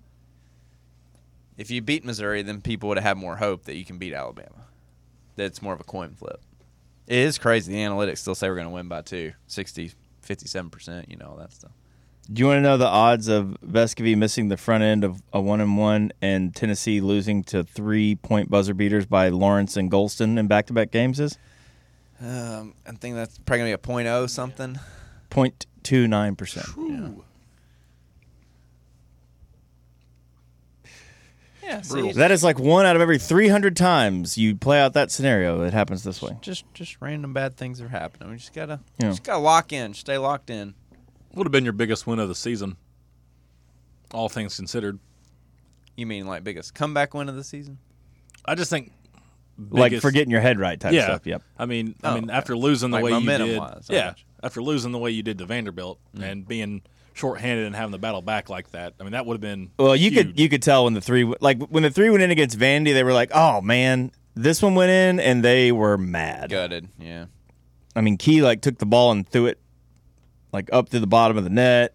If 1.57 1.71
you 1.71 1.83
beat 1.83 2.05
Missouri, 2.05 2.43
then 2.43 2.61
people 2.61 2.89
would 2.89 2.99
have 2.99 3.17
more 3.17 3.37
hope 3.37 3.65
that 3.65 3.75
you 3.75 3.85
can 3.85 3.99
beat 3.99 4.15
Alabama. 4.15 4.67
That 5.37 5.47
it's 5.47 5.63
more 5.63 5.75
of 5.75 5.81
a 5.81 5.85
coin 5.85 6.15
flip. 6.15 6.41
It 7.09 7.19
is 7.19 7.39
crazy. 7.39 7.73
The 7.73 7.79
analytics 7.79 8.19
still 8.19 8.35
say 8.35 8.49
we're 8.49 8.55
going 8.55 8.69
to 8.69 8.73
win 8.73 8.87
by 8.87 9.03
two, 9.03 9.33
60, 9.47 9.93
57%, 10.25 11.09
you 11.09 11.17
know, 11.17 11.31
all 11.31 11.37
that 11.37 11.53
stuff. 11.53 11.73
Do 12.31 12.41
you 12.41 12.47
want 12.47 12.59
to 12.59 12.63
know 12.63 12.77
the 12.77 12.87
odds 12.87 13.29
of 13.29 13.57
Vescovi 13.67 14.15
missing 14.17 14.49
the 14.49 14.59
front 14.59 14.83
end 14.85 15.03
of 15.03 15.23
a 15.33 15.41
one 15.41 15.63
and 15.63 15.79
one 15.79 16.13
and 16.21 16.55
Tennessee 16.55 17.01
losing 17.01 17.43
to 17.45 17.65
three 17.65 18.17
point 18.17 18.51
buzzer 18.51 18.75
beaters 18.75 19.07
by 19.07 19.29
Lawrence 19.31 19.77
and 19.79 19.91
Gholston 19.91 20.39
in 20.39 20.47
back 20.47 20.67
to 20.67 20.75
back 20.75 20.91
games 20.91 21.19
is 21.21 21.39
Um, 22.21 22.75
I 22.87 22.93
think 22.93 23.15
that's 23.15 23.39
probably 23.39 23.61
gonna 23.61 23.69
be 23.71 23.73
a 23.73 23.79
point 23.79 24.09
oh 24.09 24.27
something. 24.27 24.79
0.29 25.31 26.37
percent. 26.37 26.67
Yeah, 31.63 31.83
Brutal. 31.89 32.13
That 32.15 32.31
is 32.31 32.43
like 32.43 32.59
one 32.59 32.87
out 32.87 32.97
of 32.97 33.03
every 33.03 33.19
300 33.19 33.77
times 33.77 34.39
you 34.39 34.55
play 34.57 34.81
out 34.81 34.95
that 34.95 35.11
scenario. 35.11 35.63
It 35.63 35.75
happens 35.75 36.03
this 36.03 36.23
way. 36.23 36.37
just 36.41 36.65
just 36.73 36.97
random 37.01 37.33
bad 37.35 37.57
things 37.57 37.81
are 37.81 37.89
happening. 37.89 38.31
We 38.31 38.37
just 38.37 38.55
gotta 38.55 38.81
Yeah. 38.99 39.09
just 39.11 39.23
gotta 39.25 39.41
lock 39.41 39.73
in, 39.73 39.93
stay 39.95 40.17
locked 40.19 40.51
in. 40.51 40.75
Would 41.35 41.47
have 41.47 41.53
been 41.53 41.65
your 41.65 41.73
biggest 41.73 42.07
win 42.07 42.19
of 42.19 42.29
the 42.29 42.35
season, 42.35 42.77
all 44.13 44.29
things 44.29 44.57
considered. 44.57 44.99
You 45.97 46.07
mean 46.07 46.27
like 46.27 46.45
biggest 46.45 46.75
comeback 46.75 47.15
win 47.15 47.29
of 47.29 47.37
the 47.37 47.45
season? 47.45 47.79
I 48.45 48.55
just 48.55 48.71
think, 48.71 48.93
Like 49.59 49.91
biggest- 49.91 50.03
for 50.03 50.11
getting 50.11 50.31
your 50.31 50.41
head 50.41 50.59
right 50.59 50.79
type 50.79 50.93
yeah. 50.93 51.05
stuff. 51.05 51.27
Yep. 51.27 51.43
I 51.59 51.67
mean, 51.67 51.95
I 52.03 52.11
Oh, 52.11 52.15
mean, 52.15 52.25
okay. 52.25 52.33
after 52.33 52.57
losing 52.57 52.91
the 52.91 52.97
Like 52.97 53.05
way 53.05 53.11
you 53.11 53.17
momentum 53.21 53.49
did, 53.49 53.59
wise, 53.59 53.87
I 53.91 53.93
yeah, 53.95 54.05
gotcha. 54.11 54.25
after 54.43 54.63
losing 54.63 54.93
the 54.93 54.99
way 54.99 55.11
you 55.11 55.23
did 55.23 55.39
to 55.39 55.47
Vanderbilt 55.47 55.99
mm-hmm. 56.15 56.25
and 56.25 56.49
being 56.49 56.83
shorthanded 57.15 57.67
and 57.67 57.75
having 57.75 57.91
the 57.91 57.99
battle 57.99 58.23
back 58.23 58.49
like 58.49 58.71
that, 58.71 58.95
I 58.99 59.03
mean, 59.03 59.13
that 59.13 59.27
would 59.27 59.35
have 59.35 59.41
been 59.41 59.71
Well, 59.79 59.97
you 59.97 60.11
huge. 60.11 60.27
could 60.29 60.41
you 60.41 60.49
could 60.49 60.63
tell 60.63 60.85
when 60.85 60.95
the 60.95 61.01
three 61.01 61.25
like 61.41 61.61
when 61.69 61.83
the 61.83 61.91
three 61.91 62.09
went 62.11 62.23
in 62.23 62.31
against 62.31 62.59
Vandy, 62.59 62.95
they 62.95 63.03
were 63.03 63.13
like, 63.13 63.31
"Oh 63.35 63.61
man, 63.61 64.13
this 64.35 64.63
one 64.63 64.75
went 64.77 64.91
in," 64.91 65.19
and 65.21 65.45
they 65.45 65.73
were 65.73 65.99
mad. 65.99 66.51
Gutted. 66.51 66.89
Yeah. 66.99 67.27
I 67.97 68.01
mean, 68.01 68.17
Key 68.17 68.43
like 68.43 68.63
took 68.63 68.79
the 68.79 68.87
ball 68.87 69.11
and 69.11 69.29
threw 69.29 69.47
it 69.47 69.59
like 70.53 70.71
up 70.73 70.89
to 70.91 71.01
the 71.01 71.07
bottom 71.07 71.37
of 71.37 71.45
the 71.45 71.51
net. 71.51 71.95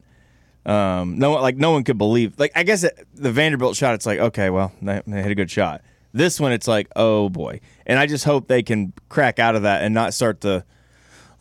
Um, 0.66 1.20
no 1.20 1.34
like 1.34 1.58
no 1.58 1.72
one 1.72 1.84
could 1.84 1.98
believe. 1.98 2.40
Like 2.40 2.52
I 2.56 2.64
guess 2.64 2.84
it, 2.84 3.08
the 3.14 3.32
Vanderbilt 3.32 3.76
shot, 3.76 3.96
it's 3.96 4.06
like 4.06 4.20
okay, 4.20 4.50
well 4.50 4.72
they, 4.82 5.02
hit 5.06 5.32
a 5.32 5.36
good 5.36 5.52
shot. 5.52 5.82
This 6.14 6.40
one, 6.40 6.52
it's 6.52 6.68
like 6.68 6.88
oh 6.96 7.30
boy, 7.30 7.60
and 7.86 8.00
I 8.00 8.06
just 8.06 8.24
hope 8.24 8.48
they 8.48 8.64
can 8.64 8.94
crack 9.10 9.40
out 9.40 9.56
of 9.56 9.64
that 9.64 9.84
and 9.84 9.94
not 9.94 10.14
start 10.14 10.42
to. 10.42 10.64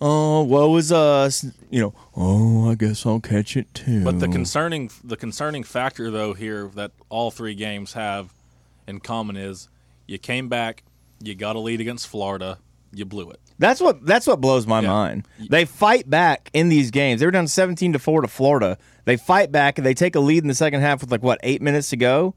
Oh, 0.00 0.42
woe 0.42 0.76
is 0.76 0.90
us. 0.90 1.44
You 1.70 1.80
know, 1.80 1.94
oh, 2.16 2.68
I 2.68 2.74
guess 2.74 3.06
I'll 3.06 3.20
catch 3.20 3.56
it 3.56 3.72
too. 3.72 4.02
But 4.02 4.18
the 4.18 4.26
concerning 4.26 4.90
the 5.04 5.16
concerning 5.16 5.62
factor 5.62 6.10
though 6.10 6.32
here 6.32 6.68
that 6.74 6.90
all 7.08 7.30
three 7.30 7.54
games 7.54 7.92
have 7.92 8.32
in 8.88 8.98
common 8.98 9.36
is 9.36 9.68
you 10.08 10.18
came 10.18 10.48
back, 10.48 10.82
you 11.20 11.36
got 11.36 11.54
a 11.54 11.60
lead 11.60 11.80
against 11.80 12.08
Florida, 12.08 12.58
you 12.92 13.04
blew 13.04 13.30
it. 13.30 13.40
That's 13.62 13.80
what 13.80 14.04
that's 14.04 14.26
what 14.26 14.40
blows 14.40 14.66
my 14.66 14.80
Yeah. 14.80 14.88
mind. 14.88 15.28
They 15.48 15.64
fight 15.64 16.10
back 16.10 16.50
in 16.52 16.68
these 16.68 16.90
games. 16.90 17.20
They 17.20 17.26
were 17.26 17.30
down 17.30 17.46
seventeen 17.46 17.92
to 17.92 18.00
four 18.00 18.20
to 18.20 18.26
Florida. 18.26 18.76
They 19.04 19.16
fight 19.16 19.52
back 19.52 19.78
and 19.78 19.86
they 19.86 19.94
take 19.94 20.16
a 20.16 20.20
lead 20.20 20.42
in 20.42 20.48
the 20.48 20.54
second 20.54 20.80
half 20.80 21.00
with 21.00 21.12
like 21.12 21.22
what 21.22 21.38
eight 21.44 21.62
minutes 21.62 21.90
to 21.90 21.96
go, 21.96 22.34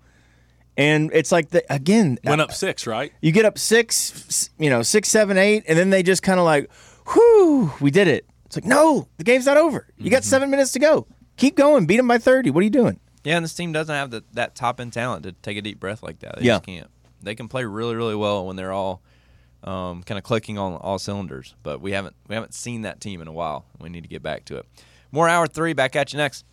and 0.77 1.09
it's 1.13 1.31
like 1.31 1.49
the, 1.49 1.63
again 1.73 2.19
uh, 2.27 2.29
Went 2.29 2.41
up 2.41 2.53
six, 2.53 2.85
right? 2.85 3.11
You 3.21 3.31
get 3.31 3.43
up 3.43 3.57
six, 3.57 4.51
you 4.59 4.69
know, 4.69 4.83
six, 4.83 5.09
seven, 5.09 5.35
eight, 5.39 5.63
and 5.67 5.79
then 5.79 5.89
they 5.89 6.03
just 6.03 6.21
kind 6.21 6.39
of 6.39 6.45
like, 6.45 6.71
whew, 7.11 7.71
we 7.81 7.89
did 7.89 8.07
it. 8.07 8.27
It's 8.45 8.55
like 8.55 8.65
no, 8.65 9.07
the 9.17 9.23
game's 9.23 9.47
not 9.47 9.57
over. 9.57 9.87
You 9.97 10.11
got 10.11 10.17
mm-hmm. 10.21 10.29
seven 10.29 10.51
minutes 10.51 10.73
to 10.73 10.79
go. 10.79 11.07
Keep 11.37 11.55
going. 11.55 11.87
Beat 11.87 11.97
them 11.97 12.07
by 12.07 12.19
thirty. 12.19 12.51
What 12.51 12.59
are 12.61 12.65
you 12.65 12.69
doing? 12.69 12.99
Yeah, 13.23 13.37
and 13.37 13.43
this 13.43 13.55
team 13.55 13.71
doesn't 13.71 13.95
have 13.95 14.11
the, 14.11 14.23
that 14.33 14.53
top 14.53 14.79
end 14.79 14.93
talent 14.93 15.23
to 15.23 15.31
take 15.31 15.57
a 15.57 15.61
deep 15.63 15.79
breath 15.79 16.03
like 16.03 16.19
that. 16.19 16.37
They 16.37 16.45
Yeah. 16.45 16.53
just 16.57 16.65
can't. 16.67 16.87
They 17.23 17.33
can 17.33 17.47
play 17.47 17.65
really, 17.65 17.95
really 17.95 18.13
well 18.13 18.45
when 18.45 18.55
they're 18.55 18.71
all 18.71 19.01
um, 19.65 20.03
kind 20.03 20.17
of 20.17 20.23
clicking 20.23 20.57
on 20.57 20.75
all 20.75 20.97
cylinders. 20.99 21.55
But 21.63 21.81
we 21.81 21.91
haven't 21.91 22.15
we 22.27 22.35
haven't 22.35 22.53
seen 22.53 22.83
that 22.83 23.01
team 23.01 23.21
in 23.21 23.27
a 23.27 23.33
while. 23.33 23.65
We 23.79 23.89
need 23.89 24.03
to 24.03 24.09
get 24.09 24.23
back 24.23 24.45
to 24.45 24.57
it. 24.57 24.65
More 25.11 25.27
hour 25.27 25.47
three. 25.47 25.73
Back 25.73 25.95
at 25.95 26.13
you 26.13 26.17
next. 26.17 26.45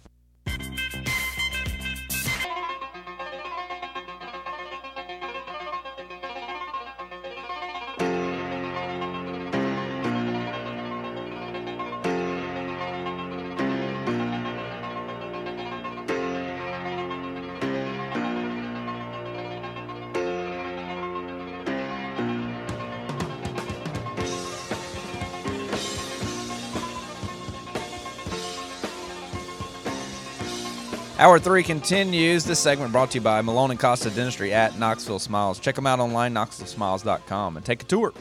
Hour 31.22 31.38
three 31.38 31.62
continues. 31.62 32.44
This 32.44 32.58
segment 32.58 32.90
brought 32.90 33.12
to 33.12 33.18
you 33.18 33.20
by 33.20 33.42
Malone 33.42 33.70
and 33.70 33.78
Costa 33.78 34.10
Dentistry 34.10 34.52
at 34.52 34.76
Knoxville 34.76 35.20
Smiles. 35.20 35.60
Check 35.60 35.76
them 35.76 35.86
out 35.86 36.00
online, 36.00 36.34
knoxvillesmiles.com, 36.34 37.56
and 37.56 37.64
take 37.64 37.84
a 37.84 37.86
tour. 37.86 38.12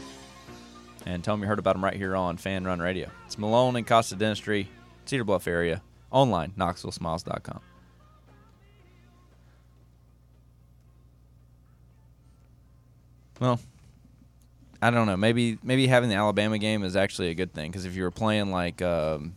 And 1.08 1.24
tell 1.24 1.34
them 1.34 1.42
you 1.42 1.48
heard 1.48 1.58
about 1.58 1.74
them 1.74 1.84
right 1.84 1.96
here 1.96 2.16
on 2.16 2.38
Fan 2.38 2.64
Run 2.64 2.80
Radio. 2.80 3.10
It's 3.26 3.40
Malone 3.40 3.76
and 3.76 3.88
Costa 3.88 4.16
Dentistry, 4.16 4.70
Cedar 5.06 5.24
Bluff 5.24 5.48
area, 5.48 5.82
online, 6.12 6.52
knoxvillesmiles.com. 6.52 7.62
Well, 13.40 13.60
I 14.80 14.92
don't 14.92 15.08
know. 15.08 15.18
Maybe 15.18 15.58
maybe 15.64 15.88
having 15.88 16.12
the 16.12 16.18
Alabama 16.18 16.60
game 16.60 16.84
is 16.84 16.96
actually 16.96 17.30
a 17.30 17.34
good 17.34 17.52
thing 17.52 17.72
because 17.72 17.86
if 17.86 17.96
you 17.96 18.04
were 18.04 18.12
playing 18.12 18.52
like 18.52 18.84
um, 18.84 19.36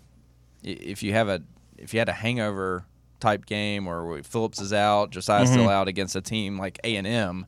if 0.62 1.03
you 1.03 1.14
have 1.14 1.31
a 1.31 1.42
if 1.79 1.94
you 1.94 2.00
had 2.00 2.11
a 2.11 2.12
hangover 2.12 2.85
type 3.24 3.46
game 3.46 3.88
or 3.88 4.22
Phillips 4.22 4.60
is 4.60 4.72
out, 4.72 5.10
Josiah's 5.10 5.48
still 5.48 5.62
mm-hmm. 5.62 5.70
out 5.70 5.88
against 5.88 6.14
a 6.14 6.20
team 6.20 6.58
like 6.58 6.78
A 6.84 6.96
and 6.96 7.06
M, 7.06 7.46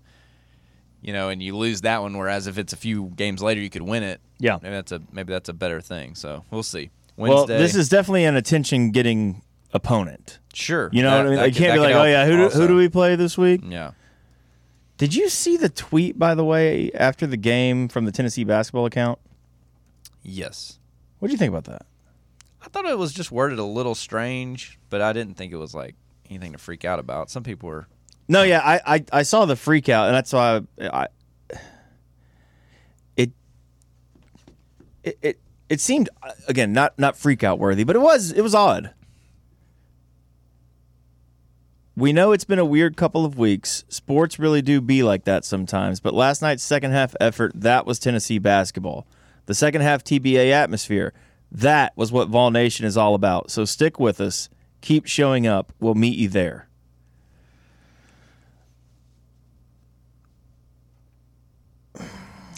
you 1.03 1.13
know, 1.13 1.29
and 1.29 1.43
you 1.43 1.55
lose 1.55 1.83
that 1.83 2.01
one. 2.01 2.17
Whereas 2.17 2.47
if 2.47 2.57
it's 2.57 2.73
a 2.73 2.77
few 2.77 3.13
games 3.15 3.43
later, 3.43 3.61
you 3.61 3.69
could 3.69 3.83
win 3.83 4.03
it. 4.03 4.21
Yeah. 4.39 4.59
maybe 4.63 4.75
that's 4.75 4.93
a 4.93 5.03
maybe 5.13 5.33
that's 5.33 5.51
a 5.51 5.53
better 5.53 5.83
thing. 5.83 6.15
So 6.15 6.45
we'll 6.51 6.63
see. 6.63 6.91
Well, 7.17 7.47
this 7.47 7.75
is 7.75 7.89
definitely 7.89 8.25
an 8.25 8.37
attention 8.37 8.91
getting 8.91 9.43
opponent. 9.73 10.39
sure. 10.55 10.89
You 10.93 11.03
know 11.03 11.11
That- 11.11 11.17
what 11.17 11.27
I 11.27 11.29
mean? 11.29 11.37
that 11.37 11.43
Like, 11.43 11.55
can't 11.55 11.75
be 11.75 11.81
like, 11.81 11.95
oh 11.95 12.05
yeah, 12.05 12.27
who 12.27 12.37
do, 12.37 12.49
who 12.49 12.67
do 12.67 12.77
we 12.77 12.89
play 12.89 13.17
this 13.17 13.37
week? 13.37 13.61
Yeah. 13.65 13.91
Did 14.97 15.15
you 15.15 15.29
see 15.29 15.59
the 15.59 15.69
tweet 15.69 16.19
by 16.19 16.35
the 16.35 16.45
way 16.45 16.91
after 16.93 17.27
the 17.27 17.37
game 17.37 17.89
from 17.89 18.07
the 18.07 18.13
Tennessee 18.13 18.45
basketball 18.45 18.87
account? 18.87 19.19
Yes. 20.23 20.79
What 21.19 21.29
do 21.29 21.33
you 21.33 21.39
think 21.39 21.51
about 21.51 21.65
that? 21.65 21.85
I 22.67 22.69
thought 22.69 22.85
it 22.85 22.99
was 22.99 23.13
just 23.13 23.31
worded 23.31 23.61
a 23.61 23.65
little 23.65 23.95
strange, 23.95 24.79
but 24.91 25.01
I 25.01 25.13
didn't 25.13 25.35
think 25.35 25.53
it 25.53 25.57
was 25.57 25.73
like 25.73 25.95
anything 26.29 26.51
to 26.51 26.59
freak 26.59 26.85
out 26.85 26.99
about. 26.99 27.31
Some 27.31 27.45
people 27.45 27.69
were 27.69 27.87
No, 28.27 28.43
yeah, 28.43 28.61
I, 28.61 28.81
I, 28.97 29.05
I 29.13 29.23
saw 29.23 29.45
the 29.45 29.55
freak 29.55 29.89
out, 29.89 30.09
and 30.09 30.17
that's 30.17 30.33
why 30.33 30.63
I, 30.81 30.89
I 30.89 31.07
it, 33.17 33.31
it 35.05 35.19
it 35.23 35.41
it 35.69 35.81
seemed 35.81 36.09
again 36.49 36.73
not 36.73 36.99
not 36.99 37.17
freak 37.17 37.45
out 37.45 37.61
worthy, 37.61 37.85
but 37.85 37.95
it 37.95 38.01
was 38.01 38.33
it 38.33 38.43
was 38.43 38.55
odd. 38.55 38.93
We 41.95 42.13
know 42.13 42.33
it's 42.33 42.45
been 42.45 42.59
a 42.59 42.65
weird 42.65 42.97
couple 42.97 43.25
of 43.25 43.39
weeks. 43.39 43.85
Sports 43.89 44.39
really 44.41 44.61
do 44.61 44.81
be 44.81 45.05
like 45.05 45.25
that 45.25 45.45
sometimes, 45.45 46.01
but 46.01 46.15
last 46.15 46.43
night's 46.43 46.65
second 46.65 46.91
half 46.91 47.15
effort 47.21 47.53
that 47.55 47.87
was 47.87 48.01
Tennessee 48.01 48.41
basketball. 48.41 49.07
The 49.47 49.55
second 49.55 49.83
half 49.83 50.03
TBA 50.03 50.51
atmosphere 50.51 51.15
that 51.53 51.97
was 51.97 52.13
what 52.13 52.29
Vol 52.29 52.51
Nation 52.51 52.87
is 52.87 52.97
all 52.97 53.15
about. 53.15 53.51
So 53.51 53.65
stick 53.65 53.99
with 53.99 54.21
us. 54.21 54.49
Keep 54.81 55.07
showing 55.07 55.47
up. 55.47 55.73
We'll 55.81 55.95
meet 55.95 56.19
you 56.19 56.29
there. 56.29 56.69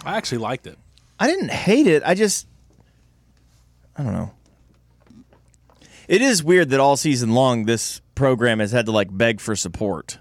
I 0.05 0.17
actually 0.17 0.39
liked 0.39 0.67
it. 0.67 0.77
I 1.19 1.27
didn't 1.27 1.51
hate 1.51 1.87
it. 1.87 2.03
I 2.05 2.15
just, 2.15 2.47
I 3.95 4.03
don't 4.03 4.13
know. 4.13 4.31
It 6.07 6.21
is 6.21 6.43
weird 6.43 6.69
that 6.69 6.79
all 6.79 6.97
season 6.97 7.33
long 7.33 7.65
this 7.65 8.01
program 8.15 8.59
has 8.59 8.71
had 8.71 8.87
to 8.87 8.91
like 8.91 9.15
beg 9.15 9.39
for 9.39 9.55
support. 9.55 10.17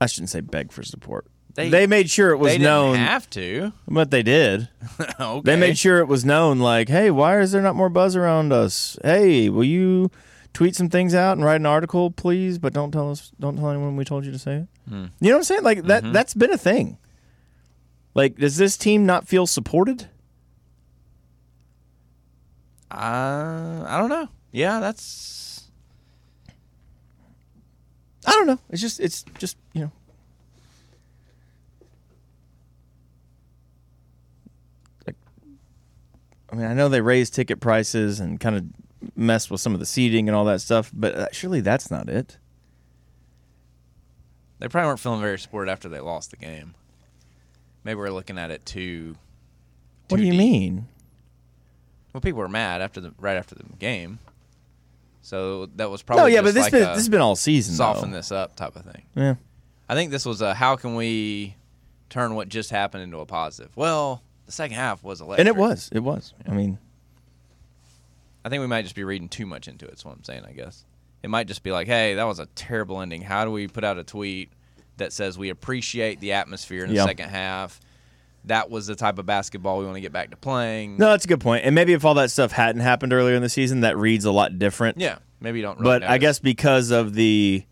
I 0.00 0.06
shouldn't 0.06 0.30
say 0.30 0.40
beg 0.40 0.72
for 0.72 0.82
support. 0.82 1.26
They, 1.54 1.68
They- 1.68 1.86
made 1.86 2.08
sure 2.08 2.30
it 2.30 2.38
was 2.38 2.52
they 2.52 2.58
didn't 2.58 2.64
known, 2.64 2.96
have 2.96 3.28
to. 3.30 3.72
but 3.86 4.10
they 4.10 4.22
did. 4.22 4.68
okay. 5.20 5.40
They 5.44 5.56
made 5.56 5.76
sure 5.76 5.98
it 5.98 6.08
was 6.08 6.24
known. 6.24 6.58
Like, 6.60 6.88
hey, 6.88 7.10
why 7.10 7.40
is 7.40 7.52
there 7.52 7.60
not 7.60 7.76
more 7.76 7.90
buzz 7.90 8.16
around 8.16 8.52
us? 8.52 8.98
Hey, 9.04 9.48
will 9.50 9.64
you 9.64 10.10
tweet 10.54 10.74
some 10.74 10.88
things 10.88 11.14
out 11.14 11.36
and 11.36 11.44
write 11.44 11.56
an 11.60 11.66
article, 11.66 12.10
please? 12.10 12.58
But 12.58 12.72
don't 12.72 12.90
tell 12.90 13.10
us. 13.10 13.32
Don't 13.38 13.56
tell 13.56 13.68
anyone 13.70 13.96
we 13.96 14.04
told 14.04 14.24
you 14.24 14.32
to 14.32 14.38
say 14.38 14.54
it. 14.56 14.66
Hmm. 14.88 15.04
You 15.20 15.28
know 15.28 15.34
what 15.34 15.36
I'm 15.40 15.44
saying? 15.44 15.62
Like 15.62 15.82
that. 15.84 16.04
Mm-hmm. 16.04 16.12
That's 16.12 16.32
been 16.34 16.52
a 16.52 16.58
thing. 16.58 16.96
Like, 18.14 18.36
does 18.36 18.56
this 18.56 18.76
team 18.78 19.04
not 19.04 19.28
feel 19.28 19.46
supported? 19.46 20.08
Uh, 22.90 23.84
I 23.86 23.96
don't 23.98 24.10
know. 24.10 24.28
Yeah, 24.52 24.80
that's 24.80 25.68
I 28.26 28.30
don't 28.32 28.46
know. 28.46 28.58
It's 28.70 28.80
just. 28.80 29.00
It's 29.00 29.24
just. 29.38 29.56
You 29.72 29.82
know. 29.82 29.92
I 36.52 36.54
mean, 36.54 36.66
I 36.66 36.74
know 36.74 36.88
they 36.90 37.00
raised 37.00 37.34
ticket 37.34 37.60
prices 37.60 38.20
and 38.20 38.38
kind 38.38 38.56
of 38.56 38.64
messed 39.16 39.50
with 39.50 39.60
some 39.60 39.72
of 39.72 39.80
the 39.80 39.86
seating 39.86 40.28
and 40.28 40.36
all 40.36 40.44
that 40.44 40.60
stuff, 40.60 40.90
but 40.92 41.14
uh, 41.14 41.26
surely 41.32 41.60
that's 41.60 41.90
not 41.90 42.08
it. 42.10 42.36
they 44.58 44.68
probably 44.68 44.88
weren't 44.88 45.00
feeling 45.00 45.20
very 45.20 45.38
supported 45.38 45.70
after 45.72 45.88
they 45.88 45.98
lost 46.00 46.30
the 46.30 46.36
game. 46.36 46.74
Maybe 47.84 47.96
we're 47.98 48.10
looking 48.10 48.38
at 48.38 48.50
it 48.50 48.64
too. 48.66 49.16
What 50.08 50.18
do 50.18 50.24
you 50.24 50.32
deep. 50.32 50.38
mean? 50.38 50.86
Well, 52.12 52.20
people 52.20 52.40
were 52.40 52.48
mad 52.48 52.82
after 52.82 53.00
the 53.00 53.14
right 53.18 53.36
after 53.36 53.54
the 53.54 53.64
game, 53.78 54.18
so 55.22 55.66
that 55.76 55.90
was 55.90 56.02
probably 56.02 56.22
No, 56.22 56.26
yeah, 56.26 56.42
but 56.42 56.52
this 56.52 56.64
like 56.64 56.72
been 56.72 56.80
this 56.80 56.96
has 56.96 57.08
been 57.08 57.22
all 57.22 57.34
season. 57.34 57.74
soften 57.74 58.10
though. 58.10 58.18
this 58.18 58.30
up 58.30 58.54
type 58.54 58.76
of 58.76 58.84
thing. 58.84 59.02
Yeah. 59.14 59.36
I 59.88 59.94
think 59.94 60.10
this 60.10 60.26
was 60.26 60.42
a 60.42 60.52
how 60.52 60.76
can 60.76 60.94
we 60.94 61.56
turn 62.10 62.34
what 62.34 62.48
just 62.50 62.70
happened 62.70 63.02
into 63.02 63.18
a 63.18 63.26
positive. 63.26 63.74
Well, 63.74 64.22
the 64.52 64.56
second 64.56 64.76
half 64.76 65.02
was 65.02 65.20
electric, 65.20 65.40
And 65.40 65.48
it 65.48 65.56
was. 65.56 65.88
It 65.92 66.00
was. 66.00 66.34
I 66.46 66.52
mean, 66.52 66.78
I 68.44 68.48
think 68.48 68.60
we 68.60 68.66
might 68.66 68.82
just 68.82 68.94
be 68.94 69.04
reading 69.04 69.28
too 69.28 69.46
much 69.46 69.68
into 69.68 69.86
it. 69.86 69.94
Is 69.94 70.04
what 70.04 70.12
I'm 70.14 70.24
saying. 70.24 70.44
I 70.46 70.52
guess 70.52 70.84
it 71.22 71.30
might 71.30 71.46
just 71.46 71.62
be 71.62 71.70
like, 71.72 71.86
hey, 71.86 72.14
that 72.14 72.24
was 72.24 72.38
a 72.38 72.46
terrible 72.54 73.00
ending. 73.00 73.22
How 73.22 73.44
do 73.44 73.50
we 73.50 73.68
put 73.68 73.84
out 73.84 73.98
a 73.98 74.04
tweet 74.04 74.50
that 74.96 75.12
says 75.12 75.38
we 75.38 75.48
appreciate 75.48 76.20
the 76.20 76.32
atmosphere 76.32 76.84
in 76.84 76.90
the 76.90 76.96
Yeah. 76.96 77.06
second 77.06 77.28
half? 77.30 77.80
That 78.46 78.70
was 78.70 78.88
the 78.88 78.96
type 78.96 79.18
of 79.18 79.26
basketball 79.26 79.78
we 79.78 79.84
want 79.84 79.94
to 79.96 80.00
get 80.00 80.12
back 80.12 80.30
to 80.32 80.36
playing. 80.36 80.96
no, 80.96 81.10
that's 81.10 81.24
a 81.24 81.28
good 81.28 81.40
point. 81.40 81.64
And 81.64 81.74
maybe 81.76 81.92
if 81.92 82.04
all 82.04 82.14
that 82.14 82.30
stuff 82.32 82.50
hadn't 82.50 82.82
happened 82.82 83.12
earlier 83.12 83.36
in 83.36 83.42
the 83.42 83.48
season, 83.48 83.80
that 83.82 83.96
reads 83.96 84.24
a 84.24 84.32
lot 84.32 84.58
different. 84.58 84.98
Yeah, 84.98 85.18
maybe 85.40 85.60
you 85.60 85.64
don't. 85.64 85.78
Really 85.78 86.00
But 86.00 86.02
I 86.02 86.18
guess 86.18 86.40
because 86.40 86.90
of 86.90 87.14
the 87.14 87.64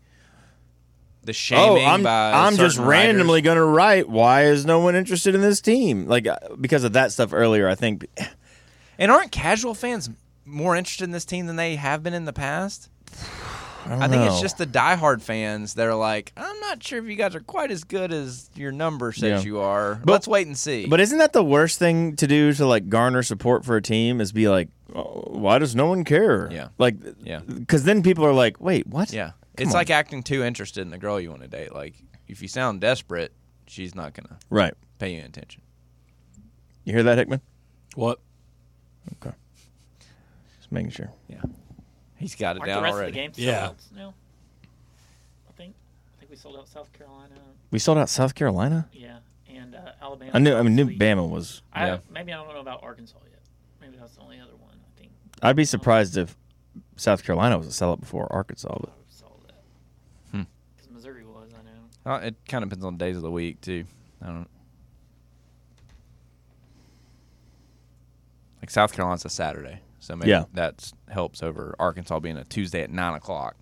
the 1.23 1.35
oh, 1.53 1.77
I'm 1.77 2.03
by 2.03 2.31
I'm 2.33 2.55
just 2.57 2.77
randomly 2.77 3.41
going 3.41 3.57
to 3.57 3.63
write. 3.63 4.09
Why 4.09 4.45
is 4.45 4.65
no 4.65 4.79
one 4.79 4.95
interested 4.95 5.35
in 5.35 5.41
this 5.41 5.61
team? 5.61 6.07
Like 6.07 6.27
uh, 6.27 6.37
because 6.59 6.83
of 6.83 6.93
that 6.93 7.11
stuff 7.11 7.31
earlier, 7.33 7.67
I 7.67 7.75
think. 7.75 8.07
And 8.97 9.11
aren't 9.11 9.31
casual 9.31 9.73
fans 9.73 10.09
more 10.45 10.75
interested 10.75 11.03
in 11.05 11.11
this 11.11 11.25
team 11.25 11.45
than 11.47 11.55
they 11.55 11.75
have 11.75 12.03
been 12.03 12.13
in 12.13 12.25
the 12.25 12.33
past? 12.33 12.89
I, 13.83 14.07
think 14.07 14.29
it's 14.29 14.39
just 14.39 14.59
the 14.59 14.67
diehard 14.67 15.21
fans 15.23 15.73
that 15.73 15.87
are 15.87 15.95
like, 15.95 16.31
I'm 16.37 16.59
not 16.59 16.83
sure 16.83 16.99
if 16.99 17.05
you 17.05 17.15
guys 17.15 17.33
are 17.35 17.39
quite 17.39 17.71
as 17.71 17.83
good 17.83 18.13
as 18.13 18.47
your 18.55 18.71
number 18.71 19.11
says 19.11 19.43
Yeah. 19.43 19.47
you 19.49 19.59
are. 19.59 19.95
But- 19.95 20.11
Let's 20.13 20.27
wait 20.27 20.45
and 20.45 20.55
see. 20.55 20.85
But 20.85 20.99
isn't 20.99 21.17
that 21.17 21.33
the 21.33 21.43
worst 21.43 21.79
thing 21.79 22.15
to 22.17 22.27
do 22.27 22.53
to 22.53 22.65
like 22.67 22.89
garner 22.89 23.23
support 23.23 23.65
for 23.65 23.75
a 23.75 23.81
team? 23.81 24.21
Is 24.21 24.31
be 24.31 24.47
like, 24.49 24.69
oh, 24.93 25.23
why 25.31 25.57
does 25.57 25.75
no 25.75 25.87
one 25.87 26.03
care? 26.03 26.47
Yeah. 26.51 26.67
Like, 26.77 26.95
Yeah. 27.23 27.39
Because 27.39 27.83
then 27.83 28.03
people 28.03 28.23
are 28.23 28.33
like, 28.33 28.61
wait, 28.61 28.85
what? 28.85 29.11
yeah, 29.11 29.31
it's 29.61 29.69
on. 29.71 29.75
like 29.75 29.89
acting 29.89 30.23
too 30.23 30.43
interested 30.43 30.81
in 30.81 30.89
the 30.89 30.97
girl 30.97 31.19
you 31.19 31.29
want 31.29 31.41
to 31.41 31.47
date. 31.47 31.73
Like 31.73 31.95
if 32.27 32.41
you 32.41 32.47
sound 32.47 32.81
desperate, 32.81 33.31
she's 33.67 33.93
not 33.95 34.13
gonna 34.13 34.37
Right. 34.49 34.73
pay 34.99 35.15
you 35.15 35.23
attention. 35.23 35.61
You 36.83 36.93
hear 36.93 37.03
that, 37.03 37.17
Hickman? 37.17 37.41
What? 37.95 38.19
Okay. 39.23 39.35
Just 40.59 40.71
making 40.71 40.91
sure. 40.91 41.11
Yeah, 41.27 41.41
he's 42.17 42.35
got 42.35 42.55
it 42.55 42.59
Aren't 42.61 42.67
down 42.69 42.77
the 42.77 42.83
rest 42.83 42.93
already. 42.95 43.09
of 43.09 43.13
the 43.15 43.19
games 43.21 43.39
Yeah. 43.39 43.65
out 43.67 43.75
now? 43.95 44.13
I 45.49 45.51
think. 45.53 45.75
I 46.15 46.19
think 46.19 46.31
we 46.31 46.37
sold 46.37 46.57
out 46.57 46.67
South 46.67 46.91
Carolina. 46.93 47.35
We 47.71 47.79
sold 47.79 47.97
out 47.97 48.09
South 48.09 48.33
Carolina. 48.35 48.87
Yeah, 48.93 49.17
and 49.49 49.75
uh, 49.75 49.91
Alabama. 50.01 50.31
I 50.33 50.39
knew. 50.39 50.55
I 50.55 50.61
mean, 50.63 50.75
knew. 50.75 50.85
Bama 50.97 51.29
was. 51.29 51.61
I, 51.73 51.87
Yeah. 51.87 51.97
Maybe 52.11 52.33
I 52.33 52.37
don't 52.37 52.53
know 52.53 52.59
about 52.61 52.83
Arkansas 52.83 53.17
yet. 53.29 53.39
Maybe 53.81 53.97
that's 53.97 54.15
the 54.15 54.21
only 54.21 54.39
other 54.39 54.55
one. 54.55 54.73
I 54.73 54.99
think 54.99 55.11
I'd 55.41 55.55
be 55.55 55.65
surprised 55.65 56.17
if 56.17 56.35
South 56.95 57.23
Carolina 57.23 57.57
was 57.57 57.67
a 57.67 57.71
sellout 57.71 57.99
before 57.99 58.31
Arkansas. 58.31 58.75
But 58.79 58.89
I 58.89 58.93
saw 59.09 59.25
that. 59.47 59.61
Hmm. 60.31 60.43
Because 60.75 60.91
Missouri 60.91 61.25
was, 61.25 61.51
I 61.53 61.63
know. 61.63 61.71
Uh, 62.05 62.19
it 62.23 62.35
kind 62.47 62.63
of 62.63 62.69
depends 62.69 62.85
on 62.85 62.97
days 62.97 63.15
of 63.15 63.21
the 63.21 63.31
week 63.31 63.61
too. 63.61 63.85
I 64.21 64.27
don't. 64.27 64.47
Like 68.61 68.69
South 68.69 68.93
Carolina's 68.93 69.25
a 69.25 69.29
Saturday, 69.29 69.81
so 69.99 70.15
maybe 70.15 70.29
Yeah. 70.31 70.45
that 70.53 70.91
helps 71.09 71.41
over 71.41 71.75
Arkansas 71.79 72.19
being 72.19 72.37
a 72.37 72.43
Tuesday 72.43 72.81
at 72.83 72.89
nine 72.91 73.15
o'clock. 73.15 73.55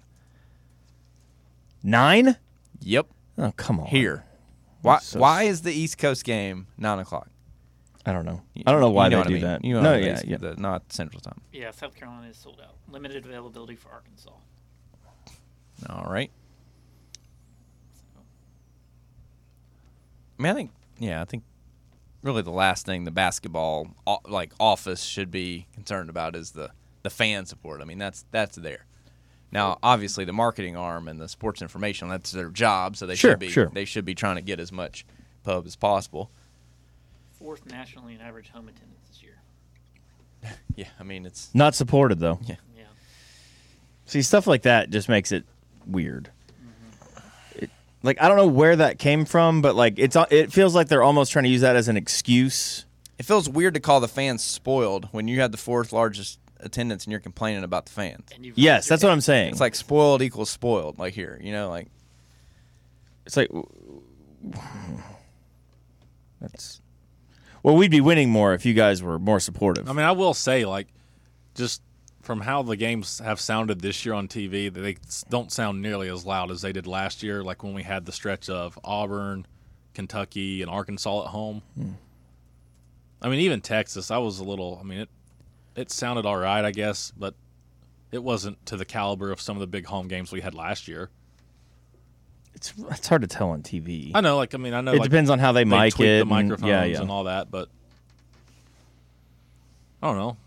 Nine? 1.83 2.37
Yep, 2.81 3.07
Oh, 3.37 3.51
come 3.53 3.79
on. 3.79 3.87
here. 3.87 4.25
Why? 4.81 4.99
So- 4.99 5.19
why 5.19 5.43
is 5.43 5.61
the 5.61 5.71
East 5.73 5.97
Coast 5.97 6.23
game 6.25 6.67
nine 6.77 6.99
o'clock? 6.99 7.29
I 8.05 8.13
don't 8.13 8.25
know. 8.25 8.41
I 8.65 8.71
don't 8.71 8.81
know 8.81 8.89
why 8.89 9.05
You 9.05 9.09
they 9.11 9.15
what 9.17 9.25
I 9.25 9.29
do 9.29 9.33
mean. 9.35 9.43
that. 9.43 9.63
You 9.65 9.73
know 9.75 9.81
no, 9.81 9.89
what 9.91 9.95
I 9.95 9.99
mean. 9.99 10.07
yeah, 10.07 10.13
It's 10.13 10.23
yeah. 10.25 10.37
the- 10.37 10.55
not 10.55 10.91
Central 10.91 11.21
Time. 11.21 11.41
Yeah, 11.51 11.71
South 11.71 11.95
Carolina 11.95 12.27
is 12.27 12.37
sold 12.37 12.59
out. 12.61 12.75
Limited 12.89 13.25
availability 13.25 13.75
for 13.75 13.89
Arkansas. 13.91 14.31
All 15.89 16.05
right. 16.11 16.31
I 20.39 20.43
mean, 20.43 20.51
I 20.51 20.55
think, 20.55 20.71
yeah, 20.99 21.21
I 21.21 21.25
think 21.25 21.43
really 22.23 22.41
the 22.41 22.51
last 22.51 22.85
thing 22.85 23.03
the 23.03 23.11
basketball 23.11 23.89
like 24.27 24.53
office 24.59 25.03
should 25.03 25.29
be 25.31 25.67
concerned 25.73 26.09
about 26.09 26.35
is 26.35 26.51
the 26.51 26.71
the 27.03 27.09
fan 27.09 27.45
support. 27.45 27.81
I 27.81 27.85
mean, 27.85 27.97
that's 27.97 28.25
that's 28.31 28.55
there. 28.55 28.85
Now, 29.51 29.79
obviously, 29.81 30.25
the 30.25 30.33
marketing 30.33 30.75
arm 30.77 31.07
and 31.07 31.19
the 31.19 31.27
sports 31.27 31.61
information 31.61 32.07
that's 32.07 32.31
their 32.31 32.49
job, 32.49 32.95
so 32.95 33.05
they 33.07 33.15
Sure, 33.15 33.31
should 33.31 33.39
be 33.39 33.49
sure. 33.49 33.71
they 33.73 33.85
should 33.85 34.05
be 34.05 34.15
trying 34.15 34.35
to 34.35 34.41
get 34.41 34.59
as 34.59 34.71
much 34.71 35.05
pub 35.43 35.65
as 35.65 35.75
possible. 35.75 36.29
Fourth 37.37 37.65
nationally 37.65 38.13
in 38.15 38.21
average 38.21 38.49
home 38.49 38.67
attendance 38.67 39.07
this 39.09 39.23
year. 39.23 39.37
Yeah, 40.75 40.87
I 40.99 41.03
mean, 41.03 41.25
it's 41.25 41.49
Not 41.53 41.75
supported 41.75 42.19
though. 42.19 42.39
yeah. 42.45 42.55
Yeah. 42.77 42.83
See, 44.05 44.21
stuff 44.21 44.47
like 44.47 44.61
that 44.61 44.89
just 44.89 45.09
makes 45.09 45.31
it 45.33 45.43
weird. 45.85 46.31
It, 48.01 48.05
like 48.05 48.21
I 48.21 48.27
don't 48.27 48.37
know 48.37 48.47
where 48.47 48.75
that 48.75 48.99
came 48.99 49.25
from, 49.25 49.61
but 49.61 49.75
like 49.75 49.95
it's 49.97 50.15
it 50.29 50.51
feels 50.51 50.75
like 50.75 50.87
they're 50.87 51.03
almost 51.03 51.31
trying 51.31 51.43
to 51.43 51.49
use 51.49 51.61
that 51.61 51.75
as 51.75 51.87
an 51.87 51.97
excuse. 51.97 52.85
It 53.17 53.25
feels 53.25 53.49
weird 53.49 53.73
to 53.73 53.79
call 53.79 53.99
the 53.99 54.07
fans 54.07 54.43
spoiled 54.43 55.09
when 55.11 55.27
you 55.27 55.41
had 55.41 55.51
the 55.51 55.57
fourth 55.57 55.91
largest 55.91 56.39
attendance 56.61 57.05
and 57.05 57.11
you're 57.11 57.19
complaining 57.19 57.63
about 57.63 57.85
the 57.85 57.91
fans. 57.91 58.29
Yes, 58.55 58.87
that's 58.87 59.03
what 59.03 59.11
I'm 59.11 59.21
saying. 59.21 59.51
It's 59.51 59.59
like 59.59 59.75
spoiled 59.75 60.21
equals 60.21 60.49
spoiled. 60.49 60.99
Like 60.99 61.13
here, 61.13 61.39
you 61.41 61.51
know, 61.51 61.69
like 61.69 61.87
It's 63.25 63.35
like 63.37 63.49
that's 66.41 66.81
well, 67.63 67.75
we'd 67.75 67.91
be 67.91 68.01
winning 68.01 68.29
more 68.29 68.53
if 68.53 68.65
you 68.65 68.73
guys 68.73 69.03
were 69.03 69.19
more 69.19 69.39
supportive. 69.39 69.89
I 69.89 69.93
mean, 69.93 70.05
I 70.05 70.13
will 70.13 70.33
say, 70.33 70.65
like, 70.65 70.87
just 71.55 71.81
from 72.29 72.41
how 72.41 72.61
the 72.61 72.75
games 72.75 73.17
have 73.25 73.39
sounded 73.39 73.81
this 73.81 74.05
year 74.05 74.13
on 74.13 74.27
TV, 74.27 74.71
they 74.71 74.97
don't 75.31 75.51
sound 75.51 75.81
nearly 75.81 76.09
as 76.09 76.27
loud 76.27 76.51
as 76.51 76.61
they 76.61 76.71
did 76.71 76.85
last 76.85 77.23
year. 77.23 77.41
Like 77.41 77.63
when 77.63 77.73
we 77.73 77.81
had 77.81 78.05
the 78.05 78.11
stretch 78.11 78.51
of 78.51 78.77
Auburn, 78.83 79.47
Kentucky, 79.95 80.61
and 80.61 80.69
Arkansas 80.69 81.23
at 81.23 81.29
home. 81.29 81.63
Hmm. 81.73 81.93
I 83.19 83.29
mean, 83.29 83.39
even 83.39 83.61
Texas, 83.61 84.11
I 84.11 84.19
was 84.19 84.37
a 84.37 84.43
little. 84.43 84.77
I 84.79 84.85
mean, 84.85 84.99
it 84.99 85.09
it 85.75 85.89
sounded 85.89 86.27
all 86.27 86.37
right, 86.37 86.63
I 86.63 86.69
guess, 86.69 87.11
but 87.17 87.33
it 88.11 88.21
wasn't 88.21 88.63
to 88.67 88.77
the 88.77 88.85
caliber 88.85 89.31
of 89.31 89.41
some 89.41 89.55
of 89.57 89.61
the 89.61 89.65
big 89.65 89.87
home 89.87 90.07
games 90.07 90.31
we 90.31 90.41
had 90.41 90.53
last 90.53 90.87
year. 90.87 91.09
it's 92.53 92.75
it's 92.91 93.07
hard 93.07 93.23
to 93.23 93.27
tell 93.27 93.49
on 93.49 93.63
TV. 93.63 94.11
I 94.13 94.21
know, 94.21 94.37
like, 94.37 94.53
I 94.53 94.59
mean, 94.59 94.75
I 94.75 94.81
know 94.81 94.93
it 94.93 94.99
like, 94.99 95.09
depends 95.09 95.31
on 95.31 95.39
how 95.39 95.51
they, 95.51 95.63
they 95.63 95.69
mic 95.71 95.95
it. 95.95 95.97
the 95.97 96.19
and- 96.21 96.29
microphones 96.29 96.69
yeah, 96.69 96.83
yeah. 96.83 97.01
and 97.01 97.09
all 97.09 97.23
that, 97.23 97.49
but 97.49 97.69
I 100.03 100.07
don't 100.09 100.17
know. 100.17 100.37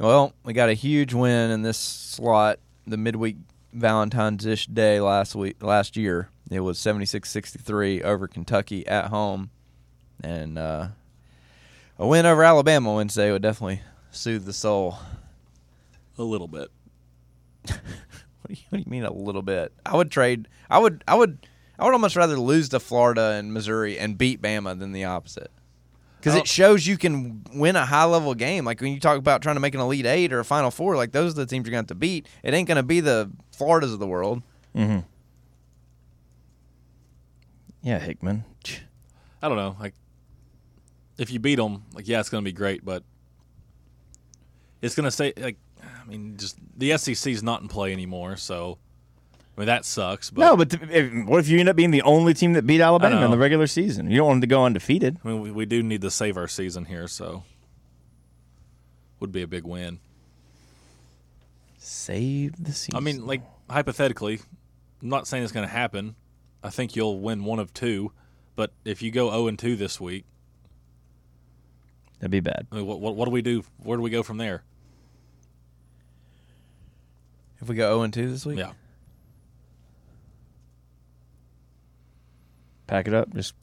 Well, 0.00 0.32
we 0.44 0.54
got 0.54 0.70
a 0.70 0.74
huge 0.74 1.12
win 1.12 1.50
in 1.50 1.60
this 1.60 1.76
slot, 1.76 2.58
the 2.86 2.96
midweek 2.96 3.36
Valentine's 3.74 4.46
ish 4.46 4.66
day 4.66 4.98
last 4.98 5.34
week 5.34 5.62
last 5.62 5.94
year. 5.94 6.30
It 6.50 6.60
was 6.60 6.78
76-63 6.78 8.00
over 8.00 8.26
Kentucky 8.26 8.86
at 8.86 9.08
home. 9.08 9.50
And 10.24 10.56
uh, 10.58 10.88
a 11.98 12.06
win 12.06 12.24
over 12.24 12.42
Alabama 12.42 12.94
Wednesday 12.94 13.30
would 13.30 13.42
definitely 13.42 13.82
soothe 14.10 14.46
the 14.46 14.54
soul. 14.54 14.96
A 16.16 16.22
little 16.22 16.48
bit. 16.48 16.70
What 18.42 18.56
do 18.56 18.60
you, 18.62 18.66
what 18.70 18.78
do 18.78 18.84
you 18.84 18.90
mean 18.90 19.04
a 19.04 19.12
little 19.12 19.42
bit? 19.42 19.70
I 19.84 19.94
would 19.94 20.10
trade 20.10 20.48
I 20.70 20.78
would 20.78 21.04
I 21.06 21.14
would 21.14 21.46
I 21.78 21.84
would 21.84 21.92
almost 21.92 22.16
rather 22.16 22.38
lose 22.38 22.70
to 22.70 22.80
Florida 22.80 23.32
and 23.32 23.52
Missouri 23.52 23.98
and 23.98 24.16
beat 24.16 24.40
Bama 24.40 24.76
than 24.76 24.92
the 24.92 25.04
opposite. 25.04 25.52
Because 26.20 26.34
Oh. 26.36 26.38
it 26.40 26.46
shows 26.46 26.86
you 26.86 26.98
can 26.98 27.42
win 27.54 27.76
a 27.76 27.86
high 27.86 28.04
level 28.04 28.34
game. 28.34 28.64
Like 28.66 28.80
when 28.82 28.92
you 28.92 29.00
talk 29.00 29.16
about 29.16 29.40
trying 29.40 29.56
to 29.56 29.60
make 29.60 29.74
an 29.74 29.80
Elite 29.80 30.04
Eight 30.06 30.32
or 30.34 30.40
a 30.40 30.44
Final 30.44 30.70
Four, 30.70 30.94
like 30.96 31.12
those 31.12 31.32
are 31.32 31.36
the 31.36 31.46
teams 31.46 31.66
you're 31.66 31.70
going 31.72 31.84
to 31.86 31.92
have 31.92 31.96
to 31.98 32.00
beat. 32.00 32.28
It 32.42 32.52
ain't 32.52 32.68
going 32.68 32.76
to 32.76 32.82
be 32.82 33.00
the 33.00 33.30
Floridas 33.52 33.92
of 33.94 33.98
the 34.00 34.06
world. 34.06 34.42
Mm-hmm. 34.76 34.98
Yeah, 37.82 37.98
Hickman. 37.98 38.44
I 39.42 39.48
don't 39.48 39.56
know. 39.56 39.76
Like, 39.80 39.94
if 41.16 41.30
you 41.30 41.38
beat 41.38 41.56
them, 41.56 41.84
like, 41.94 42.06
yeah, 42.06 42.20
it's 42.20 42.28
going 42.28 42.44
to 42.44 42.48
be 42.48 42.52
great, 42.52 42.84
but 42.84 43.02
it's 44.82 44.94
going 44.94 45.04
to 45.04 45.10
say, 45.10 45.32
like, 45.38 45.56
I 45.82 46.06
mean, 46.06 46.36
just 46.36 46.56
the 46.76 46.96
SEC's 46.98 47.42
not 47.42 47.62
in 47.62 47.68
play 47.68 47.92
anymore, 47.92 48.36
so 48.36 48.76
I 49.56 49.60
mean 49.60 49.66
that 49.66 49.84
sucks. 49.84 50.30
But 50.30 50.40
no, 50.40 50.56
but 50.56 50.70
th- 50.70 50.82
if, 50.90 51.26
what 51.26 51.40
if 51.40 51.48
you 51.48 51.58
end 51.58 51.68
up 51.68 51.76
being 51.76 51.90
the 51.90 52.02
only 52.02 52.32
team 52.34 52.54
that 52.54 52.66
beat 52.66 52.80
Alabama 52.80 53.24
in 53.24 53.30
the 53.30 53.38
regular 53.38 53.66
season? 53.66 54.10
You 54.10 54.18
don't 54.18 54.26
want 54.26 54.36
them 54.36 54.40
to 54.42 54.46
go 54.54 54.64
undefeated. 54.64 55.18
I 55.24 55.28
mean, 55.28 55.40
we, 55.42 55.50
we 55.50 55.66
do 55.66 55.82
need 55.82 56.00
to 56.02 56.10
save 56.10 56.36
our 56.36 56.48
season 56.48 56.86
here, 56.86 57.06
so 57.08 57.42
would 59.18 59.32
be 59.32 59.42
a 59.42 59.46
big 59.46 59.64
win. 59.64 59.98
Save 61.78 62.62
the 62.62 62.72
season. 62.72 62.96
I 62.96 63.00
mean, 63.00 63.26
like 63.26 63.42
hypothetically, 63.68 64.40
I'm 65.02 65.08
not 65.08 65.26
saying 65.26 65.42
it's 65.44 65.52
going 65.52 65.66
to 65.66 65.72
happen. 65.72 66.14
I 66.62 66.70
think 66.70 66.94
you'll 66.96 67.20
win 67.20 67.44
one 67.44 67.58
of 67.58 67.72
two, 67.74 68.12
but 68.56 68.72
if 68.84 69.02
you 69.02 69.10
go 69.10 69.30
0 69.30 69.46
and 69.48 69.58
2 69.58 69.76
this 69.76 70.00
week, 70.00 70.24
that'd 72.18 72.30
be 72.30 72.40
bad. 72.40 72.66
I 72.70 72.76
mean, 72.76 72.86
what, 72.86 73.00
what 73.00 73.16
what 73.16 73.24
do 73.26 73.30
we 73.30 73.42
do? 73.42 73.64
Where 73.78 73.96
do 73.96 74.02
we 74.02 74.10
go 74.10 74.22
from 74.22 74.36
there? 74.38 74.62
If 77.60 77.68
we 77.68 77.74
go 77.76 77.88
0 77.90 78.02
and 78.02 78.12
2 78.14 78.30
this 78.30 78.46
week, 78.46 78.58
Yeah. 78.58 78.72
Pack 82.90 83.06
it 83.06 83.14
up. 83.14 83.32
Just 83.32 83.54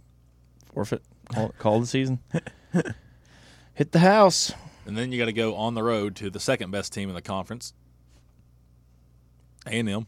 forfeit. 0.74 1.04
Call, 1.34 1.50
call 1.60 1.82
the 1.82 1.86
season. 1.86 2.20
Hit 3.74 3.92
the 3.92 4.00
house. 4.00 4.54
And 4.86 4.98
then 4.98 5.12
you 5.12 5.20
got 5.20 5.26
to 5.26 5.34
go 5.34 5.56
on 5.56 5.74
the 5.74 5.84
road 5.84 6.16
to 6.16 6.30
the 6.30 6.40
second 6.40 6.72
best 6.72 6.94
team 6.94 7.10
in 7.10 7.16
the 7.16 7.22
conference, 7.22 7.74
A 9.66 9.72
and 9.72 9.90
M. 9.90 10.08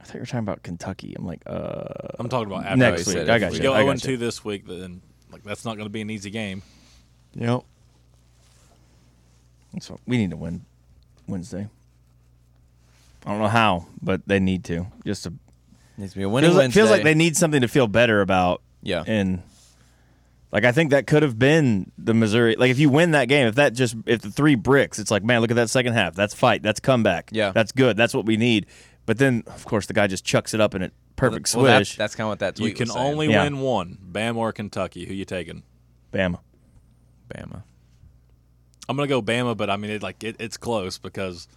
I 0.00 0.04
thought 0.04 0.14
you 0.14 0.20
were 0.20 0.26
talking 0.26 0.38
about 0.38 0.62
Kentucky. 0.62 1.16
I'm 1.18 1.26
like, 1.26 1.42
uh, 1.46 1.82
I'm 2.16 2.28
talking 2.28 2.46
about 2.46 2.64
after 2.64 2.76
next 2.76 3.10
he 3.10 3.18
week. 3.18 3.28
I 3.28 3.40
got 3.40 3.48
If 3.48 3.54
you. 3.54 3.58
we 3.58 3.62
go 3.64 3.72
I 3.72 3.80
0 3.82 3.92
got 3.94 4.02
2 4.02 4.16
this 4.18 4.44
week, 4.44 4.68
then 4.68 5.02
like 5.32 5.42
that's 5.42 5.64
not 5.64 5.76
going 5.76 5.86
to 5.86 5.90
be 5.92 6.00
an 6.00 6.10
easy 6.10 6.30
game. 6.30 6.62
Yep. 7.34 7.62
So 9.80 9.98
we 10.06 10.16
need 10.16 10.30
to 10.30 10.36
win 10.36 10.64
Wednesday. 11.26 11.68
I 13.26 13.30
don't 13.30 13.40
know 13.40 13.48
how, 13.48 13.86
but 14.00 14.20
they 14.28 14.38
need 14.38 14.62
to. 14.66 14.86
Just 15.04 15.24
to 15.24 15.32
Needs 15.96 16.12
to 16.12 16.18
be 16.18 16.24
a 16.24 16.28
winning 16.28 16.50
feels, 16.50 16.58
like, 16.58 16.72
feels 16.72 16.90
like 16.90 17.02
they 17.04 17.14
need 17.14 17.36
something 17.36 17.60
to 17.60 17.68
feel 17.68 17.86
better 17.86 18.20
about. 18.20 18.62
Yeah. 18.82 19.04
And 19.06 19.42
like 20.52 20.64
I 20.64 20.72
think 20.72 20.90
that 20.90 21.06
could 21.06 21.22
have 21.22 21.38
been 21.38 21.90
the 21.98 22.14
Missouri. 22.14 22.56
Like 22.56 22.70
if 22.70 22.78
you 22.78 22.88
win 22.88 23.12
that 23.12 23.26
game, 23.28 23.46
if 23.46 23.54
that 23.56 23.72
just 23.74 23.94
if 24.06 24.20
the 24.22 24.30
three 24.30 24.54
bricks, 24.56 24.98
it's 24.98 25.10
like 25.10 25.22
man, 25.24 25.40
look 25.40 25.50
at 25.50 25.56
that 25.56 25.70
second 25.70 25.92
half. 25.94 26.14
That's 26.14 26.34
fight. 26.34 26.62
That's 26.62 26.80
comeback. 26.80 27.30
Yeah. 27.32 27.52
That's 27.52 27.72
good. 27.72 27.96
That's 27.96 28.12
what 28.14 28.26
we 28.26 28.36
need. 28.36 28.66
But 29.06 29.18
then 29.18 29.44
of 29.46 29.64
course 29.64 29.86
the 29.86 29.92
guy 29.94 30.06
just 30.06 30.24
chucks 30.24 30.52
it 30.54 30.60
up 30.60 30.74
and 30.74 30.82
it 30.84 30.92
perfect 31.16 31.54
Well, 31.54 31.64
that- 31.66 31.94
that's 31.96 32.14
kind 32.16 32.26
of 32.26 32.30
what 32.30 32.38
that 32.40 32.56
tweet 32.56 32.70
You 32.70 32.74
can 32.74 32.88
was 32.88 32.96
only 32.96 33.28
Yeah. 33.30 33.44
win 33.44 33.60
one, 33.60 33.98
Bama 34.10 34.36
or 34.36 34.52
Kentucky. 34.52 35.06
Who 35.06 35.14
you 35.14 35.24
taking? 35.24 35.62
Bama. 36.12 36.40
Bama. 37.32 37.62
I'm 38.88 38.96
gonna 38.96 39.08
go 39.08 39.22
Bama, 39.22 39.56
but 39.56 39.70
I 39.70 39.76
mean, 39.76 39.90
it, 39.92 40.02
like 40.02 40.22
it, 40.24 40.36
it's 40.40 40.56
close 40.56 40.98
because 40.98 41.48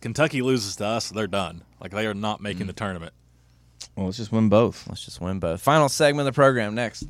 Kentucky 0.00 0.42
loses 0.42 0.76
to 0.76 0.86
us, 0.86 1.10
they're 1.10 1.26
done. 1.26 1.62
Like 1.80 1.92
they 1.92 2.06
are 2.06 2.14
not 2.14 2.40
Mm. 2.40 2.42
making 2.42 2.66
the 2.66 2.72
tournament. 2.72 3.12
Well, 3.96 4.06
let's 4.06 4.18
just 4.18 4.32
win 4.32 4.48
both. 4.48 4.88
Let's 4.88 5.04
just 5.04 5.20
win 5.20 5.38
both. 5.38 5.60
Final 5.60 5.88
segment 5.88 6.26
of 6.28 6.34
the 6.34 6.36
program 6.36 6.74
next. 6.74 7.04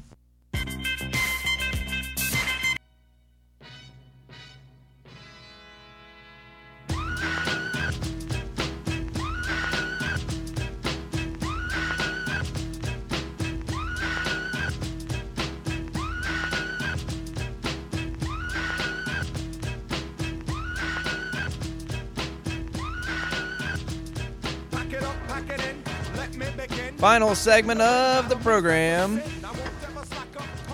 Final 27.02 27.34
segment 27.34 27.80
of 27.80 28.28
the 28.28 28.36
program. 28.36 29.20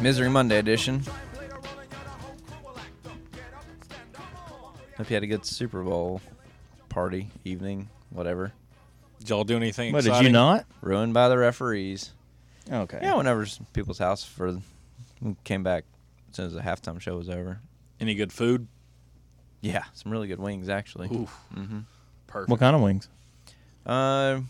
Misery 0.03 0.29
Monday 0.29 0.59
edition. 0.59 1.03
Hope 4.99 5.09
you 5.09 5.15
had 5.15 5.23
a 5.23 5.27
good 5.27 5.47
Super 5.47 5.83
Bowl 5.83 6.21
party, 6.91 7.31
evening, 7.47 7.89
whatever. 8.11 8.53
Did 9.21 9.31
y'all 9.31 9.45
do 9.45 9.57
anything? 9.57 9.95
What 9.95 10.05
did 10.05 10.11
exciting? 10.11 10.27
you 10.27 10.33
not? 10.35 10.67
Ruined 10.83 11.15
by 11.15 11.31
the 11.31 11.39
referees. 11.39 12.13
Okay. 12.71 12.99
Yeah, 13.01 13.15
whenever 13.15 13.47
people's 13.73 13.99
house 13.99 14.23
for 14.23 14.61
we 15.23 15.35
came 15.45 15.63
back 15.63 15.85
as 16.29 16.37
soon 16.37 16.45
as 16.45 16.53
the 16.53 16.61
halftime 16.61 17.01
show 17.01 17.17
was 17.17 17.31
over. 17.31 17.59
Any 18.01 18.15
good 18.15 18.35
food? 18.35 18.69
Yeah, 19.63 19.85
some 19.95 20.13
really 20.13 20.29
good 20.29 20.41
wings 20.41 20.69
actually. 20.69 21.09
Oof. 21.11 21.31
hmm 21.55 21.79
Perfect. 22.27 22.51
What 22.51 22.61
kind 22.61 22.77
of 22.77 22.83
wings? 22.83 23.09
Uh, 23.87 24.41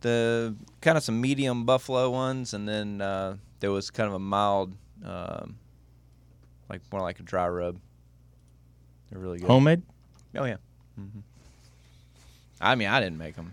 the 0.00 0.54
kind 0.80 0.96
of 0.96 1.02
some 1.04 1.20
medium 1.20 1.64
buffalo 1.64 2.10
ones, 2.10 2.54
and 2.54 2.68
then 2.68 3.00
uh, 3.00 3.36
there 3.60 3.70
was 3.72 3.90
kind 3.90 4.08
of 4.08 4.14
a 4.14 4.18
mild, 4.18 4.74
um, 5.04 5.58
like 6.68 6.80
more 6.92 7.00
like 7.00 7.18
a 7.20 7.22
dry 7.22 7.48
rub. 7.48 7.78
They're 9.10 9.20
really 9.20 9.38
good. 9.38 9.46
Homemade? 9.48 9.82
Oh 10.36 10.44
yeah. 10.44 10.56
hmm 10.96 11.20
I 12.60 12.74
mean, 12.74 12.88
I 12.88 13.00
didn't 13.00 13.18
make 13.18 13.36
them. 13.36 13.52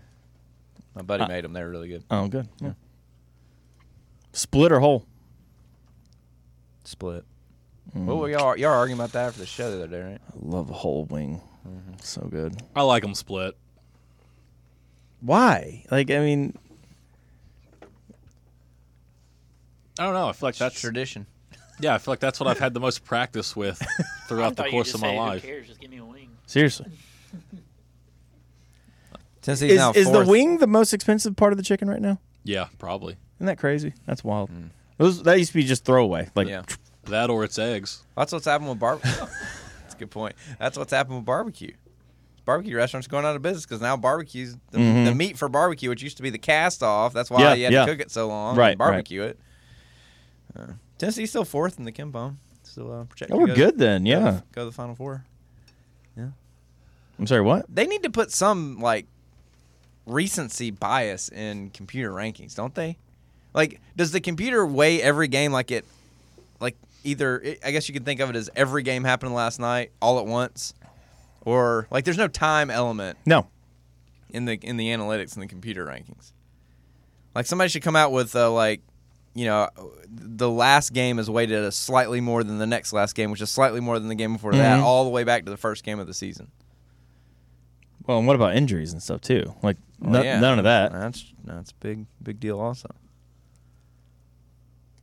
My 0.94 1.02
buddy 1.02 1.22
Uh, 1.24 1.28
made 1.28 1.44
them. 1.44 1.52
They 1.52 1.62
were 1.62 1.70
really 1.70 1.88
good. 1.88 2.04
Oh, 2.10 2.26
good. 2.26 2.48
Yeah. 2.60 2.72
Split 4.32 4.72
or 4.72 4.80
whole? 4.80 5.06
Split. 6.84 7.24
Mm. 7.96 8.04
What 8.06 8.16
were 8.16 8.28
y'all 8.30 8.56
y'all 8.56 8.72
arguing 8.72 8.98
about 8.98 9.12
that 9.12 9.28
after 9.28 9.40
the 9.40 9.46
show 9.46 9.70
the 9.70 9.76
other 9.84 9.86
day, 9.88 10.02
right? 10.02 10.20
I 10.28 10.32
love 10.38 10.70
a 10.70 10.74
whole 10.74 11.04
wing. 11.04 11.40
So 12.02 12.22
good. 12.30 12.56
I 12.76 12.82
like 12.82 13.02
them 13.02 13.14
split. 13.14 13.56
Why? 15.20 15.84
Like, 15.90 16.10
I 16.10 16.18
mean, 16.20 16.56
I 19.98 20.04
don't 20.04 20.14
know. 20.14 20.28
I 20.28 20.32
feel 20.32 20.48
like 20.48 20.56
That's 20.56 20.74
that's 20.74 20.80
tradition. 20.80 21.26
yeah. 21.80 21.94
I 21.94 21.98
feel 21.98 22.12
like 22.12 22.20
that's 22.20 22.38
what 22.38 22.48
I've 22.48 22.58
had 22.58 22.74
the 22.74 22.80
most 22.80 23.04
practice 23.04 23.56
with 23.56 23.80
throughout 24.28 24.50
the 24.50 24.56
thought 24.56 24.66
you'd 24.66 24.70
course 24.72 24.86
just 24.88 24.96
of 24.96 25.00
my 25.02 25.10
say, 25.12 25.18
life. 25.18 25.42
Who 25.42 25.48
cares? 25.48 25.66
Just 25.68 25.80
give 25.80 25.90
me 25.90 25.98
a 25.98 26.04
wing. 26.04 26.28
seriously. 26.46 26.86
Tennessee's 29.42 29.72
Is, 29.72 29.78
now 29.78 29.92
is 29.92 30.06
the 30.06 30.12
fourth. 30.14 30.28
wing 30.28 30.58
the 30.58 30.66
most 30.66 30.92
expensive 30.92 31.36
part 31.36 31.52
of 31.52 31.56
the 31.56 31.62
chicken 31.62 31.88
right 31.88 32.02
now? 32.02 32.18
Yeah, 32.44 32.66
probably 32.78 33.16
Isn't 33.36 33.46
that 33.46 33.58
crazy? 33.58 33.94
That's 34.06 34.24
wild. 34.24 34.50
Mm. 34.50 34.70
Those 34.98 35.22
that 35.22 35.38
used 35.38 35.52
to 35.52 35.58
be 35.58 35.64
just 35.64 35.84
throwaway. 35.84 36.28
Like, 36.34 36.48
Yeah, 36.48 36.62
that 37.04 37.30
or 37.30 37.44
it's 37.44 37.58
eggs. 37.58 38.02
that's 38.16 38.32
what's 38.32 38.46
happened 38.46 38.70
with 38.70 38.80
barbecue. 38.80 39.12
That's 39.82 39.94
a 39.94 39.98
good 39.98 40.10
point. 40.10 40.34
That's 40.58 40.76
what's 40.76 40.92
happened 40.92 41.16
with 41.18 41.26
barbecue. 41.26 41.72
Barbecue 42.46 42.76
restaurants 42.76 43.06
going 43.08 43.24
out 43.26 43.36
of 43.36 43.42
business 43.42 43.66
because 43.66 43.82
now 43.82 43.96
barbecues 43.96 44.56
the, 44.70 44.78
Mhm. 44.78 45.04
the 45.04 45.14
meat 45.14 45.36
for 45.36 45.48
barbecue, 45.48 45.88
which 45.90 46.02
used 46.02 46.16
to 46.16 46.22
be 46.22 46.30
the 46.30 46.38
cast 46.38 46.82
off. 46.82 47.12
That's 47.12 47.28
why 47.28 47.40
Yeah, 47.42 47.54
you 47.54 47.64
had 47.64 47.72
yeah. 47.74 47.84
to 47.84 47.90
cook 47.92 48.00
it 48.00 48.10
so 48.10 48.28
long. 48.28 48.56
Right, 48.56 48.70
and 48.70 48.78
barbecue 48.78 49.22
it. 49.22 49.38
Uh, 50.58 50.66
Tennessee's 50.96 51.28
still 51.28 51.44
fourth 51.44 51.78
in 51.78 51.84
the 51.84 51.92
KenPom. 51.92 52.36
Still 52.62 52.92
uh, 53.00 53.04
projected. 53.04 53.36
oh, 53.36 53.40
we're 53.40 53.48
go- 53.48 53.54
good 53.56 53.78
then. 53.78 54.04
go 54.04 54.10
to- 54.10 54.16
Yeah. 54.24 54.40
Go 54.52 54.60
to 54.62 54.64
the 54.66 54.72
final 54.72 54.94
four. 54.94 55.24
Yeah. 56.16 56.28
I'm 57.18 57.26
sorry. 57.26 57.42
What? 57.42 57.66
They 57.68 57.86
need 57.86 58.02
to 58.04 58.10
put 58.10 58.30
some 58.30 58.78
like 58.80 59.06
recency 60.06 60.70
bias 60.70 61.28
in 61.28 61.70
computer 61.70 62.10
rankings, 62.12 62.54
don't 62.54 62.74
they? 62.74 62.96
Like, 63.54 63.80
does 63.96 64.12
the 64.12 64.20
computer 64.20 64.64
weigh 64.66 65.02
every 65.02 65.28
game 65.28 65.50
like 65.52 65.70
it, 65.70 65.84
like 66.60 66.76
either? 67.04 67.42
I 67.64 67.70
guess 67.72 67.88
you 67.88 67.92
could 67.92 68.04
think 68.04 68.20
of 68.20 68.30
it 68.30 68.36
as 68.36 68.48
every 68.54 68.82
game 68.82 69.02
happened 69.04 69.34
last 69.34 69.58
night 69.58 69.90
all 70.00 70.18
at 70.18 70.26
once, 70.26 70.74
or 71.46 71.86
like 71.90 72.04
there's 72.04 72.18
no 72.18 72.28
time 72.28 72.68
element 72.70 73.16
No. 73.24 73.46
in 74.28 74.44
the 74.44 74.54
in 74.62 74.76
the 74.76 74.88
analytics 74.88 75.32
and 75.34 75.42
the 75.42 75.46
computer 75.46 75.86
rankings. 75.86 76.32
Like 77.34 77.46
somebody 77.46 77.70
should 77.70 77.82
come 77.82 77.96
out 77.96 78.12
with 78.12 78.34
uh, 78.36 78.50
like, 78.52 78.82
you 79.34 79.44
know, 79.46 79.68
the 80.08 80.50
last 80.50 80.92
game 80.92 81.18
is 81.18 81.30
weighted 81.30 81.62
a 81.62 81.70
slightly 81.72 82.20
more 82.20 82.42
than 82.44 82.58
the 82.58 82.66
next 82.66 82.92
last 82.92 83.14
game, 83.14 83.30
which 83.30 83.40
is 83.40 83.50
slightly 83.50 83.80
more 83.80 83.98
than 83.98 84.08
the 84.08 84.14
game 84.14 84.32
before 84.34 84.52
that, 84.52 84.80
Mhm. 84.80 84.82
all 84.82 85.04
the 85.04 85.10
way 85.10 85.22
back 85.24 85.44
to 85.44 85.50
the 85.50 85.56
first 85.56 85.84
game 85.84 85.98
of 85.98 86.06
the 86.06 86.14
season. 86.14 86.50
Well, 88.06 88.18
and 88.18 88.26
what 88.26 88.36
about 88.36 88.54
injuries 88.56 88.92
and 88.92 89.02
stuff 89.02 89.20
too? 89.20 89.54
Like, 89.62 89.76
Well, 90.00 90.12
no- 90.12 90.22
yeah. 90.22 90.40
none 90.40 90.58
of 90.58 90.64
that. 90.64 90.92
That's 90.92 91.32
that's 91.44 91.72
big 91.72 92.06
big 92.22 92.40
deal 92.40 92.58
also. 92.60 92.88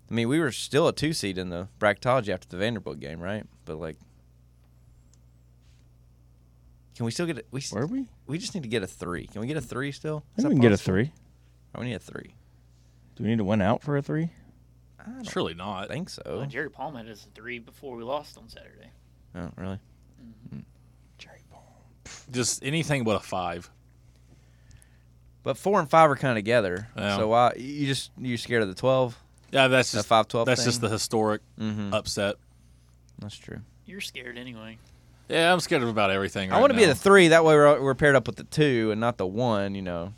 I 0.09 0.13
mean, 0.13 0.27
we 0.29 0.39
were 0.39 0.51
still 0.51 0.87
a 0.87 0.93
two 0.93 1.13
seed 1.13 1.37
in 1.37 1.49
the 1.49 1.67
bracketology 1.79 2.29
after 2.29 2.47
the 2.47 2.57
Vanderbilt 2.57 2.99
game, 2.99 3.19
right? 3.19 3.45
But 3.65 3.77
like, 3.79 3.97
can 6.95 7.05
we 7.05 7.11
still 7.11 7.25
get 7.25 7.37
a, 7.39 7.43
we? 7.51 7.59
s- 7.59 7.71
Were 7.71 7.85
we? 7.87 8.05
We 8.27 8.37
just 8.37 8.53
need 8.55 8.63
to 8.63 8.69
get 8.69 8.83
a 8.83 8.87
three. 8.87 9.27
Can 9.27 9.41
we 9.41 9.47
get 9.47 9.57
a 9.57 9.61
three 9.61 9.91
still? 9.91 10.23
I 10.37 10.39
Is 10.39 10.43
think 10.43 10.49
we 10.49 10.55
can 10.55 10.61
get 10.61 10.67
a 10.71 10.71
possible? 10.75 10.93
three. 10.93 11.11
Oh, 11.75 11.79
we 11.81 11.85
need 11.87 11.93
a 11.95 11.99
three. 11.99 12.35
Do 13.15 13.23
we 13.23 13.29
need 13.29 13.37
to 13.39 13.43
win 13.43 13.61
out 13.61 13.81
for 13.81 13.97
a 13.97 14.01
three? 14.01 14.29
I 14.99 15.09
don't 15.09 15.29
Surely 15.29 15.53
not. 15.53 15.87
think 15.89 16.09
so. 16.09 16.21
Well, 16.25 16.45
Jerry 16.45 16.69
Palm 16.69 16.95
had 16.95 17.07
us 17.09 17.25
a 17.25 17.29
three 17.35 17.59
before 17.59 17.95
we 17.95 18.03
lost 18.03 18.37
on 18.37 18.47
Saturday. 18.47 18.89
Oh, 19.35 19.49
really? 19.57 19.79
Jerry 21.17 21.39
Paul. 21.51 21.83
Just 22.31 22.63
anything 22.63 23.03
but 23.03 23.15
a 23.15 23.19
five. 23.19 23.69
But 25.43 25.57
four 25.57 25.79
and 25.79 25.89
five 25.89 26.09
are 26.09 26.15
kind 26.15 26.31
of 26.31 26.37
together. 26.37 26.87
Yeah. 26.97 27.17
So 27.17 27.27
why 27.29 27.53
you 27.57 27.85
just 27.85 28.11
you 28.17 28.37
scared 28.37 28.61
of 28.61 28.69
the 28.69 28.75
twelve? 28.75 29.17
Yeah, 29.51 29.67
that's 29.67 29.91
The 29.91 29.97
just 29.97 30.07
five 30.07 30.27
twelve. 30.27 30.45
that's 30.45 30.63
just 30.63 30.79
the 30.81 30.89
historic 30.89 31.41
Mm-hmm. 31.59 31.93
upset. 31.93 32.35
That's 33.19 33.35
true. 33.37 33.59
You're 33.85 34.01
scared 34.01 34.37
anyway. 34.37 34.77
Yeah, 35.29 35.51
I'm 35.51 35.59
scared 35.59 35.83
of 35.83 35.89
about 35.89 36.11
everything. 36.11 36.51
I 36.51 36.55
right 36.55 36.61
want 36.61 36.71
to 36.71 36.77
be 36.77 36.83
now. 36.85 36.89
the 36.89 36.95
three. 36.95 37.29
That 37.29 37.45
way 37.45 37.55
we're, 37.55 37.81
we're 37.81 37.95
paired 37.95 38.15
up 38.15 38.27
with 38.27 38.35
the 38.35 38.43
two 38.43 38.91
and 38.91 38.99
not 38.99 39.17
the 39.17 39.25
one. 39.25 39.73
You 39.75 39.81
know, 39.81 40.13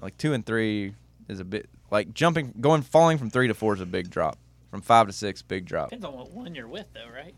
like 0.00 0.16
two 0.16 0.32
and 0.32 0.44
three 0.44 0.94
is 1.28 1.40
a 1.40 1.44
bit 1.44 1.68
like 1.90 2.14
jumping, 2.14 2.54
going, 2.60 2.82
falling 2.82 3.18
from 3.18 3.30
three 3.30 3.48
to 3.48 3.54
four 3.54 3.74
is 3.74 3.80
a 3.80 3.86
big 3.86 4.10
drop. 4.10 4.38
From 4.70 4.82
five 4.82 5.08
to 5.08 5.12
six, 5.12 5.42
big 5.42 5.66
drop. 5.66 5.90
Depends 5.90 6.04
on 6.04 6.14
what 6.14 6.30
one 6.30 6.54
you're 6.54 6.68
with, 6.68 6.86
though, 6.94 7.08
right? 7.12 7.34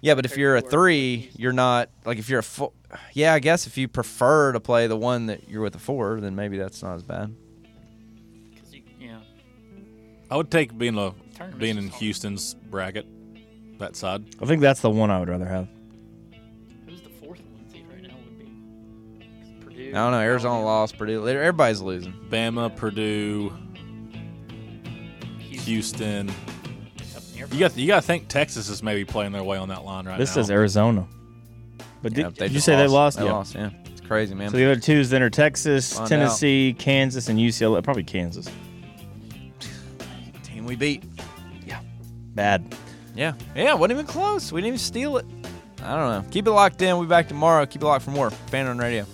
Yeah, 0.00 0.14
but 0.14 0.24
if 0.24 0.36
you're 0.36 0.56
a 0.56 0.60
to 0.60 0.68
four, 0.68 0.70
three, 0.70 1.28
four, 1.30 1.40
you're 1.40 1.52
not 1.52 1.88
like 2.04 2.18
if 2.18 2.28
you're 2.28 2.40
a 2.40 2.42
four. 2.42 2.72
Yeah, 3.12 3.34
I 3.34 3.38
guess 3.38 3.66
if 3.66 3.78
you 3.78 3.86
prefer 3.86 4.52
to 4.52 4.58
play 4.60 4.88
the 4.88 4.96
one 4.96 5.26
that 5.26 5.48
you're 5.48 5.62
with 5.62 5.76
a 5.76 5.78
four, 5.78 6.20
then 6.20 6.34
maybe 6.34 6.58
that's 6.58 6.82
not 6.82 6.94
as 6.94 7.02
bad. 7.02 7.34
Because 8.52 8.74
you, 8.74 8.82
yeah, 8.98 9.18
I 10.30 10.36
would 10.36 10.50
take 10.50 10.76
being 10.76 10.98
a 10.98 11.12
being 11.58 11.78
in. 11.78 11.90
Houston's 11.90 12.54
bracket, 12.54 13.06
that 13.80 13.96
side. 13.96 14.24
I 14.40 14.46
think 14.46 14.60
that's 14.62 14.80
the 14.80 14.90
one 14.90 15.10
I 15.10 15.18
would 15.20 15.28
rather 15.28 15.46
have. 15.46 15.68
who's 16.86 17.00
the 17.02 17.08
fourth 17.08 17.40
one 17.52 17.68
seed 17.70 17.84
right 17.92 18.02
now 18.02 18.14
would 18.24 18.38
be? 18.38 18.44
'Cause 19.40 19.50
Purdue. 19.64 19.88
I 19.90 19.92
don't 19.92 20.12
know. 20.12 20.20
Arizona 20.20 20.54
Alabama, 20.54 20.66
lost. 20.66 20.96
Purdue. 20.98 21.28
Everybody's 21.28 21.80
losing. 21.80 22.14
Bama, 22.30 22.74
Purdue, 22.74 23.52
Houston. 25.38 26.28
Houston. 26.28 26.28
up 27.16 27.22
near 27.34 27.46
You 27.52 27.58
got 27.58 27.76
you 27.76 27.86
got 27.86 27.96
to 27.96 28.06
think 28.06 28.28
Texas 28.28 28.68
is 28.68 28.82
maybe 28.82 29.04
playing 29.04 29.32
their 29.32 29.42
way 29.44 29.58
on 29.58 29.68
that 29.68 29.84
line 29.84 30.06
right 30.06 30.12
now. 30.12 30.18
This 30.18 30.30
now. 30.30 30.34
says 30.42 30.50
Arizona. 30.50 31.06
But 32.02 32.14
did, 32.14 32.22
Yeah, 32.22 32.28
they 32.30 32.34
did 32.46 32.50
you 32.52 32.54
just 32.56 32.66
say 32.66 32.76
they 32.76 32.86
lost? 32.86 33.18
They 33.18 33.24
yeah. 33.24 33.32
lost. 33.32 33.54
Yeah, 33.54 33.70
it's 33.90 34.00
crazy, 34.00 34.34
man. 34.34 34.50
So 34.50 34.56
the 34.56 34.64
other 34.70 34.80
twos 34.80 35.10
then 35.10 35.22
are 35.22 35.28
Texas, 35.30 35.92
Find 35.96 36.08
Tennessee, 36.08 36.74
Kansas, 36.78 37.28
and 37.28 37.38
UCLA. 37.38 37.82
Probably 37.82 38.04
Kansas. 38.04 38.48
Team 40.42 40.64
we 40.64 40.76
beat. 40.76 41.04
Yeah. 41.66 41.80
Bad. 42.34 42.74
Yeah. 43.14 43.34
Yeah, 43.54 43.74
wasn't 43.74 43.92
even 43.92 44.06
close. 44.06 44.52
We 44.52 44.60
didn't 44.60 44.68
even 44.68 44.78
steal 44.78 45.16
it. 45.18 45.26
I 45.82 45.96
don't 45.96 46.24
know. 46.24 46.30
Keep 46.30 46.46
it 46.46 46.50
locked 46.50 46.82
in. 46.82 46.94
We'll 46.96 47.06
be 47.06 47.08
back 47.08 47.28
tomorrow. 47.28 47.64
Keep 47.66 47.82
it 47.82 47.86
locked 47.86 48.04
for 48.04 48.10
more. 48.10 48.30
Fan 48.30 48.66
on 48.66 48.78
Radio. 48.78 49.06